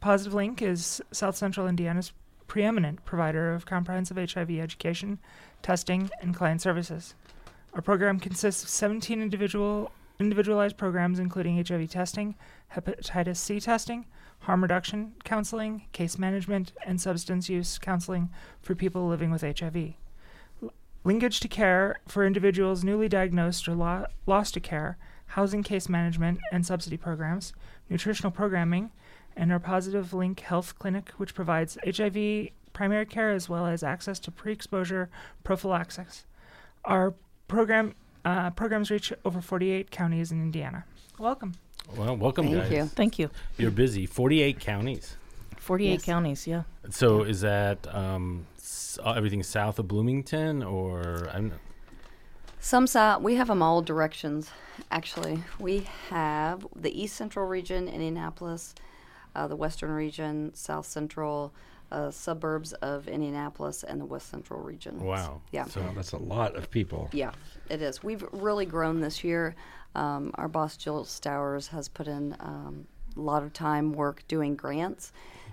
Positive 0.00 0.32
Link 0.32 0.62
is 0.62 1.02
South 1.10 1.36
Central 1.36 1.66
Indiana's 1.66 2.12
preeminent 2.46 3.04
provider 3.04 3.52
of 3.52 3.66
comprehensive 3.66 4.16
HIV 4.16 4.50
education, 4.52 5.18
testing, 5.60 6.10
and 6.22 6.34
client 6.34 6.62
services. 6.62 7.14
Our 7.74 7.82
program 7.82 8.18
consists 8.20 8.62
of 8.62 8.70
17 8.70 9.20
individual 9.20 9.90
individualized 10.20 10.76
programs 10.76 11.18
including 11.18 11.62
HIV 11.64 11.90
testing, 11.90 12.34
hepatitis 12.74 13.36
C 13.36 13.60
testing, 13.60 14.06
harm 14.40 14.62
reduction 14.62 15.14
counseling, 15.24 15.84
case 15.92 16.18
management, 16.18 16.72
and 16.86 17.00
substance 17.00 17.48
use 17.48 17.78
counseling 17.78 18.30
for 18.60 18.74
people 18.74 19.06
living 19.08 19.30
with 19.30 19.42
HIV. 19.42 19.94
linkage 21.04 21.40
to 21.40 21.48
care 21.48 21.96
for 22.06 22.26
individuals 22.26 22.84
newly 22.84 23.08
diagnosed 23.08 23.66
or 23.68 23.74
lo- 23.74 24.06
lost 24.26 24.54
to 24.54 24.60
care, 24.60 24.98
housing 25.28 25.62
case 25.62 25.88
management 25.88 26.38
and 26.52 26.66
subsidy 26.66 26.96
programs, 26.96 27.52
nutritional 27.88 28.32
programming, 28.32 28.90
and 29.36 29.52
our 29.52 29.60
Positive 29.60 30.12
Link 30.12 30.40
Health 30.40 30.78
Clinic, 30.78 31.10
which 31.16 31.34
provides 31.34 31.78
HIV 31.84 32.48
primary 32.72 33.06
care 33.06 33.30
as 33.30 33.48
well 33.48 33.66
as 33.66 33.82
access 33.82 34.18
to 34.20 34.30
pre 34.30 34.52
exposure 34.52 35.08
prophylaxis. 35.44 36.26
Our 36.84 37.14
program 37.46 37.94
uh, 38.28 38.50
programs 38.50 38.90
reach 38.90 39.12
over 39.24 39.40
48 39.40 39.90
counties 39.90 40.30
in 40.32 40.40
Indiana. 40.42 40.84
Welcome. 41.18 41.52
Well, 41.96 42.16
welcome, 42.16 42.46
Thank 42.48 42.62
guys. 42.64 42.72
you. 42.72 42.84
Thank 42.84 43.18
you. 43.18 43.30
You're 43.56 43.70
busy. 43.70 44.04
48 44.06 44.60
counties. 44.60 45.16
48 45.56 45.90
Yes. 45.92 46.04
counties, 46.04 46.46
yeah. 46.46 46.62
So 46.90 47.22
is 47.22 47.40
that 47.40 47.78
um, 47.94 48.46
s- 48.58 48.98
uh, 49.02 49.12
everything 49.12 49.42
south 49.42 49.78
of 49.78 49.88
Bloomington, 49.88 50.62
or 50.62 51.28
I'm 51.32 51.52
Some 52.60 52.86
side, 52.86 53.22
we 53.22 53.36
have 53.36 53.46
them 53.48 53.62
all 53.62 53.80
directions, 53.82 54.50
actually. 54.90 55.42
We 55.58 55.86
have 56.10 56.66
the 56.76 56.90
East 57.02 57.16
Central 57.16 57.46
region, 57.46 57.88
Indianapolis, 57.88 58.74
uh, 59.34 59.46
the 59.48 59.56
Western 59.56 59.90
region, 59.90 60.52
South 60.54 60.86
Central, 60.86 61.52
uh, 61.90 62.10
suburbs 62.10 62.72
of 62.74 63.08
Indianapolis, 63.08 63.82
and 63.84 64.00
the 64.00 64.04
West 64.04 64.28
Central 64.28 64.60
region. 64.60 65.00
wow? 65.00 65.40
Yeah. 65.52 65.64
So 65.66 65.80
Wow, 65.80 65.92
that's 65.94 66.12
a 66.12 66.18
lot 66.18 66.54
of 66.56 66.70
people. 66.70 67.08
Yeah, 67.12 67.32
it 67.70 67.82
is. 67.82 68.02
We've 68.02 68.24
really 68.32 68.66
grown 68.66 69.00
this 69.00 69.22
year. 69.24 69.54
Um, 69.94 70.32
our 70.34 70.48
boss 70.48 70.76
Jill 70.76 71.04
Stowers 71.04 71.68
has 71.68 71.88
put 71.88 72.06
in 72.06 72.36
um, 72.40 72.86
a 73.16 73.20
lot 73.20 73.42
of 73.42 73.52
time 73.52 73.92
work 73.92 74.22
doing 74.28 74.54
grants, 74.54 75.12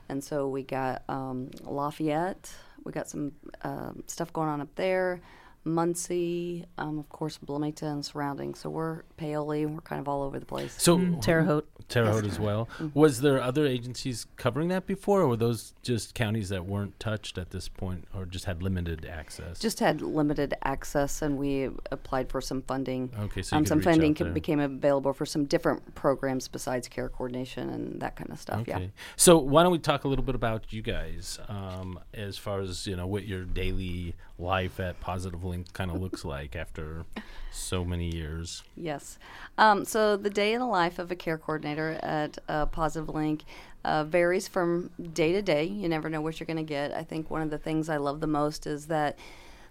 and 0.09 0.23
so 0.23 0.47
we 0.47 0.63
got 0.63 1.03
um, 1.09 1.49
Lafayette. 1.63 2.53
We 2.83 2.91
got 2.91 3.09
some 3.09 3.31
um 3.63 4.03
stuff 4.07 4.31
going 4.33 4.49
on 4.49 4.61
up 4.61 4.73
there. 4.75 5.21
Muncie, 5.65 6.65
um, 6.77 6.99
of 6.99 7.09
course, 7.09 7.37
Bloomington, 7.39 8.03
surrounding. 8.03 8.53
So 8.53 8.69
we're 8.69 9.01
Paoli. 9.17 9.65
We're 9.65 9.81
kind 9.81 9.99
of 9.99 10.07
all 10.07 10.21
over 10.21 10.39
the 10.39 10.45
place. 10.45 10.75
so 10.77 10.99
Terre 11.21 11.43
Haute. 11.43 11.67
Terre 11.87 12.11
Haute 12.11 12.25
as 12.25 12.39
well. 12.39 12.67
Was 12.93 13.21
there 13.21 13.41
other 13.41 13.67
agencies 13.67 14.25
covering 14.37 14.69
that 14.69 14.87
before, 14.87 15.21
or 15.21 15.27
were 15.27 15.37
those 15.37 15.73
just 15.83 16.15
counties 16.15 16.49
that 16.49 16.65
weren't 16.65 16.99
touched 16.99 17.37
at 17.37 17.51
this 17.51 17.67
point, 17.67 18.05
or 18.15 18.25
just 18.25 18.45
had 18.45 18.63
limited 18.63 19.05
access? 19.05 19.59
Just 19.59 19.79
had 19.79 20.01
limited 20.01 20.55
access, 20.63 21.21
and 21.21 21.37
we 21.37 21.69
applied 21.91 22.29
for 22.29 22.41
some 22.41 22.61
funding. 22.63 23.11
okay, 23.19 23.41
so 23.41 23.55
you 23.55 23.57
um, 23.57 23.63
could 23.63 23.69
some 23.69 23.77
reach 23.79 23.85
funding 23.85 24.11
out 24.13 24.17
there. 24.17 24.31
became 24.31 24.59
available 24.59 25.13
for 25.13 25.25
some 25.25 25.45
different 25.45 25.93
programs 25.95 26.47
besides 26.47 26.87
care 26.87 27.09
coordination 27.09 27.69
and 27.69 27.99
that 28.01 28.15
kind 28.15 28.31
of 28.31 28.39
stuff. 28.39 28.61
Okay. 28.61 28.81
Yeah. 28.81 28.87
So 29.15 29.37
why 29.37 29.63
don't 29.63 29.71
we 29.71 29.79
talk 29.79 30.03
a 30.03 30.07
little 30.07 30.25
bit 30.25 30.35
about 30.35 30.73
you 30.73 30.81
guys, 30.81 31.39
um, 31.47 31.99
as 32.13 32.37
far 32.37 32.61
as 32.61 32.87
you 32.87 32.95
know, 32.95 33.07
what 33.07 33.25
your 33.25 33.43
daily 33.43 34.15
life 34.37 34.79
at 34.79 34.99
Positive 34.99 35.43
Kind 35.73 35.91
of 35.91 36.01
looks 36.01 36.25
like 36.25 36.55
after 36.55 37.05
so 37.51 37.85
many 37.85 38.13
years. 38.13 38.63
Yes. 38.75 39.17
Um, 39.57 39.85
so 39.85 40.17
the 40.17 40.29
day 40.29 40.53
in 40.53 40.59
the 40.59 40.65
life 40.65 40.99
of 40.99 41.11
a 41.11 41.15
care 41.15 41.37
coordinator 41.37 41.99
at 42.03 42.37
uh, 42.49 42.65
Positive 42.65 43.09
Link 43.09 43.43
uh, 43.83 44.03
varies 44.03 44.47
from 44.47 44.89
day 45.13 45.31
to 45.31 45.41
day. 45.41 45.63
You 45.63 45.87
never 45.87 46.09
know 46.09 46.21
what 46.21 46.39
you're 46.39 46.47
going 46.47 46.57
to 46.57 46.63
get. 46.63 46.93
I 46.93 47.03
think 47.03 47.29
one 47.29 47.41
of 47.41 47.49
the 47.49 47.57
things 47.57 47.87
I 47.87 47.97
love 47.97 48.19
the 48.19 48.27
most 48.27 48.67
is 48.67 48.87
that 48.87 49.17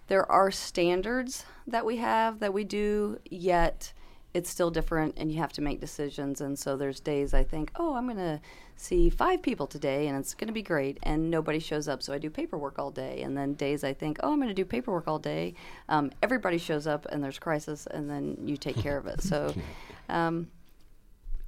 there 0.07 0.29
are 0.31 0.51
standards 0.51 1.45
that 1.67 1.85
we 1.85 1.97
have 1.97 2.39
that 2.39 2.53
we 2.53 2.63
do, 2.63 3.19
yet 3.29 3.93
it's 4.35 4.49
still 4.49 4.69
different 4.69 5.13
and 5.15 5.31
you 5.31 5.37
have 5.39 5.53
to 5.53 5.61
make 5.61 5.79
decisions. 5.79 6.41
And 6.41 6.59
so 6.59 6.75
there's 6.75 6.99
days 6.99 7.33
i 7.33 7.43
think 7.43 7.71
oh 7.77 7.95
i'm 7.95 8.05
going 8.05 8.17
to 8.17 8.39
see 8.75 9.09
five 9.09 9.41
people 9.41 9.65
today 9.65 10.07
and 10.07 10.17
it's 10.17 10.33
going 10.33 10.49
to 10.49 10.53
be 10.53 10.61
great 10.61 10.97
and 11.03 11.31
nobody 11.31 11.59
shows 11.59 11.87
up 11.87 12.03
so 12.03 12.11
i 12.11 12.17
do 12.17 12.29
paperwork 12.29 12.77
all 12.77 12.91
day. 12.91 13.21
And 13.21 13.35
then 13.37 13.53
days 13.53 13.83
i 13.83 13.93
think 13.93 14.19
oh 14.21 14.33
i'm 14.33 14.37
going 14.37 14.49
to 14.49 14.53
do 14.53 14.65
paperwork 14.65 15.07
all 15.07 15.19
day 15.19 15.55
um, 15.87 16.11
everybody 16.21 16.57
shows 16.57 16.85
up 16.85 17.05
and 17.09 17.23
there's 17.23 17.39
crisis 17.39 17.87
and 17.87 18.09
then 18.09 18.37
you 18.43 18.57
take 18.57 18.75
care 18.75 18.97
of 18.97 19.07
it. 19.07 19.21
So 19.21 19.53
um, 20.09 20.49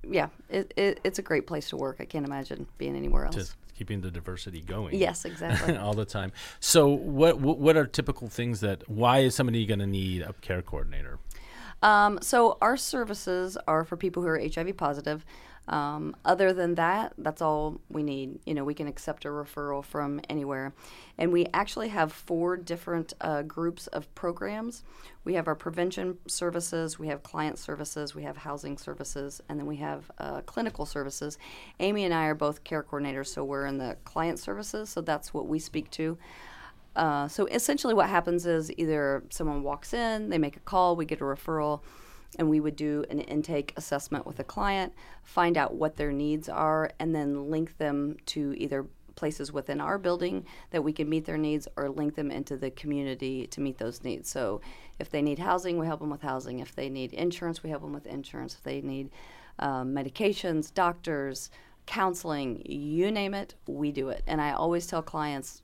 yeah 0.09 0.29
it, 0.49 0.73
it, 0.77 1.01
it's 1.03 1.19
a 1.19 1.23
great 1.23 1.45
place 1.45 1.69
to 1.69 1.77
work. 1.77 1.97
I 1.99 2.05
can't 2.05 2.25
imagine 2.25 2.67
being 2.77 2.95
anywhere 2.95 3.25
else. 3.25 3.35
Just 3.35 3.55
keeping 3.77 3.99
the 3.99 4.09
diversity 4.09 4.61
going. 4.61 4.95
Yes 4.95 5.25
exactly. 5.25 5.75
All 5.85 5.93
the 5.93 6.05
time. 6.05 6.31
So 6.61 6.87
what, 6.87 7.41
what 7.41 7.57
what 7.59 7.75
are 7.75 7.85
typical 7.85 8.29
things 8.29 8.61
that 8.61 8.89
why 8.89 9.19
is 9.19 9.35
somebody 9.35 9.65
going 9.65 9.79
to 9.79 9.87
need 9.87 10.21
a 10.21 10.31
care 10.39 10.61
coordinator 10.61 11.19
um, 11.87 12.19
so 12.21 12.57
our 12.61 12.75
services 12.75 13.57
are 13.65 13.85
for 13.85 13.95
people 13.95 14.21
who 14.21 14.27
are 14.27 14.37
HIV 14.39 14.75
positive. 14.75 15.25
Um, 15.69 16.17
other 16.25 16.51
than 16.51 16.75
that, 16.75 17.13
that's 17.17 17.41
all 17.41 17.79
we 17.89 18.03
need. 18.03 18.39
You 18.45 18.53
know, 18.53 18.65
we 18.65 18.73
can 18.73 18.87
accept 18.87 19.23
a 19.23 19.29
referral 19.29 19.85
from 19.85 20.19
anywhere. 20.29 20.73
And 21.17 21.31
we 21.31 21.45
actually 21.53 21.87
have 21.89 22.11
four 22.11 22.57
different 22.57 23.13
uh, 23.21 23.43
groups 23.43 23.87
of 23.87 24.13
programs. 24.15 24.83
We 25.23 25.35
have 25.35 25.47
our 25.47 25.55
prevention 25.55 26.17
services, 26.27 26.99
we 26.99 27.07
have 27.07 27.23
client 27.23 27.57
services, 27.57 28.13
we 28.13 28.23
have 28.23 28.35
housing 28.35 28.77
services, 28.77 29.41
and 29.47 29.57
then 29.57 29.65
we 29.65 29.77
have 29.77 30.11
uh, 30.17 30.41
clinical 30.41 30.85
services. 30.85 31.37
Amy 31.79 32.03
and 32.03 32.13
I 32.13 32.25
are 32.25 32.35
both 32.35 32.65
care 32.65 32.83
coordinators, 32.83 33.27
so 33.27 33.45
we're 33.45 33.65
in 33.65 33.77
the 33.77 33.95
client 34.03 34.39
services, 34.39 34.89
so 34.89 34.99
that's 34.99 35.33
what 35.33 35.47
we 35.47 35.59
speak 35.59 35.89
to. 35.91 36.17
Uh, 36.97 37.27
so 37.27 37.45
essentially, 37.45 37.93
what 37.93 38.09
happens 38.09 38.47
is 38.47 38.71
either 38.75 39.23
someone 39.29 39.61
walks 39.61 39.93
in, 39.93 40.29
they 40.29 40.39
make 40.39 40.57
a 40.57 40.61
call, 40.61 40.95
we 40.95 41.05
get 41.05 41.21
a 41.21 41.23
referral, 41.23 41.81
and 42.39 42.49
we 42.49 42.59
would 42.59 42.75
do 42.75 43.05
an 43.11 43.19
intake 43.19 43.71
assessment 43.77 44.25
with 44.25 44.39
a 44.39 44.43
client, 44.43 44.91
find 45.23 45.57
out 45.57 45.75
what 45.75 45.95
their 45.95 46.11
needs 46.11 46.49
are, 46.49 46.89
and 46.99 47.13
then 47.13 47.51
link 47.51 47.77
them 47.77 48.17
to 48.25 48.55
either 48.57 48.87
places 49.15 49.51
within 49.53 49.79
our 49.79 49.99
building 49.99 50.43
that 50.71 50.83
we 50.83 50.91
can 50.91 51.07
meet 51.07 51.25
their 51.25 51.37
needs 51.37 51.67
or 51.77 51.87
link 51.87 52.15
them 52.15 52.31
into 52.31 52.57
the 52.57 52.71
community 52.71 53.45
to 53.47 53.61
meet 53.61 53.77
those 53.77 54.03
needs. 54.03 54.27
So 54.27 54.61
if 54.97 55.11
they 55.11 55.21
need 55.21 55.37
housing, 55.37 55.77
we 55.77 55.85
help 55.85 55.99
them 55.99 56.09
with 56.09 56.23
housing. 56.23 56.59
If 56.59 56.75
they 56.75 56.89
need 56.89 57.13
insurance, 57.13 57.61
we 57.61 57.69
help 57.69 57.83
them 57.83 57.93
with 57.93 58.07
insurance. 58.07 58.55
If 58.55 58.63
they 58.63 58.81
need 58.81 59.11
um, 59.59 59.93
medications, 59.93 60.73
doctors, 60.73 61.51
counseling, 61.85 62.63
you 62.65 63.11
name 63.11 63.35
it, 63.35 63.53
we 63.67 63.91
do 63.91 64.09
it. 64.09 64.23
And 64.25 64.41
I 64.41 64.51
always 64.51 64.87
tell 64.87 65.03
clients 65.03 65.61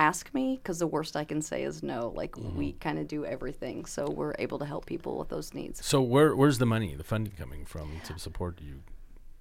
ask 0.00 0.32
me 0.32 0.56
because 0.56 0.78
the 0.78 0.86
worst 0.86 1.14
I 1.14 1.24
can 1.24 1.42
say 1.42 1.62
is 1.62 1.82
no. 1.82 2.12
Like 2.16 2.32
mm-hmm. 2.32 2.56
we 2.56 2.72
kind 2.72 2.98
of 2.98 3.06
do 3.06 3.24
everything, 3.24 3.84
so 3.84 4.08
we're 4.08 4.34
able 4.38 4.58
to 4.58 4.64
help 4.64 4.86
people 4.86 5.18
with 5.18 5.28
those 5.28 5.52
needs. 5.52 5.84
So 5.84 6.00
where 6.00 6.34
where's 6.34 6.58
the 6.58 6.66
money, 6.66 6.94
the 6.94 7.04
funding 7.04 7.34
coming 7.34 7.64
from 7.66 8.00
to 8.06 8.18
support 8.18 8.60
you? 8.60 8.82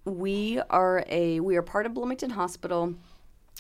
We 0.05 0.59
are 0.69 1.03
a 1.07 1.39
we 1.39 1.55
are 1.55 1.61
part 1.61 1.85
of 1.85 1.93
Bloomington 1.93 2.31
Hospital, 2.31 2.93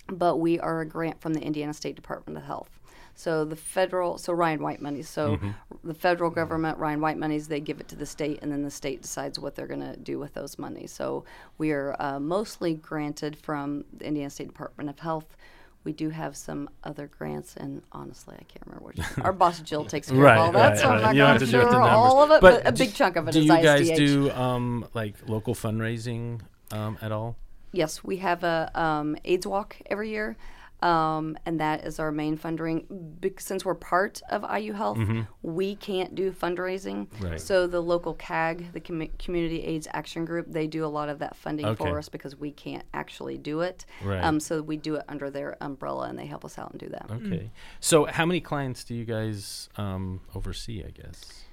but 0.07 0.37
we 0.37 0.59
are 0.59 0.81
a 0.81 0.85
grant 0.85 1.21
from 1.21 1.33
the 1.33 1.41
Indiana 1.41 1.73
State 1.73 1.95
Department 1.95 2.37
of 2.37 2.43
Health. 2.43 2.69
So 3.15 3.43
the 3.43 3.55
federal, 3.55 4.17
so 4.17 4.31
Ryan 4.31 4.61
White 4.61 4.81
money. 4.81 5.01
So 5.01 5.35
mm-hmm. 5.35 5.49
the 5.83 5.93
federal 5.93 6.29
government, 6.29 6.77
Ryan 6.77 7.01
White 7.01 7.17
monies, 7.17 7.49
they 7.49 7.59
give 7.59 7.81
it 7.81 7.87
to 7.89 7.97
the 7.97 8.05
state, 8.05 8.39
and 8.41 8.49
then 8.51 8.63
the 8.63 8.71
state 8.71 9.01
decides 9.01 9.37
what 9.37 9.55
they're 9.55 9.67
going 9.67 9.81
to 9.81 9.97
do 9.97 10.19
with 10.19 10.33
those 10.33 10.57
monies. 10.57 10.91
So 10.93 11.25
we 11.57 11.71
are 11.71 11.97
uh, 11.99 12.19
mostly 12.19 12.75
granted 12.75 13.35
from 13.35 13.83
the 13.97 14.05
Indiana 14.05 14.29
State 14.29 14.47
Department 14.47 14.89
of 14.89 14.99
Health 14.99 15.35
we 15.83 15.93
do 15.93 16.09
have 16.09 16.35
some 16.35 16.69
other 16.83 17.07
grants, 17.07 17.55
and 17.55 17.81
honestly, 17.91 18.35
I 18.35 18.43
can't 18.43 18.65
remember 18.65 18.85
which. 18.85 18.99
Our 19.23 19.33
boss 19.33 19.59
Jill 19.61 19.85
takes 19.85 20.09
care 20.09 20.19
right, 20.19 20.37
of 20.37 20.45
all 20.45 20.51
that, 20.51 20.69
right, 20.69 20.77
so 20.77 20.89
right. 20.89 21.03
I'm 21.05 21.17
not 21.17 21.27
going 21.27 21.39
to 21.39 21.45
sure 21.47 21.81
all 21.81 22.21
of 22.21 22.31
it, 22.31 22.41
but, 22.41 22.63
but 22.63 22.67
a 22.67 22.71
big 22.71 22.93
chunk 22.93 23.15
of 23.15 23.27
it 23.27 23.31
do 23.31 23.39
is 23.39 23.45
you 23.45 23.51
ISDH. 23.51 23.63
guys 23.63 23.89
do 23.91 24.31
um, 24.31 24.85
like 24.93 25.15
local 25.27 25.55
fundraising 25.55 26.41
um, 26.71 26.97
at 27.01 27.11
all? 27.11 27.37
Yes, 27.71 28.03
we 28.03 28.17
have 28.17 28.43
a 28.43 28.71
um, 28.73 29.15
AIDS 29.23 29.47
walk 29.47 29.77
every 29.85 30.09
year. 30.09 30.35
Um, 30.81 31.37
and 31.45 31.59
that 31.59 31.85
is 31.85 31.99
our 31.99 32.11
main 32.11 32.37
funding. 32.37 33.17
since 33.37 33.65
we're 33.65 33.75
part 33.75 34.21
of 34.29 34.45
IU 34.49 34.73
Health, 34.73 34.97
mm-hmm. 34.97 35.21
we 35.41 35.75
can't 35.75 36.15
do 36.15 36.31
fundraising. 36.31 37.07
Right. 37.19 37.39
So 37.39 37.67
the 37.67 37.81
local 37.81 38.13
CAG, 38.13 38.71
the 38.71 38.79
Com- 38.79 39.09
Community 39.19 39.61
AIDS 39.63 39.87
Action 39.91 40.23
Group, 40.23 40.47
they 40.49 40.67
do 40.67 40.85
a 40.85 40.87
lot 40.87 41.09
of 41.09 41.19
that 41.19 41.35
funding 41.35 41.65
okay. 41.65 41.83
for 41.83 41.97
us 41.97 42.07
because 42.07 42.37
we 42.37 42.51
can't 42.51 42.85
actually 42.93 43.37
do 43.37 43.59
it. 43.61 43.85
Right. 44.03 44.23
Um, 44.23 44.39
so 44.39 44.61
we 44.61 44.77
do 44.77 44.95
it 44.95 45.03
under 45.09 45.29
their 45.29 45.57
umbrella, 45.61 46.07
and 46.07 46.17
they 46.17 46.25
help 46.25 46.45
us 46.45 46.57
out 46.57 46.71
and 46.71 46.79
do 46.79 46.87
that. 46.89 47.07
Okay. 47.11 47.19
Mm. 47.19 47.49
So 47.81 48.05
how 48.05 48.25
many 48.25 48.39
clients 48.39 48.85
do 48.85 48.95
you 48.95 49.05
guys 49.05 49.69
um, 49.75 50.21
oversee? 50.33 50.83
I 50.85 50.91
guess. 50.91 51.43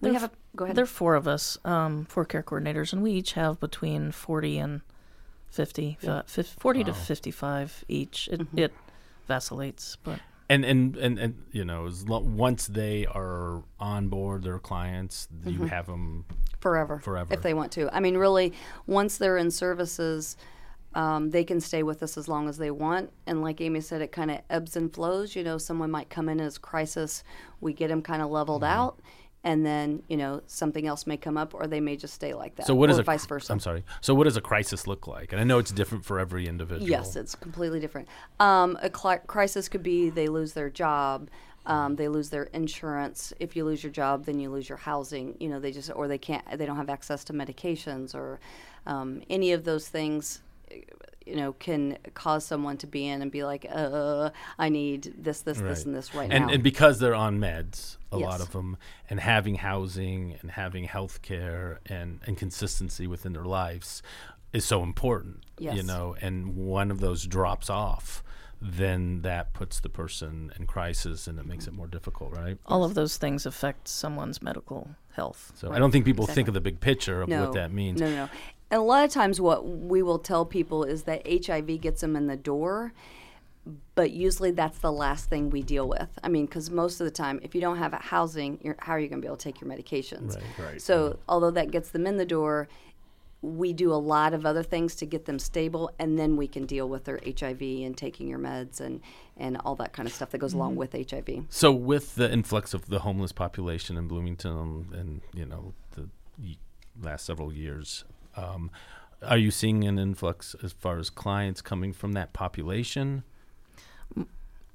We 0.00 0.10
there 0.10 0.18
have 0.18 0.32
a 0.32 0.56
go 0.56 0.64
ahead. 0.64 0.76
There 0.76 0.84
are 0.84 0.86
four 0.86 1.14
of 1.14 1.28
us, 1.28 1.58
um, 1.64 2.06
four 2.06 2.24
care 2.24 2.42
coordinators, 2.42 2.92
and 2.92 3.02
we 3.02 3.12
each 3.12 3.34
have 3.34 3.60
between 3.60 4.12
forty 4.12 4.58
and 4.58 4.80
50, 5.52 5.98
yeah. 6.00 6.10
uh, 6.10 6.22
50 6.24 6.60
40 6.60 6.80
wow. 6.80 6.86
to 6.86 6.94
55 6.94 7.84
each. 7.86 8.28
It, 8.32 8.40
mm-hmm. 8.40 8.58
it 8.58 8.72
vacillates, 9.28 9.96
but 10.02 10.18
and 10.48 10.64
and 10.64 10.96
and, 10.96 11.18
and 11.18 11.42
you 11.52 11.64
know, 11.64 11.88
lo- 12.06 12.20
once 12.20 12.66
they 12.66 13.06
are 13.06 13.62
on 13.78 14.08
board, 14.08 14.44
their 14.44 14.58
clients, 14.58 15.28
mm-hmm. 15.32 15.50
you 15.50 15.66
have 15.66 15.86
them 15.86 16.24
forever, 16.60 16.98
forever 17.00 17.32
if 17.32 17.42
they 17.42 17.54
want 17.54 17.70
to. 17.72 17.94
I 17.94 18.00
mean, 18.00 18.16
really, 18.16 18.52
once 18.86 19.18
they're 19.18 19.38
in 19.38 19.50
services. 19.50 20.36
Um, 20.94 21.30
they 21.30 21.42
can 21.42 21.58
stay 21.58 21.82
with 21.82 22.02
us 22.02 22.18
as 22.18 22.28
long 22.28 22.50
as 22.50 22.58
they 22.58 22.70
want. 22.70 23.10
And 23.26 23.40
like 23.40 23.62
Amy 23.62 23.80
said, 23.80 24.02
it 24.02 24.12
kind 24.12 24.30
of 24.30 24.42
ebbs 24.50 24.76
and 24.76 24.92
flows. 24.92 25.34
You 25.34 25.42
know, 25.42 25.56
someone 25.56 25.90
might 25.90 26.10
come 26.10 26.28
in 26.28 26.38
as 26.38 26.58
crisis. 26.58 27.24
We 27.62 27.72
get 27.72 27.88
them 27.88 28.02
kind 28.02 28.20
of 28.20 28.30
leveled 28.30 28.60
mm-hmm. 28.60 28.78
out 28.78 29.00
and 29.44 29.66
then 29.66 30.02
you 30.08 30.16
know 30.16 30.40
something 30.46 30.86
else 30.86 31.06
may 31.06 31.16
come 31.16 31.36
up 31.36 31.54
or 31.54 31.66
they 31.66 31.80
may 31.80 31.96
just 31.96 32.14
stay 32.14 32.34
like 32.34 32.54
that 32.56 32.66
so 32.66 32.74
what 32.74 32.90
is 32.90 32.98
a 32.98 33.02
vice 33.02 33.26
versa. 33.26 33.52
I'm 33.52 33.60
sorry. 33.60 33.84
So 34.00 34.14
what 34.14 34.24
does 34.24 34.36
a 34.36 34.40
crisis 34.40 34.86
look 34.86 35.06
like? 35.06 35.32
And 35.32 35.40
i 35.40 35.44
know 35.44 35.58
it's 35.58 35.72
different 35.72 36.04
for 36.04 36.18
every 36.18 36.46
individual. 36.46 36.88
Yes 36.88 37.16
it's 37.16 37.34
completely 37.34 37.80
different. 37.80 38.08
Um, 38.40 38.78
a 38.82 38.90
cl- 38.94 39.18
crisis 39.20 39.68
could 39.68 39.82
be 39.82 40.10
they 40.10 40.28
lose 40.28 40.52
their 40.52 40.70
job 40.70 41.28
um, 41.64 41.94
they 41.94 42.08
lose 42.08 42.30
their 42.30 42.44
insurance. 42.44 43.32
If 43.38 43.54
you 43.54 43.64
lose 43.64 43.82
your 43.82 43.92
job 43.92 44.24
then 44.24 44.40
you 44.40 44.50
lose 44.50 44.68
your 44.68 44.78
housing. 44.78 45.36
You 45.40 45.48
know 45.48 45.60
they 45.60 45.72
just 45.72 45.90
or 45.94 46.08
they 46.08 46.18
can't 46.18 46.44
they 46.58 46.66
don't 46.66 46.76
have 46.76 46.90
access 46.90 47.24
to 47.24 47.32
medications 47.32 48.14
or 48.14 48.40
um, 48.86 49.22
any 49.30 49.52
of 49.52 49.64
those 49.64 49.88
things 49.88 50.42
you 51.26 51.36
know, 51.36 51.52
can 51.52 51.98
cause 52.14 52.44
someone 52.44 52.76
to 52.78 52.86
be 52.86 53.06
in 53.06 53.22
and 53.22 53.30
be 53.30 53.44
like, 53.44 53.66
uh, 53.70 54.30
I 54.58 54.68
need 54.68 55.14
this, 55.16 55.42
this, 55.42 55.58
right. 55.58 55.68
this, 55.68 55.84
and 55.84 55.94
this 55.94 56.14
right 56.14 56.30
and, 56.30 56.46
now. 56.46 56.52
And 56.52 56.62
because 56.62 56.98
they're 56.98 57.14
on 57.14 57.38
meds, 57.38 57.96
a 58.10 58.18
yes. 58.18 58.28
lot 58.28 58.40
of 58.40 58.50
them, 58.52 58.76
and 59.08 59.20
having 59.20 59.56
housing 59.56 60.36
and 60.40 60.50
having 60.50 60.84
health 60.84 61.22
care 61.22 61.80
and, 61.86 62.20
and 62.26 62.36
consistency 62.36 63.06
within 63.06 63.32
their 63.32 63.44
lives 63.44 64.02
is 64.52 64.64
so 64.64 64.82
important, 64.82 65.44
yes. 65.58 65.76
you 65.76 65.82
know, 65.82 66.16
and 66.20 66.56
one 66.56 66.90
of 66.90 67.00
those 67.00 67.24
drops 67.24 67.70
off 67.70 68.22
then 68.64 69.22
that 69.22 69.52
puts 69.54 69.80
the 69.80 69.88
person 69.88 70.52
in 70.56 70.66
crisis 70.66 71.26
and 71.26 71.38
it 71.38 71.44
makes 71.44 71.66
it 71.66 71.72
more 71.72 71.88
difficult, 71.88 72.32
right? 72.36 72.58
All 72.66 72.84
of 72.84 72.94
those 72.94 73.16
things 73.16 73.44
affect 73.44 73.88
someone's 73.88 74.40
medical 74.40 74.88
health. 75.14 75.50
So 75.56 75.68
right. 75.68 75.76
I 75.76 75.78
don't 75.80 75.90
think 75.90 76.04
people 76.04 76.24
exactly. 76.24 76.34
think 76.34 76.48
of 76.48 76.54
the 76.54 76.60
big 76.60 76.80
picture 76.80 77.22
of 77.22 77.28
no, 77.28 77.44
what 77.44 77.54
that 77.54 77.72
means. 77.72 78.00
No, 78.00 78.08
no, 78.08 78.16
no. 78.26 78.28
And 78.72 78.80
a 78.80 78.84
lot 78.84 79.04
of 79.04 79.10
times, 79.10 79.38
what 79.38 79.68
we 79.68 80.02
will 80.02 80.18
tell 80.18 80.46
people 80.46 80.82
is 80.82 81.02
that 81.02 81.26
HIV 81.26 81.82
gets 81.82 82.00
them 82.00 82.16
in 82.16 82.26
the 82.26 82.38
door, 82.38 82.94
but 83.94 84.12
usually 84.12 84.50
that's 84.50 84.78
the 84.78 84.90
last 84.90 85.28
thing 85.28 85.50
we 85.50 85.62
deal 85.62 85.86
with. 85.86 86.08
I 86.24 86.30
mean, 86.30 86.46
because 86.46 86.70
most 86.70 86.98
of 86.98 87.04
the 87.04 87.10
time, 87.10 87.38
if 87.42 87.54
you 87.54 87.60
don't 87.60 87.76
have 87.76 87.92
housing, 87.92 88.74
how 88.78 88.92
are 88.92 88.98
you 88.98 89.08
going 89.08 89.20
to 89.20 89.26
be 89.26 89.28
able 89.28 89.36
to 89.36 89.44
take 89.44 89.60
your 89.60 89.68
medications? 89.70 90.36
Right, 90.36 90.70
right. 90.70 90.82
So, 90.82 91.08
yeah. 91.08 91.14
although 91.28 91.50
that 91.50 91.70
gets 91.70 91.90
them 91.90 92.06
in 92.06 92.16
the 92.16 92.24
door, 92.24 92.66
we 93.42 93.74
do 93.74 93.92
a 93.92 94.00
lot 94.00 94.32
of 94.32 94.46
other 94.46 94.62
things 94.62 94.94
to 94.96 95.06
get 95.06 95.26
them 95.26 95.38
stable, 95.38 95.90
and 95.98 96.18
then 96.18 96.38
we 96.38 96.48
can 96.48 96.64
deal 96.64 96.88
with 96.88 97.04
their 97.04 97.20
HIV 97.26 97.60
and 97.60 97.94
taking 97.94 98.26
your 98.26 98.38
meds 98.38 98.80
and, 98.80 99.02
and 99.36 99.58
all 99.66 99.74
that 99.76 99.92
kind 99.92 100.08
of 100.08 100.14
stuff 100.14 100.30
that 100.30 100.38
goes 100.38 100.54
along 100.54 100.76
mm-hmm. 100.78 100.96
with 100.96 101.10
HIV. 101.10 101.44
So, 101.50 101.72
with 101.72 102.14
the 102.14 102.32
influx 102.32 102.72
of 102.72 102.86
the 102.86 103.00
homeless 103.00 103.32
population 103.32 103.98
in 103.98 104.08
Bloomington, 104.08 104.86
and 104.94 105.20
you 105.34 105.44
know 105.44 105.74
the 105.90 106.08
last 106.98 107.26
several 107.26 107.52
years, 107.52 108.04
um, 108.36 108.70
are 109.22 109.38
you 109.38 109.50
seeing 109.50 109.84
an 109.84 109.98
influx 109.98 110.54
as 110.62 110.72
far 110.72 110.98
as 110.98 111.10
clients 111.10 111.60
coming 111.60 111.92
from 111.92 112.12
that 112.12 112.32
population? 112.32 113.22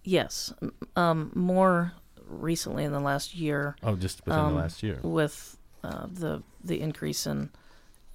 Yes, 0.04 0.54
um, 0.96 1.32
more 1.36 1.94
recently 2.28 2.84
in 2.84 2.94
the 2.94 3.00
last 3.00 3.36
year. 3.36 3.76
Oh, 3.84 3.96
just 3.96 4.26
within 4.26 4.40
um, 4.40 4.54
the 4.54 4.60
last 4.60 4.82
year, 4.82 5.00
with 5.04 5.58
uh, 5.84 6.08
the 6.10 6.44
the 6.64 6.80
increase 6.80 7.28
in 7.28 7.50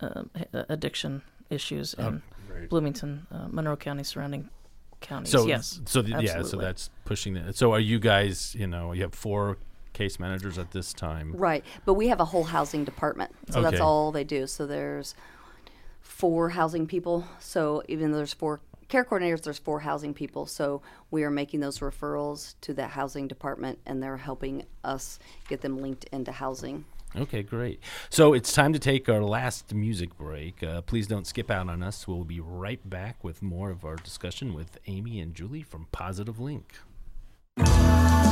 uh, 0.01 0.22
addiction 0.68 1.22
issues 1.51 1.95
oh, 1.99 2.09
in 2.09 2.22
right. 2.51 2.68
Bloomington, 2.68 3.26
uh, 3.30 3.49
Monroe 3.51 3.76
County, 3.76 4.05
surrounding 4.05 4.49
counties. 5.01 5.32
So 5.32 5.47
yes, 5.47 5.80
so 5.84 6.01
the, 6.01 6.22
yeah, 6.22 6.43
so 6.43 6.57
that's 6.57 6.88
pushing 7.05 7.36
it. 7.36 7.57
So 7.57 7.72
are 7.72 7.80
you 7.80 7.99
guys? 7.99 8.55
You 8.55 8.66
know, 8.66 8.93
you 8.93 9.03
have 9.03 9.14
four 9.14 9.59
case 9.93 10.18
managers 10.18 10.59
at 10.59 10.70
this 10.70 10.93
time. 10.93 11.32
Right, 11.32 11.64
but 11.84 11.95
we 11.95 12.09
have 12.09 12.20
a 12.20 12.24
whole 12.26 12.45
housing 12.45 12.84
department, 12.84 13.34
so 13.51 13.61
okay. 13.61 13.70
that's 13.70 13.80
all 13.80 14.12
they 14.12 14.24
do. 14.24 14.47
So 14.47 14.66
there's 14.66 15.14
four 16.01 16.51
housing 16.51 16.86
people. 16.86 17.26
So 17.38 17.82
even 17.88 18.11
though 18.11 18.18
there's 18.18 18.34
four 18.34 18.61
care 18.88 19.05
coordinators, 19.05 19.43
there's 19.43 19.59
four 19.59 19.80
housing 19.80 20.12
people. 20.12 20.47
So 20.47 20.82
we 21.11 21.24
are 21.24 21.30
making 21.30 21.61
those 21.61 21.78
referrals 21.78 22.55
to 22.61 22.74
that 22.74 22.90
housing 22.90 23.26
department, 23.26 23.78
and 23.86 24.03
they're 24.03 24.18
helping 24.18 24.64
us 24.84 25.18
get 25.49 25.62
them 25.62 25.78
linked 25.78 26.05
into 26.12 26.32
housing. 26.32 26.84
Okay, 27.14 27.43
great. 27.43 27.80
So 28.09 28.32
it's 28.32 28.53
time 28.53 28.72
to 28.72 28.78
take 28.78 29.09
our 29.09 29.22
last 29.22 29.74
music 29.74 30.16
break. 30.16 30.62
Uh, 30.62 30.80
please 30.80 31.07
don't 31.07 31.26
skip 31.26 31.51
out 31.51 31.68
on 31.68 31.82
us. 31.82 32.09
We'll 32.09 32.24
be 32.24 32.40
right 32.40 32.80
back 32.88 33.22
with 33.22 33.43
more 33.43 33.70
of 33.70 33.84
our 33.84 33.97
discussion 33.97 34.55
with 34.55 34.78
Amy 34.86 35.20
and 35.20 35.34
Julie 35.34 35.62
from 35.62 35.88
Positive 35.93 36.38
Link. 36.40 36.74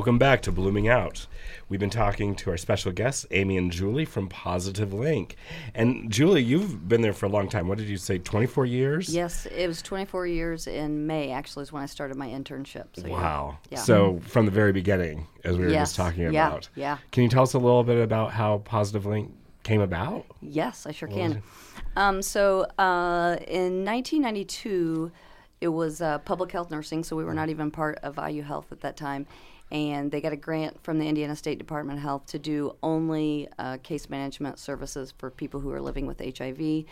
Welcome 0.00 0.16
back 0.16 0.40
to 0.42 0.50
Blooming 0.50 0.88
Out. 0.88 1.26
We've 1.68 1.78
been 1.78 1.90
talking 1.90 2.34
to 2.36 2.48
our 2.48 2.56
special 2.56 2.90
guests, 2.90 3.26
Amy 3.32 3.58
and 3.58 3.70
Julie 3.70 4.06
from 4.06 4.30
Positive 4.30 4.94
Link. 4.94 5.36
And 5.74 6.10
Julie, 6.10 6.42
you've 6.42 6.88
been 6.88 7.02
there 7.02 7.12
for 7.12 7.26
a 7.26 7.28
long 7.28 7.50
time. 7.50 7.68
What 7.68 7.76
did 7.76 7.86
you 7.86 7.98
say, 7.98 8.16
24 8.16 8.64
years? 8.64 9.14
Yes, 9.14 9.44
it 9.44 9.66
was 9.66 9.82
24 9.82 10.26
years 10.26 10.66
in 10.66 11.06
May, 11.06 11.32
actually, 11.32 11.64
is 11.64 11.72
when 11.72 11.82
I 11.82 11.86
started 11.86 12.16
my 12.16 12.28
internship. 12.28 12.86
So 12.94 13.10
wow. 13.10 13.58
Yeah. 13.68 13.76
So 13.76 14.20
from 14.24 14.46
the 14.46 14.50
very 14.50 14.72
beginning, 14.72 15.26
as 15.44 15.58
we 15.58 15.66
were 15.66 15.70
yes. 15.70 15.90
just 15.90 15.96
talking 15.96 16.24
about. 16.24 16.70
Yeah, 16.74 16.82
yeah. 16.82 16.98
Can 17.12 17.24
you 17.24 17.28
tell 17.28 17.42
us 17.42 17.52
a 17.52 17.58
little 17.58 17.84
bit 17.84 18.02
about 18.02 18.32
how 18.32 18.62
Positive 18.64 19.04
Link 19.04 19.30
came 19.64 19.82
about? 19.82 20.24
Yes, 20.40 20.86
I 20.86 20.92
sure 20.92 21.08
can. 21.08 21.42
Um, 21.96 22.22
so 22.22 22.62
uh, 22.78 23.36
in 23.46 23.84
1992, 23.84 25.12
it 25.60 25.68
was 25.68 26.00
uh, 26.00 26.18
public 26.18 26.52
health 26.52 26.70
nursing, 26.70 27.04
so 27.04 27.16
we 27.16 27.24
were 27.24 27.34
not 27.34 27.48
even 27.48 27.70
part 27.70 27.98
of 28.02 28.18
IU 28.18 28.42
Health 28.42 28.72
at 28.72 28.80
that 28.80 28.96
time 28.96 29.26
and 29.72 30.10
they 30.10 30.20
got 30.20 30.32
a 30.32 30.36
grant 30.36 30.82
from 30.82 30.98
the 30.98 31.06
Indiana 31.06 31.36
State 31.36 31.58
Department 31.58 31.98
of 31.98 32.02
Health 32.02 32.26
to 32.26 32.38
do 32.38 32.76
only 32.82 33.48
uh, 33.58 33.78
case 33.82 34.10
management 34.10 34.58
services 34.58 35.14
for 35.16 35.30
people 35.30 35.60
who 35.60 35.70
are 35.70 35.80
living 35.80 36.06
with 36.06 36.20
HIV. 36.20 36.84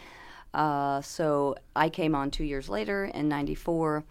Uh, 0.55 1.01
so 1.01 1.57
I 1.75 1.89
came 1.89 2.15
on 2.15 2.31
two 2.31 2.45
years 2.45 2.69
later 2.69 3.07
in 3.07 3.29
'94. 3.29 4.05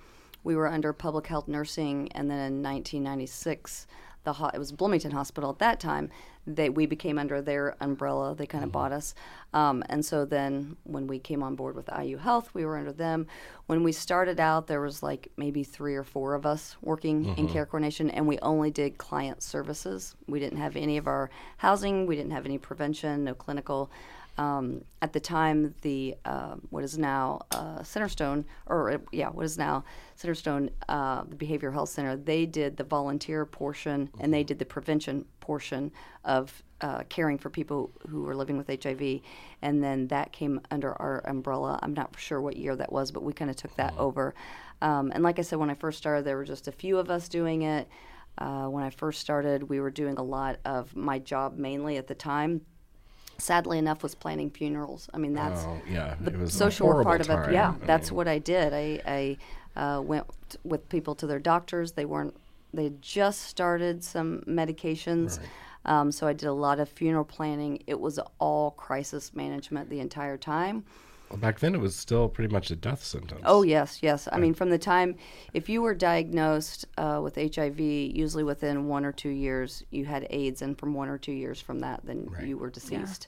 We 0.43 0.55
were 0.55 0.67
under 0.67 0.93
public 0.93 1.27
health 1.27 1.47
nursing, 1.47 2.11
and 2.13 2.29
then 2.29 2.37
in 2.39 2.63
1996, 2.63 3.87
the 4.27 4.33
ho- 4.33 4.51
it 4.53 4.57
was 4.57 4.73
Bloomington 4.73 5.11
Hospital 5.11 5.49
at 5.49 5.59
that 5.59 5.79
time. 5.79 6.09
They 6.45 6.67
we 6.69 6.85
became 6.85 7.17
under 7.17 7.41
their 7.41 7.77
umbrella. 7.79 8.35
They 8.35 8.45
kind 8.45 8.61
of 8.61 8.69
mm-hmm. 8.69 8.73
bought 8.73 8.91
us, 8.91 9.15
um, 9.53 9.83
and 9.87 10.05
so 10.05 10.25
then 10.25 10.75
when 10.83 11.07
we 11.07 11.17
came 11.17 11.41
on 11.41 11.55
board 11.55 11.77
with 11.77 11.89
IU 11.97 12.17
Health, 12.17 12.49
we 12.53 12.65
were 12.65 12.77
under 12.77 12.91
them. 12.91 13.27
When 13.67 13.83
we 13.83 13.93
started 13.93 14.37
out, 14.37 14.67
there 14.67 14.81
was 14.81 15.01
like 15.01 15.31
maybe 15.37 15.63
three 15.63 15.95
or 15.95 16.03
four 16.03 16.33
of 16.33 16.45
us 16.45 16.75
working 16.81 17.23
mm-hmm. 17.23 17.39
in 17.39 17.47
care 17.47 17.65
coordination, 17.65 18.09
and 18.09 18.27
we 18.27 18.37
only 18.39 18.69
did 18.69 18.97
client 18.97 19.41
services. 19.41 20.13
We 20.27 20.41
didn't 20.41 20.59
have 20.59 20.75
any 20.75 20.97
of 20.97 21.07
our 21.07 21.29
housing. 21.55 22.05
We 22.05 22.17
didn't 22.17 22.31
have 22.31 22.45
any 22.45 22.57
prevention, 22.57 23.23
no 23.23 23.33
clinical. 23.33 23.89
Um, 24.37 24.83
at 25.01 25.13
the 25.13 25.19
time, 25.19 25.73
the 25.81 26.15
uh, 26.25 26.55
what 26.69 26.83
is 26.83 26.97
now 26.97 27.41
uh, 27.51 27.79
Centerstone, 27.79 28.45
or 28.67 29.01
yeah, 29.11 29.29
what 29.29 29.45
is 29.45 29.57
now 29.57 29.83
Centerstone, 30.17 30.69
uh, 30.87 31.23
the 31.27 31.35
Behavioral 31.35 31.73
Health 31.73 31.89
Center, 31.89 32.15
they 32.15 32.45
did 32.45 32.77
the 32.77 32.83
volunteer 32.83 33.45
portion 33.45 34.09
and 34.19 34.33
they 34.33 34.43
did 34.43 34.59
the 34.59 34.65
prevention 34.65 35.25
portion 35.39 35.91
of 36.23 36.63
uh, 36.81 37.03
caring 37.09 37.39
for 37.39 37.49
people 37.49 37.91
who 38.07 38.23
were 38.23 38.35
living 38.35 38.57
with 38.57 38.67
HIV, 38.67 39.21
and 39.63 39.83
then 39.83 40.07
that 40.09 40.31
came 40.31 40.61
under 40.69 40.93
our 41.01 41.21
umbrella. 41.25 41.79
I'm 41.81 41.93
not 41.93 42.13
sure 42.17 42.39
what 42.39 42.57
year 42.57 42.75
that 42.75 42.91
was, 42.91 43.11
but 43.11 43.23
we 43.23 43.33
kind 43.33 43.49
of 43.49 43.55
took 43.55 43.75
that 43.77 43.95
over. 43.97 44.35
Um, 44.81 45.11
and 45.15 45.23
like 45.23 45.39
I 45.39 45.41
said, 45.41 45.57
when 45.57 45.71
I 45.71 45.73
first 45.73 45.97
started, 45.97 46.25
there 46.25 46.37
were 46.37 46.45
just 46.45 46.67
a 46.67 46.71
few 46.71 46.99
of 46.99 47.09
us 47.09 47.27
doing 47.27 47.63
it. 47.63 47.87
Uh, 48.37 48.65
when 48.65 48.83
I 48.83 48.91
first 48.91 49.19
started, 49.19 49.63
we 49.63 49.79
were 49.79 49.89
doing 49.89 50.17
a 50.17 50.23
lot 50.23 50.59
of 50.63 50.95
my 50.95 51.17
job 51.17 51.57
mainly 51.57 51.97
at 51.97 52.05
the 52.05 52.13
time 52.13 52.61
sadly 53.37 53.77
enough 53.77 54.03
was 54.03 54.15
planning 54.15 54.49
funerals 54.49 55.09
i 55.13 55.17
mean 55.17 55.33
that's 55.33 55.61
oh, 55.63 55.81
yeah 55.87 56.15
the 56.21 56.49
social 56.49 57.03
part 57.03 57.21
of 57.21 57.29
it 57.29 57.53
yeah 57.53 57.75
I 57.81 57.85
that's 57.85 58.11
mean. 58.11 58.17
what 58.17 58.27
i 58.27 58.39
did 58.39 58.73
i, 58.73 59.01
I 59.05 59.37
uh, 59.79 60.01
went 60.01 60.25
t- 60.49 60.57
with 60.63 60.89
people 60.89 61.13
to 61.15 61.27
their 61.27 61.39
doctors 61.39 61.91
they 61.91 62.05
weren't 62.05 62.35
they 62.73 62.91
just 63.01 63.43
started 63.43 64.03
some 64.03 64.41
medications 64.47 65.39
right. 65.39 65.47
Um, 65.87 66.11
so 66.11 66.27
I 66.27 66.33
did 66.33 66.47
a 66.47 66.53
lot 66.53 66.79
of 66.79 66.89
funeral 66.89 67.23
planning. 67.23 67.81
It 67.87 67.99
was 67.99 68.19
all 68.39 68.71
crisis 68.71 69.33
management 69.33 69.89
the 69.89 70.01
entire 70.01 70.37
time. 70.37 70.83
Well, 71.29 71.39
back 71.39 71.59
then 71.59 71.75
it 71.75 71.79
was 71.81 71.95
still 71.95 72.29
pretty 72.29 72.53
much 72.53 72.71
a 72.71 72.75
death 72.75 73.03
sentence. 73.03 73.41
Oh 73.43 73.61
yes, 73.63 73.99
yes. 74.01 74.27
I 74.31 74.37
mean, 74.39 74.53
from 74.53 74.69
the 74.69 74.77
time 74.77 75.15
if 75.53 75.67
you 75.67 75.81
were 75.81 75.93
diagnosed 75.93 76.85
uh, 76.97 77.19
with 77.21 77.35
HIV, 77.35 77.79
usually 77.79 78.43
within 78.43 78.87
one 78.87 79.03
or 79.05 79.11
two 79.11 79.29
years 79.29 79.83
you 79.91 80.05
had 80.05 80.25
AIDS, 80.29 80.61
and 80.61 80.77
from 80.77 80.93
one 80.93 81.09
or 81.09 81.17
two 81.17 81.33
years 81.33 81.59
from 81.59 81.79
that, 81.79 82.01
then 82.05 82.27
Right. 82.29 82.47
you 82.47 82.57
were 82.57 82.69
deceased. 82.69 83.27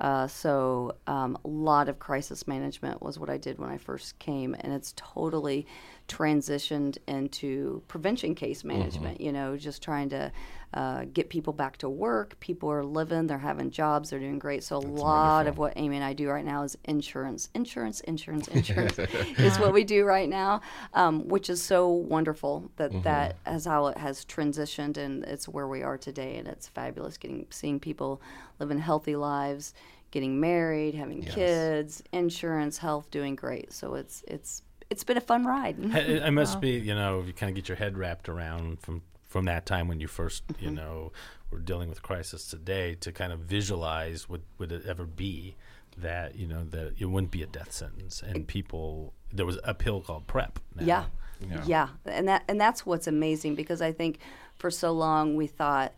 Uh, 0.00 0.28
so 0.28 0.94
um, 1.08 1.36
a 1.44 1.48
lot 1.48 1.88
of 1.88 1.98
crisis 1.98 2.46
management 2.46 3.02
was 3.02 3.18
what 3.18 3.28
I 3.28 3.36
did 3.36 3.58
when 3.58 3.68
I 3.68 3.78
first 3.78 4.16
came, 4.20 4.54
and 4.60 4.72
it's 4.72 4.92
totally 4.96 5.66
transitioned 6.06 6.98
into 7.06 7.82
prevention 7.88 8.34
case 8.34 8.64
management. 8.64 9.20
You 9.20 9.32
know, 9.32 9.56
just 9.56 9.82
trying 9.82 10.08
to 10.10 10.30
uh, 10.74 11.06
get 11.12 11.30
people 11.30 11.52
back 11.52 11.78
to 11.78 11.88
work. 11.88 12.38
People 12.40 12.70
are 12.70 12.84
living, 12.84 13.26
they're 13.26 13.38
having 13.38 13.70
jobs, 13.70 14.10
they're 14.10 14.18
doing 14.18 14.38
great. 14.38 14.62
So 14.62 14.76
a 14.76 14.78
lot 14.78 15.46
of 15.46 15.56
what 15.56 15.72
Amy 15.76 15.96
and 15.96 16.04
I 16.04 16.12
do 16.12 16.28
right 16.28 16.44
now 16.44 16.62
is 16.62 16.76
insurance, 16.84 17.48
insurance, 17.54 18.00
insurance, 18.00 18.48
insurance 18.52 18.98
is 18.98 19.58
what 19.58 19.72
we 19.72 19.84
do 19.84 20.04
right 20.04 20.28
now, 20.28 20.60
um, 20.92 21.26
which 21.28 21.48
is 21.48 21.62
so 21.62 21.88
wonderful 21.88 22.70
that 22.76 23.02
that 23.02 23.36
is 23.46 23.64
how 23.64 23.86
it 23.86 23.96
has 23.96 24.24
transitioned, 24.24 24.98
and 24.98 25.24
it's 25.24 25.48
where 25.48 25.68
we 25.68 25.82
are 25.82 25.96
today, 25.96 26.36
and 26.36 26.46
it's 26.46 26.68
fabulous 26.68 27.16
getting 27.16 27.46
seeing 27.50 27.80
people 27.80 28.20
living 28.58 28.78
healthy 28.78 29.16
lives. 29.16 29.74
Getting 30.10 30.40
married, 30.40 30.94
having 30.94 31.20
kids, 31.20 32.02
insurance, 32.12 32.78
health, 32.78 33.10
doing 33.10 33.36
great. 33.36 33.74
So 33.74 33.94
it's 33.94 34.24
it's 34.26 34.62
it's 34.88 35.04
been 35.04 35.18
a 35.18 35.20
fun 35.20 35.44
ride. 35.44 35.78
it, 35.78 36.22
it 36.22 36.30
must 36.30 36.60
be 36.62 36.70
you 36.70 36.94
know 36.94 37.22
you 37.26 37.34
kind 37.34 37.50
of 37.50 37.56
get 37.56 37.68
your 37.68 37.76
head 37.76 37.98
wrapped 37.98 38.26
around 38.26 38.80
from 38.80 39.02
from 39.28 39.44
that 39.44 39.64
time 39.66 39.86
when 39.86 40.00
you 40.00 40.08
1st 40.08 40.42
Mm-hmm. 40.48 40.64
you 40.64 40.70
know 40.72 41.12
were 41.50 41.60
dealing 41.60 41.88
with 41.88 42.02
crisis 42.02 42.46
today 42.46 42.94
to 42.96 43.12
kind 43.12 43.32
of 43.32 43.40
visualize 43.40 44.28
what 44.28 44.40
would 44.58 44.72
it 44.72 44.84
ever 44.86 45.06
be 45.06 45.56
that 45.96 46.34
you 46.34 46.46
know 46.46 46.64
that 46.64 46.94
it 46.98 47.06
wouldn't 47.06 47.30
be 47.30 47.42
a 47.42 47.46
death 47.46 47.72
sentence 47.72 48.22
and 48.22 48.46
people 48.46 49.14
there 49.32 49.46
was 49.46 49.58
a 49.64 49.74
pill 49.74 50.00
called 50.00 50.26
PrEP 50.26 50.58
now. 50.74 50.84
Yeah. 50.84 51.04
Yeah. 51.40 51.62
yeah. 51.66 51.88
And 52.06 52.28
that 52.28 52.44
and 52.48 52.60
that's 52.60 52.84
what's 52.84 53.06
amazing 53.06 53.54
because 53.54 53.80
I 53.80 53.92
think 53.92 54.18
for 54.56 54.70
so 54.70 54.92
long 54.92 55.36
we 55.36 55.46
thought 55.46 55.92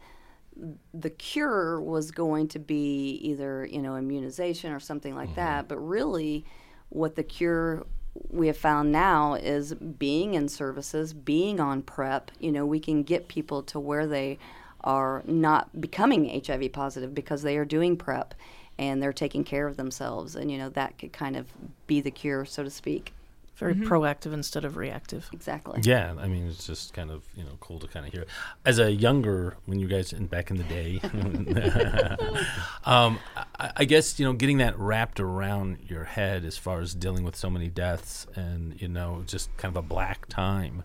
the 0.93 1.11
cure 1.11 1.81
was 1.81 2.11
going 2.11 2.49
to 2.49 2.59
be 2.59 3.13
either, 3.23 3.67
you 3.71 3.81
know, 3.81 3.97
immunization 3.97 4.73
or 4.73 4.81
something 4.81 5.15
like 5.15 5.35
that, 5.37 5.69
but 5.69 5.79
really 5.79 6.45
what 6.91 7.15
the 7.15 7.23
cure 7.23 7.87
we 8.29 8.47
have 8.49 8.57
found 8.57 8.93
now 8.93 9.35
is 9.35 9.75
being 9.75 10.35
in 10.35 10.49
services, 10.49 11.13
being 11.13 11.61
on 11.61 11.83
PrEP, 11.83 12.31
you 12.39 12.51
know, 12.51 12.67
we 12.67 12.81
can 12.81 13.03
get 13.03 13.29
people 13.29 13.63
to 13.65 13.79
where 13.79 14.07
they 14.07 14.39
are 14.83 15.23
not 15.27 15.81
becoming 15.81 16.43
HIV 16.45 16.73
positive 16.73 17.15
because 17.15 17.43
they 17.43 17.57
are 17.57 17.65
doing 17.65 17.97
PrEP 17.97 18.35
and 18.79 19.03
they're 19.03 19.13
taking 19.13 19.45
care 19.45 19.67
of 19.67 19.77
themselves 19.77 20.35
and 20.35 20.51
you 20.51 20.57
know 20.57 20.71
that 20.71 20.97
could 20.99 21.13
kind 21.13 21.37
of 21.37 21.53
be 21.87 22.01
the 22.01 22.11
cure 22.11 22.45
so 22.45 22.65
to 22.65 22.71
speak. 22.71 23.13
Very 23.61 23.75
proactive 23.75 24.33
instead 24.33 24.65
of 24.65 24.77
reactive. 24.77 25.29
Exactly. 25.33 25.81
Yeah, 25.85 26.15
I 26.19 26.27
mean 26.27 26.49
it's 26.49 26.67
just 26.67 26.93
kind 26.95 27.11
of 27.11 27.23
you 27.37 27.45
know 27.45 27.57
cool 27.61 27.79
to 27.79 27.87
kind 27.87 28.07
of 28.07 28.13
hear. 28.13 28.25
As 28.65 28.79
a 28.79 28.91
younger, 28.91 29.57
when 29.67 29.79
you 29.79 29.87
guys 29.87 30.13
in 30.13 30.27
back 30.27 30.51
in 30.51 30.57
the 30.57 30.65
day, 30.65 31.01
um, 32.85 33.19
I, 33.59 33.73
I 33.79 33.85
guess 33.85 34.19
you 34.19 34.27
know 34.27 34.33
getting 34.33 34.59
that 34.59 34.79
wrapped 34.79 35.21
around 35.21 35.79
your 35.89 36.05
head 36.05 36.45
as 36.45 36.57
far 36.57 36.81
as 36.81 36.95
dealing 36.95 37.25
with 37.25 37.37
so 37.37 37.51
many 37.51 37.69
deaths 37.69 38.27
and 38.35 38.81
you 38.81 38.89
know 38.89 39.23
just 39.27 39.55
kind 39.57 39.77
of 39.77 39.85
a 39.85 39.87
black 39.87 40.27
time. 40.29 40.83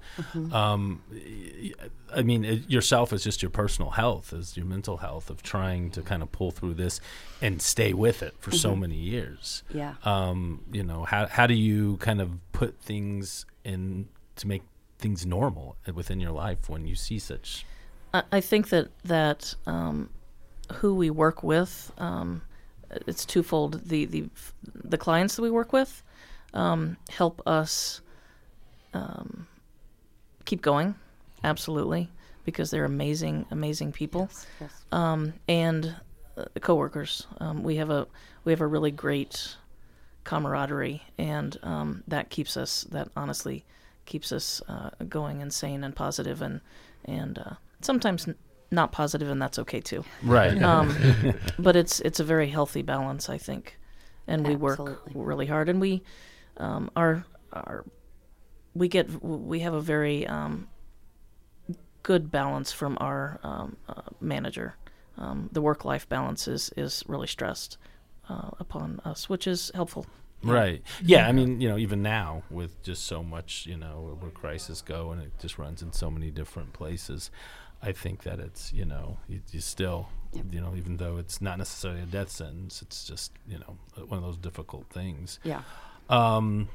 Um, 0.51 1.01
y- 1.11 1.71
I 2.13 2.21
mean 2.21 2.45
it, 2.45 2.69
yourself 2.69 3.11
as 3.13 3.23
just 3.23 3.41
your 3.41 3.49
personal 3.49 3.91
health, 3.91 4.32
as 4.34 4.55
your 4.55 4.65
mental 4.65 4.97
health 4.97 5.30
of 5.30 5.41
trying 5.43 5.89
to 5.91 6.01
kind 6.01 6.21
of 6.21 6.32
pull 6.32 6.51
through 6.51 6.76
this 6.76 6.99
and 7.41 7.61
stay 7.61 7.93
with 7.93 8.23
it 8.23 8.34
for 8.39 8.51
so 8.51 8.76
many 8.76 8.95
years 8.95 9.63
Yeah. 9.73 9.95
um, 10.03 10.61
you 10.71 10.84
know 10.84 11.03
how 11.03 11.28
how 11.28 11.45
do 11.47 11.53
you 11.53 11.97
kind 11.97 12.21
of 12.21 12.32
put 12.53 12.64
things 12.68 13.45
in 13.63 14.07
to 14.36 14.47
make 14.47 14.63
things 14.97 15.26
normal 15.26 15.76
within 15.93 16.20
your 16.20 16.32
life 16.32 16.70
when 16.70 16.86
you 16.86 16.95
see 16.95 17.20
such 17.20 17.66
I, 18.16 18.24
I 18.32 18.41
think 18.41 18.70
that 18.70 18.88
that 19.03 19.55
um, 19.66 20.09
who 20.74 20.95
we 20.95 21.09
work 21.09 21.43
with, 21.43 21.91
um, 21.97 22.41
it's 23.07 23.26
twofold. 23.26 23.88
The 23.88 24.05
the 24.05 24.30
the 24.74 24.97
clients 24.97 25.36
that 25.36 25.41
we 25.41 25.51
work 25.51 25.74
with 25.74 26.01
um, 26.53 26.97
help 27.09 27.41
us 27.45 28.01
um, 28.93 29.47
keep 30.45 30.61
going, 30.61 30.95
absolutely, 31.43 32.09
because 32.45 32.72
they're 32.72 32.86
amazing, 32.86 33.45
amazing 33.51 33.91
people. 33.91 34.30
Yes. 34.61 34.72
um, 34.91 35.34
and 35.47 35.95
uh, 36.38 36.45
coworkers. 36.61 37.28
Um, 37.39 37.63
we 37.63 37.76
have 37.76 37.89
a 37.89 38.07
we 38.45 38.53
have 38.53 38.61
a 38.61 38.68
really 38.68 38.91
great 38.91 39.55
camaraderie, 40.26 41.03
and 41.17 41.57
um, 41.63 42.03
that 42.07 42.30
keeps 42.30 42.57
us 42.57 42.84
that 42.91 43.07
honestly 43.15 43.63
keeps 44.05 44.32
us 44.32 44.61
uh, 44.67 44.89
going 45.07 45.41
and 45.41 45.53
sane 45.53 45.84
and 45.84 45.95
positive 45.95 46.41
and 46.41 46.59
and 47.05 47.39
uh, 47.39 47.53
sometimes 47.82 48.28
n- 48.28 48.36
not 48.71 48.91
positive, 48.91 49.30
and 49.30 49.41
that's 49.41 49.57
okay 49.59 49.80
too. 49.80 50.03
right 50.23 50.61
Um, 50.61 50.93
but 51.59 51.78
it's 51.78 52.01
it's 52.01 52.19
a 52.19 52.23
very 52.23 52.49
healthy 52.49 52.82
balance, 52.82 53.30
I 53.30 53.38
think, 53.38 53.78
and 54.28 54.45
we 54.45 54.55
work 54.55 54.80
really 55.13 55.45
hard, 55.45 55.69
and 55.69 55.80
we 55.80 56.03
um, 56.57 56.91
are 56.95 57.26
are 57.53 57.86
we 58.73 58.88
get 58.88 59.23
we 59.23 59.59
have 59.61 59.73
a 59.73 59.82
very 59.82 60.28
um, 60.28 60.67
good 62.03 62.32
balance 62.32 62.71
from 62.71 62.97
our 62.99 63.39
um, 63.43 63.78
uh, 63.88 64.01
manager. 64.19 64.76
Um, 65.17 65.49
the 65.53 65.61
work 65.61 65.86
life 65.86 66.09
balance 66.09 66.47
is 66.47 66.71
is 66.76 67.03
really 67.07 67.28
stressed 67.28 67.78
uh, 68.30 68.51
upon 68.59 68.99
us, 69.05 69.30
which 69.30 69.47
is 69.47 69.71
helpful. 69.73 70.05
right 70.43 70.84
yeah 71.03 71.28
i 71.28 71.32
mean 71.32 71.59
you 71.61 71.67
know 71.67 71.78
even 71.78 72.03
now 72.03 72.43
with 72.51 72.73
just 72.84 73.05
so 73.05 73.23
much 73.23 73.65
you 73.65 73.76
know 73.78 74.15
where 74.19 74.30
crisis 74.32 74.80
go 74.82 75.09
and 75.11 75.19
it 75.21 75.32
just 75.39 75.57
runs 75.57 75.82
in 75.82 75.91
so 75.91 76.11
many 76.11 76.30
different 76.30 76.71
places 76.71 77.32
i 77.82 77.91
think 77.91 78.21
that 78.23 78.39
it's 78.39 78.71
you 78.71 78.86
know 78.86 79.17
you, 79.28 79.39
you 79.51 79.59
still 79.59 80.07
you 80.51 80.61
know 80.61 80.73
even 80.76 80.97
though 80.97 81.17
it's 81.17 81.41
not 81.41 81.57
necessarily 81.57 82.01
a 82.01 82.05
death 82.05 82.30
sentence 82.30 82.82
it's 82.84 83.05
just 83.07 83.32
you 83.47 83.57
know 83.57 83.78
one 84.07 84.19
of 84.19 84.23
those 84.23 84.38
difficult 84.38 84.86
things 84.89 85.39
Yeah. 85.43 85.61
um 86.09 86.69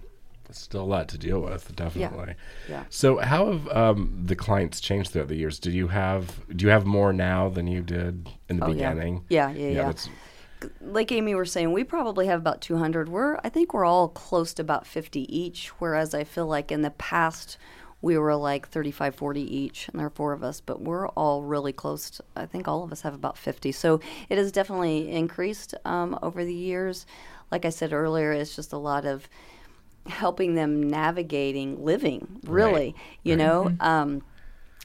Still 0.52 0.82
a 0.82 0.90
lot 0.96 1.06
to 1.10 1.18
deal 1.18 1.38
with, 1.40 1.76
definitely. 1.76 2.34
Yeah. 2.68 2.82
So, 2.90 3.18
how 3.18 3.52
have 3.52 3.68
um, 3.68 4.22
the 4.30 4.34
clients 4.34 4.80
changed 4.80 5.12
throughout 5.12 5.28
the 5.28 5.36
years? 5.36 5.60
Do 5.60 5.70
you 5.70 5.86
have 5.86 6.24
do 6.56 6.64
you 6.64 6.72
have 6.72 6.84
more 6.84 7.12
now 7.12 7.48
than 7.48 7.68
you 7.68 7.82
did 7.82 8.28
in 8.48 8.58
the 8.58 8.64
Oh, 8.66 8.72
yeah. 8.72 8.90
beginning? 8.90 9.24
Yeah, 9.28 9.50
yeah, 9.52 9.68
yeah. 9.68 9.92
Like 10.80 11.12
Amy 11.12 11.34
were 11.34 11.44
saying, 11.44 11.72
we 11.72 11.84
probably 11.84 12.26
have 12.26 12.40
about 12.40 12.60
200. 12.60 13.08
We're, 13.08 13.38
I 13.42 13.48
think 13.48 13.72
we're 13.72 13.84
all 13.84 14.08
close 14.08 14.54
to 14.54 14.62
about 14.62 14.86
50 14.86 15.34
each, 15.34 15.68
whereas 15.78 16.14
I 16.14 16.24
feel 16.24 16.46
like 16.46 16.70
in 16.70 16.82
the 16.82 16.90
past 16.90 17.58
we 18.02 18.16
were 18.16 18.34
like 18.34 18.68
35, 18.68 19.14
40 19.14 19.56
each, 19.56 19.88
and 19.88 19.98
there 19.98 20.06
are 20.06 20.10
four 20.10 20.32
of 20.32 20.42
us, 20.42 20.60
but 20.60 20.80
we're 20.80 21.08
all 21.08 21.42
really 21.42 21.72
close. 21.72 22.10
To, 22.10 22.24
I 22.34 22.46
think 22.46 22.66
all 22.66 22.82
of 22.82 22.92
us 22.92 23.02
have 23.02 23.14
about 23.14 23.36
50. 23.36 23.72
So 23.72 24.00
it 24.28 24.38
has 24.38 24.50
definitely 24.50 25.10
increased 25.10 25.74
um, 25.84 26.18
over 26.22 26.44
the 26.44 26.54
years. 26.54 27.04
Like 27.50 27.64
I 27.64 27.70
said 27.70 27.92
earlier, 27.92 28.32
it's 28.32 28.56
just 28.56 28.72
a 28.72 28.78
lot 28.78 29.04
of 29.04 29.28
helping 30.06 30.54
them 30.54 30.82
navigating 30.82 31.84
living, 31.84 32.40
really, 32.44 32.94
you 33.22 33.36
know. 33.36 33.72
Um, 33.80 34.22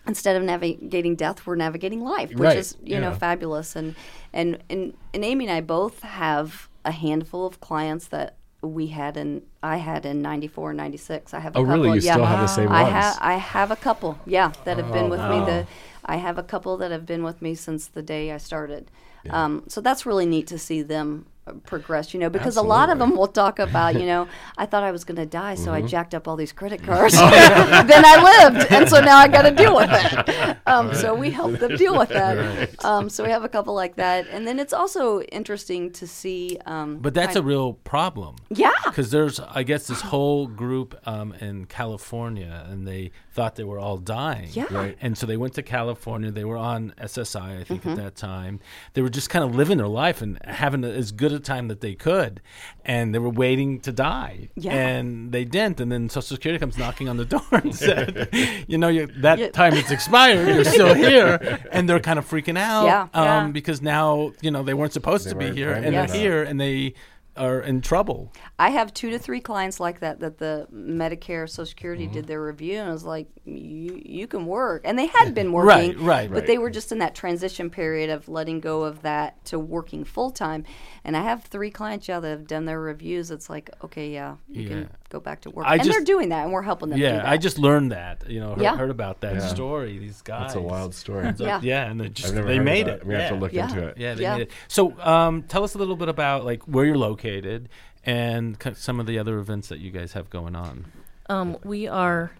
instead 0.07 0.35
of 0.35 0.43
navigating 0.43 1.15
death, 1.15 1.45
we're 1.45 1.55
navigating 1.55 2.01
life, 2.01 2.29
which 2.29 2.39
Right, 2.39 2.57
is 2.57 2.77
you 2.83 2.99
know 2.99 3.13
fabulous. 3.13 3.75
And 3.75 3.95
and 4.33 4.59
and 4.69 4.93
and 5.13 5.23
Amy 5.25 5.45
and 5.47 5.53
I 5.53 5.61
both 5.61 6.01
have 6.01 6.69
a 6.83 6.91
handful 6.91 7.45
of 7.47 7.59
clients 7.59 8.07
that 8.07 8.35
we 8.61 8.87
had 8.87 9.17
in 9.17 9.41
I 9.61 9.77
had 9.77 10.05
in 10.05 10.21
94 10.21 10.71
and 10.71 10.77
96. 10.77 11.33
I 11.33 11.39
have 11.39 11.55
a 11.55 11.59
Oh, 11.59 11.63
couple. 11.65 11.83
really? 11.83 11.97
You 11.99 12.05
yeah. 12.05 12.13
still 12.13 12.25
have 12.25 12.39
the 12.41 12.47
same 12.47 12.69
ones? 12.69 12.87
Oh, 12.87 12.91
have 12.91 13.17
I 13.21 13.33
have 13.35 13.71
a 13.71 13.75
couple. 13.75 14.19
Yeah, 14.25 14.51
that 14.63 14.77
have 14.77 14.91
been 14.91 15.05
oh, 15.05 15.09
with 15.09 15.21
me 15.21 15.39
the 15.45 15.67
I 16.05 16.17
have 16.17 16.37
a 16.37 16.43
couple 16.43 16.77
that 16.77 16.91
have 16.91 17.05
been 17.05 17.23
with 17.23 17.41
me 17.41 17.55
since 17.55 17.87
the 17.87 18.01
day 18.03 18.31
I 18.31 18.37
started. 18.37 18.91
Um, 19.29 19.63
so 19.67 19.81
that's 19.81 20.05
really 20.05 20.25
neat 20.25 20.47
to 20.47 20.57
see 20.57 20.81
them 20.81 21.25
uh, 21.47 21.53
progress, 21.65 22.11
you 22.13 22.19
know, 22.19 22.29
because 22.29 22.57
a 22.57 22.61
lot 22.63 22.89
of 22.89 22.97
them 22.97 23.15
will 23.15 23.27
talk 23.27 23.59
about, 23.59 23.93
you 23.93 24.05
know, 24.07 24.27
I 24.57 24.65
thought 24.65 24.81
I 24.83 24.91
was 24.91 25.03
going 25.03 25.17
to 25.17 25.27
die, 25.27 25.53
so 25.55 25.71
I 25.71 25.79
Mm-hmm. 25.79 25.87
jacked 25.87 26.15
up 26.15 26.27
all 26.27 26.35
these 26.35 26.51
credit 26.51 26.81
cards. 26.89 27.13
then 27.19 28.03
I 28.05 28.47
lived, 28.49 28.71
and 28.71 28.89
so 28.89 28.99
now 29.01 29.17
I 29.17 29.27
got 29.27 29.43
to 29.43 29.51
deal 29.51 29.75
with 29.75 29.89
it. 29.91 30.57
Um, 30.67 30.93
So 30.95 31.13
we 31.13 31.29
help 31.29 31.59
them 31.59 31.75
deal 31.77 31.97
with 31.97 32.09
that. 32.09 32.83
Um, 32.83 33.09
so 33.09 33.23
we 33.23 33.29
have 33.29 33.43
a 33.43 33.49
couple 33.49 33.75
like 33.75 33.95
that, 33.97 34.27
and 34.31 34.47
then 34.47 34.57
it's 34.59 34.73
also 34.73 35.21
interesting 35.21 35.91
to 35.93 36.07
see. 36.07 36.57
Um, 36.65 36.97
But 36.97 37.13
that's 37.13 37.35
a 37.35 37.43
real 37.43 37.73
problem. 37.73 38.35
yeah. 38.49 38.71
Because 38.85 39.11
there's, 39.11 39.39
I 39.39 39.61
guess, 39.63 39.85
this 39.87 40.01
whole 40.01 40.47
group 40.47 40.95
um, 41.07 41.33
in 41.33 41.65
California, 41.65 42.65
and 42.69 42.87
they 42.87 43.11
thought 43.31 43.55
they 43.55 43.63
were 43.63 43.79
all 43.79 43.97
dying. 43.97 44.49
Yeah. 44.53 44.65
Right. 44.71 44.97
And 45.01 45.17
so 45.17 45.25
they 45.27 45.37
went 45.37 45.53
to 45.55 45.61
California. 45.63 46.31
They 46.31 46.45
were 46.45 46.57
on 46.57 46.93
SSI, 46.99 47.59
I 47.59 47.63
think, 47.63 47.81
Mm-hmm. 47.81 47.89
at 47.89 47.97
that 47.97 48.15
time. 48.15 48.59
They 48.93 49.01
were 49.01 49.09
just 49.15 49.29
kind 49.31 49.43
of 49.43 49.55
living 49.55 49.77
their 49.77 49.87
life 49.87 50.21
and 50.21 50.37
having 50.45 50.83
as 50.83 51.11
good 51.11 51.31
a 51.33 51.39
time 51.39 51.67
that 51.69 51.81
they 51.81 51.95
could, 51.95 52.41
and 52.83 53.13
they 53.15 53.19
were 53.19 53.29
waiting 53.29 53.79
to 53.79 53.91
die, 53.91 54.49
Yeah. 54.55 54.73
and 54.73 55.31
they 55.31 55.45
didn't. 55.45 55.79
And 55.81 55.91
then 55.91 56.09
Social 56.09 56.35
Security 56.35 56.59
comes 56.59 56.77
knocking 56.77 57.09
on 57.09 57.17
the 57.17 57.25
door 57.25 57.41
and 57.51 57.75
said, 57.85 58.29
"You 58.67 58.77
know, 58.77 58.89
you, 58.89 59.07
that 59.21 59.39
Yeah. 59.39 59.49
time 59.49 59.73
it's 59.73 59.89
expired. 59.91 60.47
You're 60.47 60.63
still 60.65 60.93
here," 61.07 61.59
and 61.71 61.89
they're 61.89 61.99
kind 61.99 62.19
of 62.19 62.29
freaking 62.29 62.57
out, 62.57 62.85
Yeah. 62.85 63.01
um, 63.13 63.25
Yeah. 63.25 63.47
because 63.51 63.81
now 63.81 64.33
you 64.41 64.51
know 64.51 64.61
they 64.63 64.73
weren't 64.75 64.93
supposed 64.93 65.25
They 65.25 65.31
to 65.31 65.35
be 65.35 65.45
weren't 65.45 65.57
here, 65.57 65.67
planning 65.71 65.85
and 65.87 65.95
they're 65.95 66.07
that. 66.07 66.15
here, 66.15 66.43
and 66.43 66.59
they 66.59 66.93
are 67.37 67.59
in 67.59 67.81
trouble. 67.81 68.31
I 68.57 68.69
have 68.69 68.93
two 68.93 69.09
to 69.09 69.19
three 69.19 69.41
clients 69.41 69.79
like 69.79 69.99
that 69.99 70.19
that 70.21 70.37
the 70.37 70.67
Medicare 70.73 71.49
Social 71.49 71.65
Security 71.65 72.05
Mm-hmm. 72.05 72.13
did 72.13 72.27
their 72.27 72.43
review 72.43 72.79
and 72.79 72.91
was 72.91 73.03
like, 73.03 73.27
you 73.45 74.01
you 74.03 74.27
can 74.27 74.45
work, 74.45 74.81
and 74.85 74.97
they 74.97 75.07
had 75.07 75.33
been 75.35 75.51
working, 75.51 75.91
Right, 75.97 75.99
right, 75.99 76.29
but 76.29 76.39
right. 76.39 76.47
they 76.47 76.57
were 76.57 76.69
just 76.69 76.91
in 76.91 76.99
that 76.99 77.15
transition 77.15 77.69
period 77.69 78.09
of 78.09 78.27
letting 78.29 78.59
go 78.59 78.83
of 78.83 79.01
that 79.03 79.43
to 79.45 79.59
working 79.59 80.03
full 80.03 80.31
time. 80.31 80.63
And 81.03 81.15
I 81.17 81.21
have 81.23 81.43
three 81.43 81.71
clients 81.71 82.07
yeah 82.07 82.19
that 82.19 82.29
have 82.29 82.47
done 82.47 82.65
their 82.65 82.79
reviews. 82.79 83.31
It's 83.31 83.49
like, 83.49 83.69
okay, 83.83 84.11
yeah, 84.11 84.35
you 84.49 84.61
Yeah. 84.63 84.67
can 84.69 84.89
go 85.09 85.19
back 85.19 85.41
to 85.41 85.49
work, 85.51 85.65
I 85.67 85.75
and 85.75 85.85
they're 85.91 86.01
doing 86.01 86.29
that, 86.29 86.43
and 86.43 86.51
we're 86.51 86.61
helping 86.63 86.89
them. 86.89 86.97
do 86.99 87.03
Yeah, 87.03 87.17
that. 87.17 87.25
I 87.27 87.37
just 87.37 87.57
learned 87.59 87.91
that. 87.91 88.29
You 88.29 88.39
know, 88.39 88.49
heard, 88.55 88.61
Yeah. 88.61 88.75
heard 88.77 88.89
about 88.89 89.21
that 89.21 89.35
Yeah. 89.35 89.47
story. 89.47 89.97
These 89.97 90.21
guys. 90.21 90.41
That's 90.41 90.55
a 90.55 90.61
wild 90.61 90.95
story. 90.95 91.31
Yeah. 91.37 91.59
Yeah, 91.61 91.89
and 91.89 91.99
they 92.01 92.09
just 92.09 92.33
they 92.33 92.59
made 92.59 92.87
that. 92.87 92.95
it. 92.97 93.01
I'm 93.03 93.09
gonna 93.09 93.19
have 93.21 93.29
to 93.33 93.35
look 93.39 93.53
Yeah. 93.53 93.69
into 93.69 93.87
it. 93.87 93.97
Yeah, 93.97 94.13
they 94.15 94.23
Yeah. 94.23 94.37
made 94.37 94.41
it. 94.43 94.51
So, 94.67 94.99
um, 95.01 95.43
tell 95.43 95.63
us 95.63 95.75
a 95.75 95.77
little 95.77 95.95
bit 95.95 96.09
about 96.09 96.43
like 96.45 96.63
where 96.63 96.85
you're 96.85 96.97
located 96.97 97.69
and 98.03 98.57
c- 98.61 98.73
some 98.75 98.99
of 98.99 99.05
the 99.05 99.17
other 99.19 99.37
events 99.39 99.69
that 99.69 99.79
you 99.79 99.91
guys 99.91 100.13
have 100.13 100.29
going 100.29 100.55
on. 100.55 100.85
Um, 101.29 101.57
we 101.63 101.87
are 101.87 102.31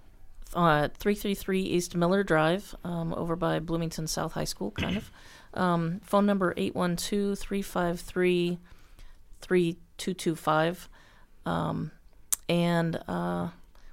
uh, 0.54 0.88
333 0.98 1.62
East 1.64 1.96
Miller 1.96 2.24
Drive 2.24 2.74
um, 2.86 3.14
over 3.14 3.36
by 3.36 3.60
Bloomington 3.60 4.08
South 4.08 4.34
High 4.34 4.44
School, 4.46 4.72
kind 4.72 4.98
of. 4.98 5.12
Um, 5.54 6.02
phone 6.04 6.26
number 6.26 6.54
812 6.58 7.40
353 7.40 8.60
3225. 9.42 10.90
Um, 11.46 11.92
And 12.48 13.02
uh, 13.08 13.50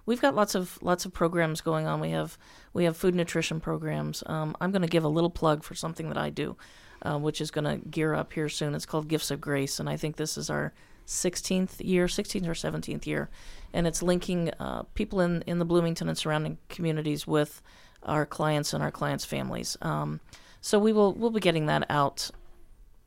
we've 0.06 0.20
got 0.20 0.34
lots 0.34 0.54
of 0.54 0.78
lots 0.82 1.04
of 1.04 1.12
programs 1.12 1.60
going 1.60 1.86
on. 1.86 2.00
We 2.00 2.10
have 2.10 2.36
we 2.72 2.84
have 2.84 2.96
food 2.96 3.14
nutrition 3.14 3.60
programs. 3.60 4.22
Um, 4.26 4.56
I'm 4.60 4.70
going 4.70 4.82
to 4.82 4.88
give 4.88 5.04
a 5.04 5.08
little 5.08 5.30
plug 5.30 5.62
for 5.62 5.74
something 5.74 6.08
that 6.08 6.18
I 6.18 6.30
do, 6.30 6.56
uh, 7.02 7.18
which 7.18 7.40
is 7.40 7.50
going 7.50 7.64
to 7.64 7.88
gear 7.88 8.14
up 8.14 8.32
here 8.32 8.48
soon. 8.48 8.74
It's 8.74 8.86
called 8.86 9.08
Gifts 9.08 9.30
of 9.30 9.40
Grace, 9.40 9.80
and 9.80 9.88
I 9.88 9.96
think 9.96 10.16
this 10.16 10.36
is 10.36 10.50
our 10.50 10.72
16th 11.06 11.84
year, 11.84 12.06
16th 12.06 12.46
or 12.46 12.54
17th 12.54 13.06
year, 13.06 13.28
and 13.72 13.86
it's 13.86 14.02
linking 14.02 14.50
uh, 14.60 14.82
people 14.94 15.20
in 15.20 15.42
in 15.42 15.58
the 15.58 15.64
Bloomington 15.64 16.08
and 16.08 16.18
surrounding 16.18 16.58
communities 16.68 17.26
with 17.26 17.62
our 18.04 18.26
clients 18.26 18.72
and 18.72 18.82
our 18.82 18.90
clients' 18.90 19.24
families. 19.24 19.76
Um, 19.82 20.20
so 20.60 20.78
we 20.78 20.92
will 20.92 21.12
we'll 21.12 21.30
be 21.30 21.40
getting 21.40 21.66
that 21.66 21.86
out 21.90 22.30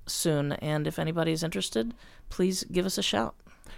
soon, 0.07 0.53
and 0.53 0.87
if 0.87 0.99
anybody's 0.99 1.43
interested, 1.43 1.93
please 2.29 2.63
give 2.65 2.85
us 2.85 2.97
a 2.97 3.03
shout. 3.03 3.35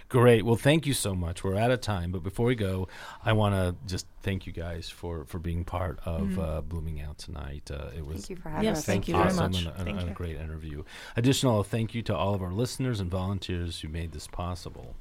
Great. 0.08 0.42
Well, 0.46 0.56
thank 0.56 0.86
you 0.86 0.94
so 0.94 1.14
much. 1.14 1.44
We're 1.44 1.56
out 1.56 1.70
of 1.70 1.82
time, 1.82 2.12
but 2.12 2.22
before 2.22 2.46
we 2.46 2.54
go, 2.54 2.88
I 3.22 3.34
want 3.34 3.54
to 3.54 3.76
just 3.86 4.06
thank 4.22 4.46
you 4.46 4.52
guys 4.54 4.88
for 4.88 5.26
for 5.26 5.38
being 5.38 5.64
part 5.64 5.98
of 6.06 6.38
uh, 6.38 6.62
Blooming 6.62 7.02
Out 7.02 7.18
tonight. 7.18 7.70
Uh, 7.70 7.88
it 7.94 8.06
was 8.06 8.16
Thank 8.26 8.30
you 8.30 8.36
for 8.36 8.48
having 8.48 8.64
Yes, 8.64 8.78
us. 8.78 8.84
thank 8.86 9.06
you 9.08 9.14
very 9.14 9.34
much. 9.34 9.58
and, 9.58 9.66
a- 9.66 9.84
Thank 9.84 10.00
and 10.00 10.08
a 10.10 10.12
great 10.14 10.36
interview. 10.36 10.82
Additional 11.16 11.62
thank 11.62 11.94
you 11.94 12.00
to 12.02 12.16
all 12.16 12.32
of 12.34 12.40
our 12.42 12.52
listeners 12.52 13.00
and 13.00 13.10
volunteers 13.10 13.80
who 13.80 13.88
made 13.88 14.12
this 14.12 14.26
possible. 14.26 14.96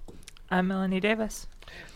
I'm 0.49 0.67
Melanie 0.67 0.99
Davis. 1.01 1.47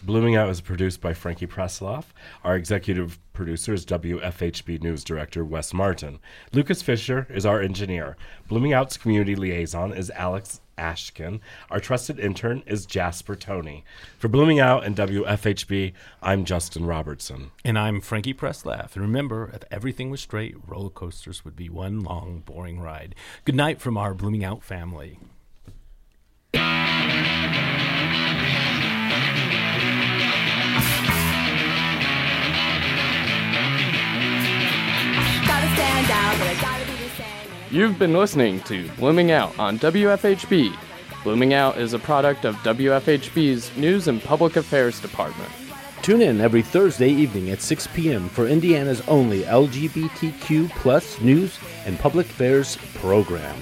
Blooming 0.04 0.36
Out 0.38 0.50
is 0.50 0.60
produced 0.62 1.00
by 1.02 1.14
Frankie 1.14 1.48
Presslaff. 1.48 2.06
Our 2.46 2.56
executive 2.58 3.18
producer 3.34 3.74
is 3.74 3.86
WFHB 3.86 4.82
News 4.84 5.04
Director 5.06 5.44
Wes 5.46 5.74
Martin. 5.74 6.20
Lucas 6.54 6.82
Fisher 6.82 7.28
is 7.30 7.46
our 7.46 7.62
engineer. 7.62 8.16
Blooming 8.50 8.74
Out's 8.74 8.98
community 8.98 9.36
liaison 9.36 9.94
is 9.94 10.10
Alex 10.12 10.60
Ashkin. 10.82 11.40
Our 11.70 11.80
trusted 11.80 12.20
intern 12.20 12.64
is 12.66 12.88
Jasper 12.88 13.36
Tony. 13.36 13.86
For 14.18 14.28
Blooming 14.28 14.60
Out 14.60 14.84
and 14.84 14.96
WFHB, 14.96 15.94
I'm 16.24 16.44
Justin 16.44 16.86
Robertson. 16.86 17.52
And 17.64 17.78
I'm 17.78 18.02
Frankie 18.02 18.34
Presslaff. 18.34 18.96
And 18.96 19.04
remember, 19.04 19.52
if 19.54 19.64
everything 19.70 20.10
was 20.10 20.22
straight, 20.22 20.56
roller 20.66 20.90
coasters 20.90 21.46
would 21.46 21.56
be 21.56 21.70
one 21.70 22.02
long, 22.02 22.42
boring 22.44 22.80
ride. 22.80 23.14
Good 23.46 23.56
night 23.56 23.80
from 23.80 23.96
our 23.96 24.16
Blooming 24.16 24.44
Out 24.44 24.64
family. 24.64 25.20
Gotta 35.48 35.76
stand 35.76 36.12
out, 36.12 36.38
but 36.40 36.48
I 36.48 36.58
gotta 36.60 36.80
be 36.80 36.86
the 36.86 36.86
same. 36.86 36.91
You've 37.72 37.98
been 37.98 38.12
listening 38.12 38.60
to 38.64 38.90
Blooming 38.98 39.32
Out 39.32 39.58
on 39.58 39.80
WFHB. 39.80 40.76
Blooming 41.24 41.54
Out 41.54 41.78
is 41.78 41.94
a 41.94 42.00
product 42.00 42.44
of 42.44 42.58
WFHB's 42.58 43.78
News 43.78 44.10
and 44.10 44.22
Public 44.22 44.58
Affairs 44.58 45.00
Department. 45.00 45.50
Tune 46.02 46.22
in 46.22 46.42
every 46.42 46.64
Thursday 46.64 47.08
evening 47.08 47.50
at 47.50 47.62
6 47.62 47.88
p.m. 47.94 48.28
for 48.28 48.46
Indiana's 48.46 49.00
only 49.08 49.44
LGBTQ 49.44 50.70
plus 50.72 51.22
news 51.22 51.58
and 51.86 51.98
public 51.98 52.26
affairs 52.26 52.78
program. 52.96 53.58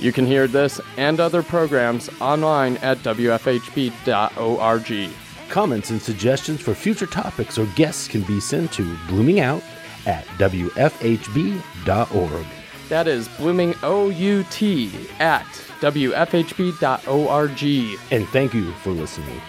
You 0.00 0.12
can 0.12 0.26
hear 0.26 0.46
this 0.46 0.78
and 0.98 1.18
other 1.18 1.42
programs 1.42 2.10
online 2.20 2.76
at 2.78 2.98
WFHB.org. 2.98 5.10
Comments 5.48 5.90
and 5.90 6.02
suggestions 6.02 6.60
for 6.60 6.74
future 6.74 7.06
topics 7.06 7.56
or 7.56 7.64
guests 7.74 8.06
can 8.06 8.20
be 8.24 8.38
sent 8.38 8.70
to 8.72 8.82
bloomingout 9.06 9.62
at 10.04 10.26
WFHB.org. 10.36 12.46
That 12.88 13.08
is 13.08 13.28
Blooming 13.28 13.74
OUT 13.82 14.62
at 15.20 15.44
WFHB.org. 15.80 17.62
And 18.12 18.28
thank 18.28 18.54
you 18.54 18.72
for 18.74 18.90
listening. 18.90 19.40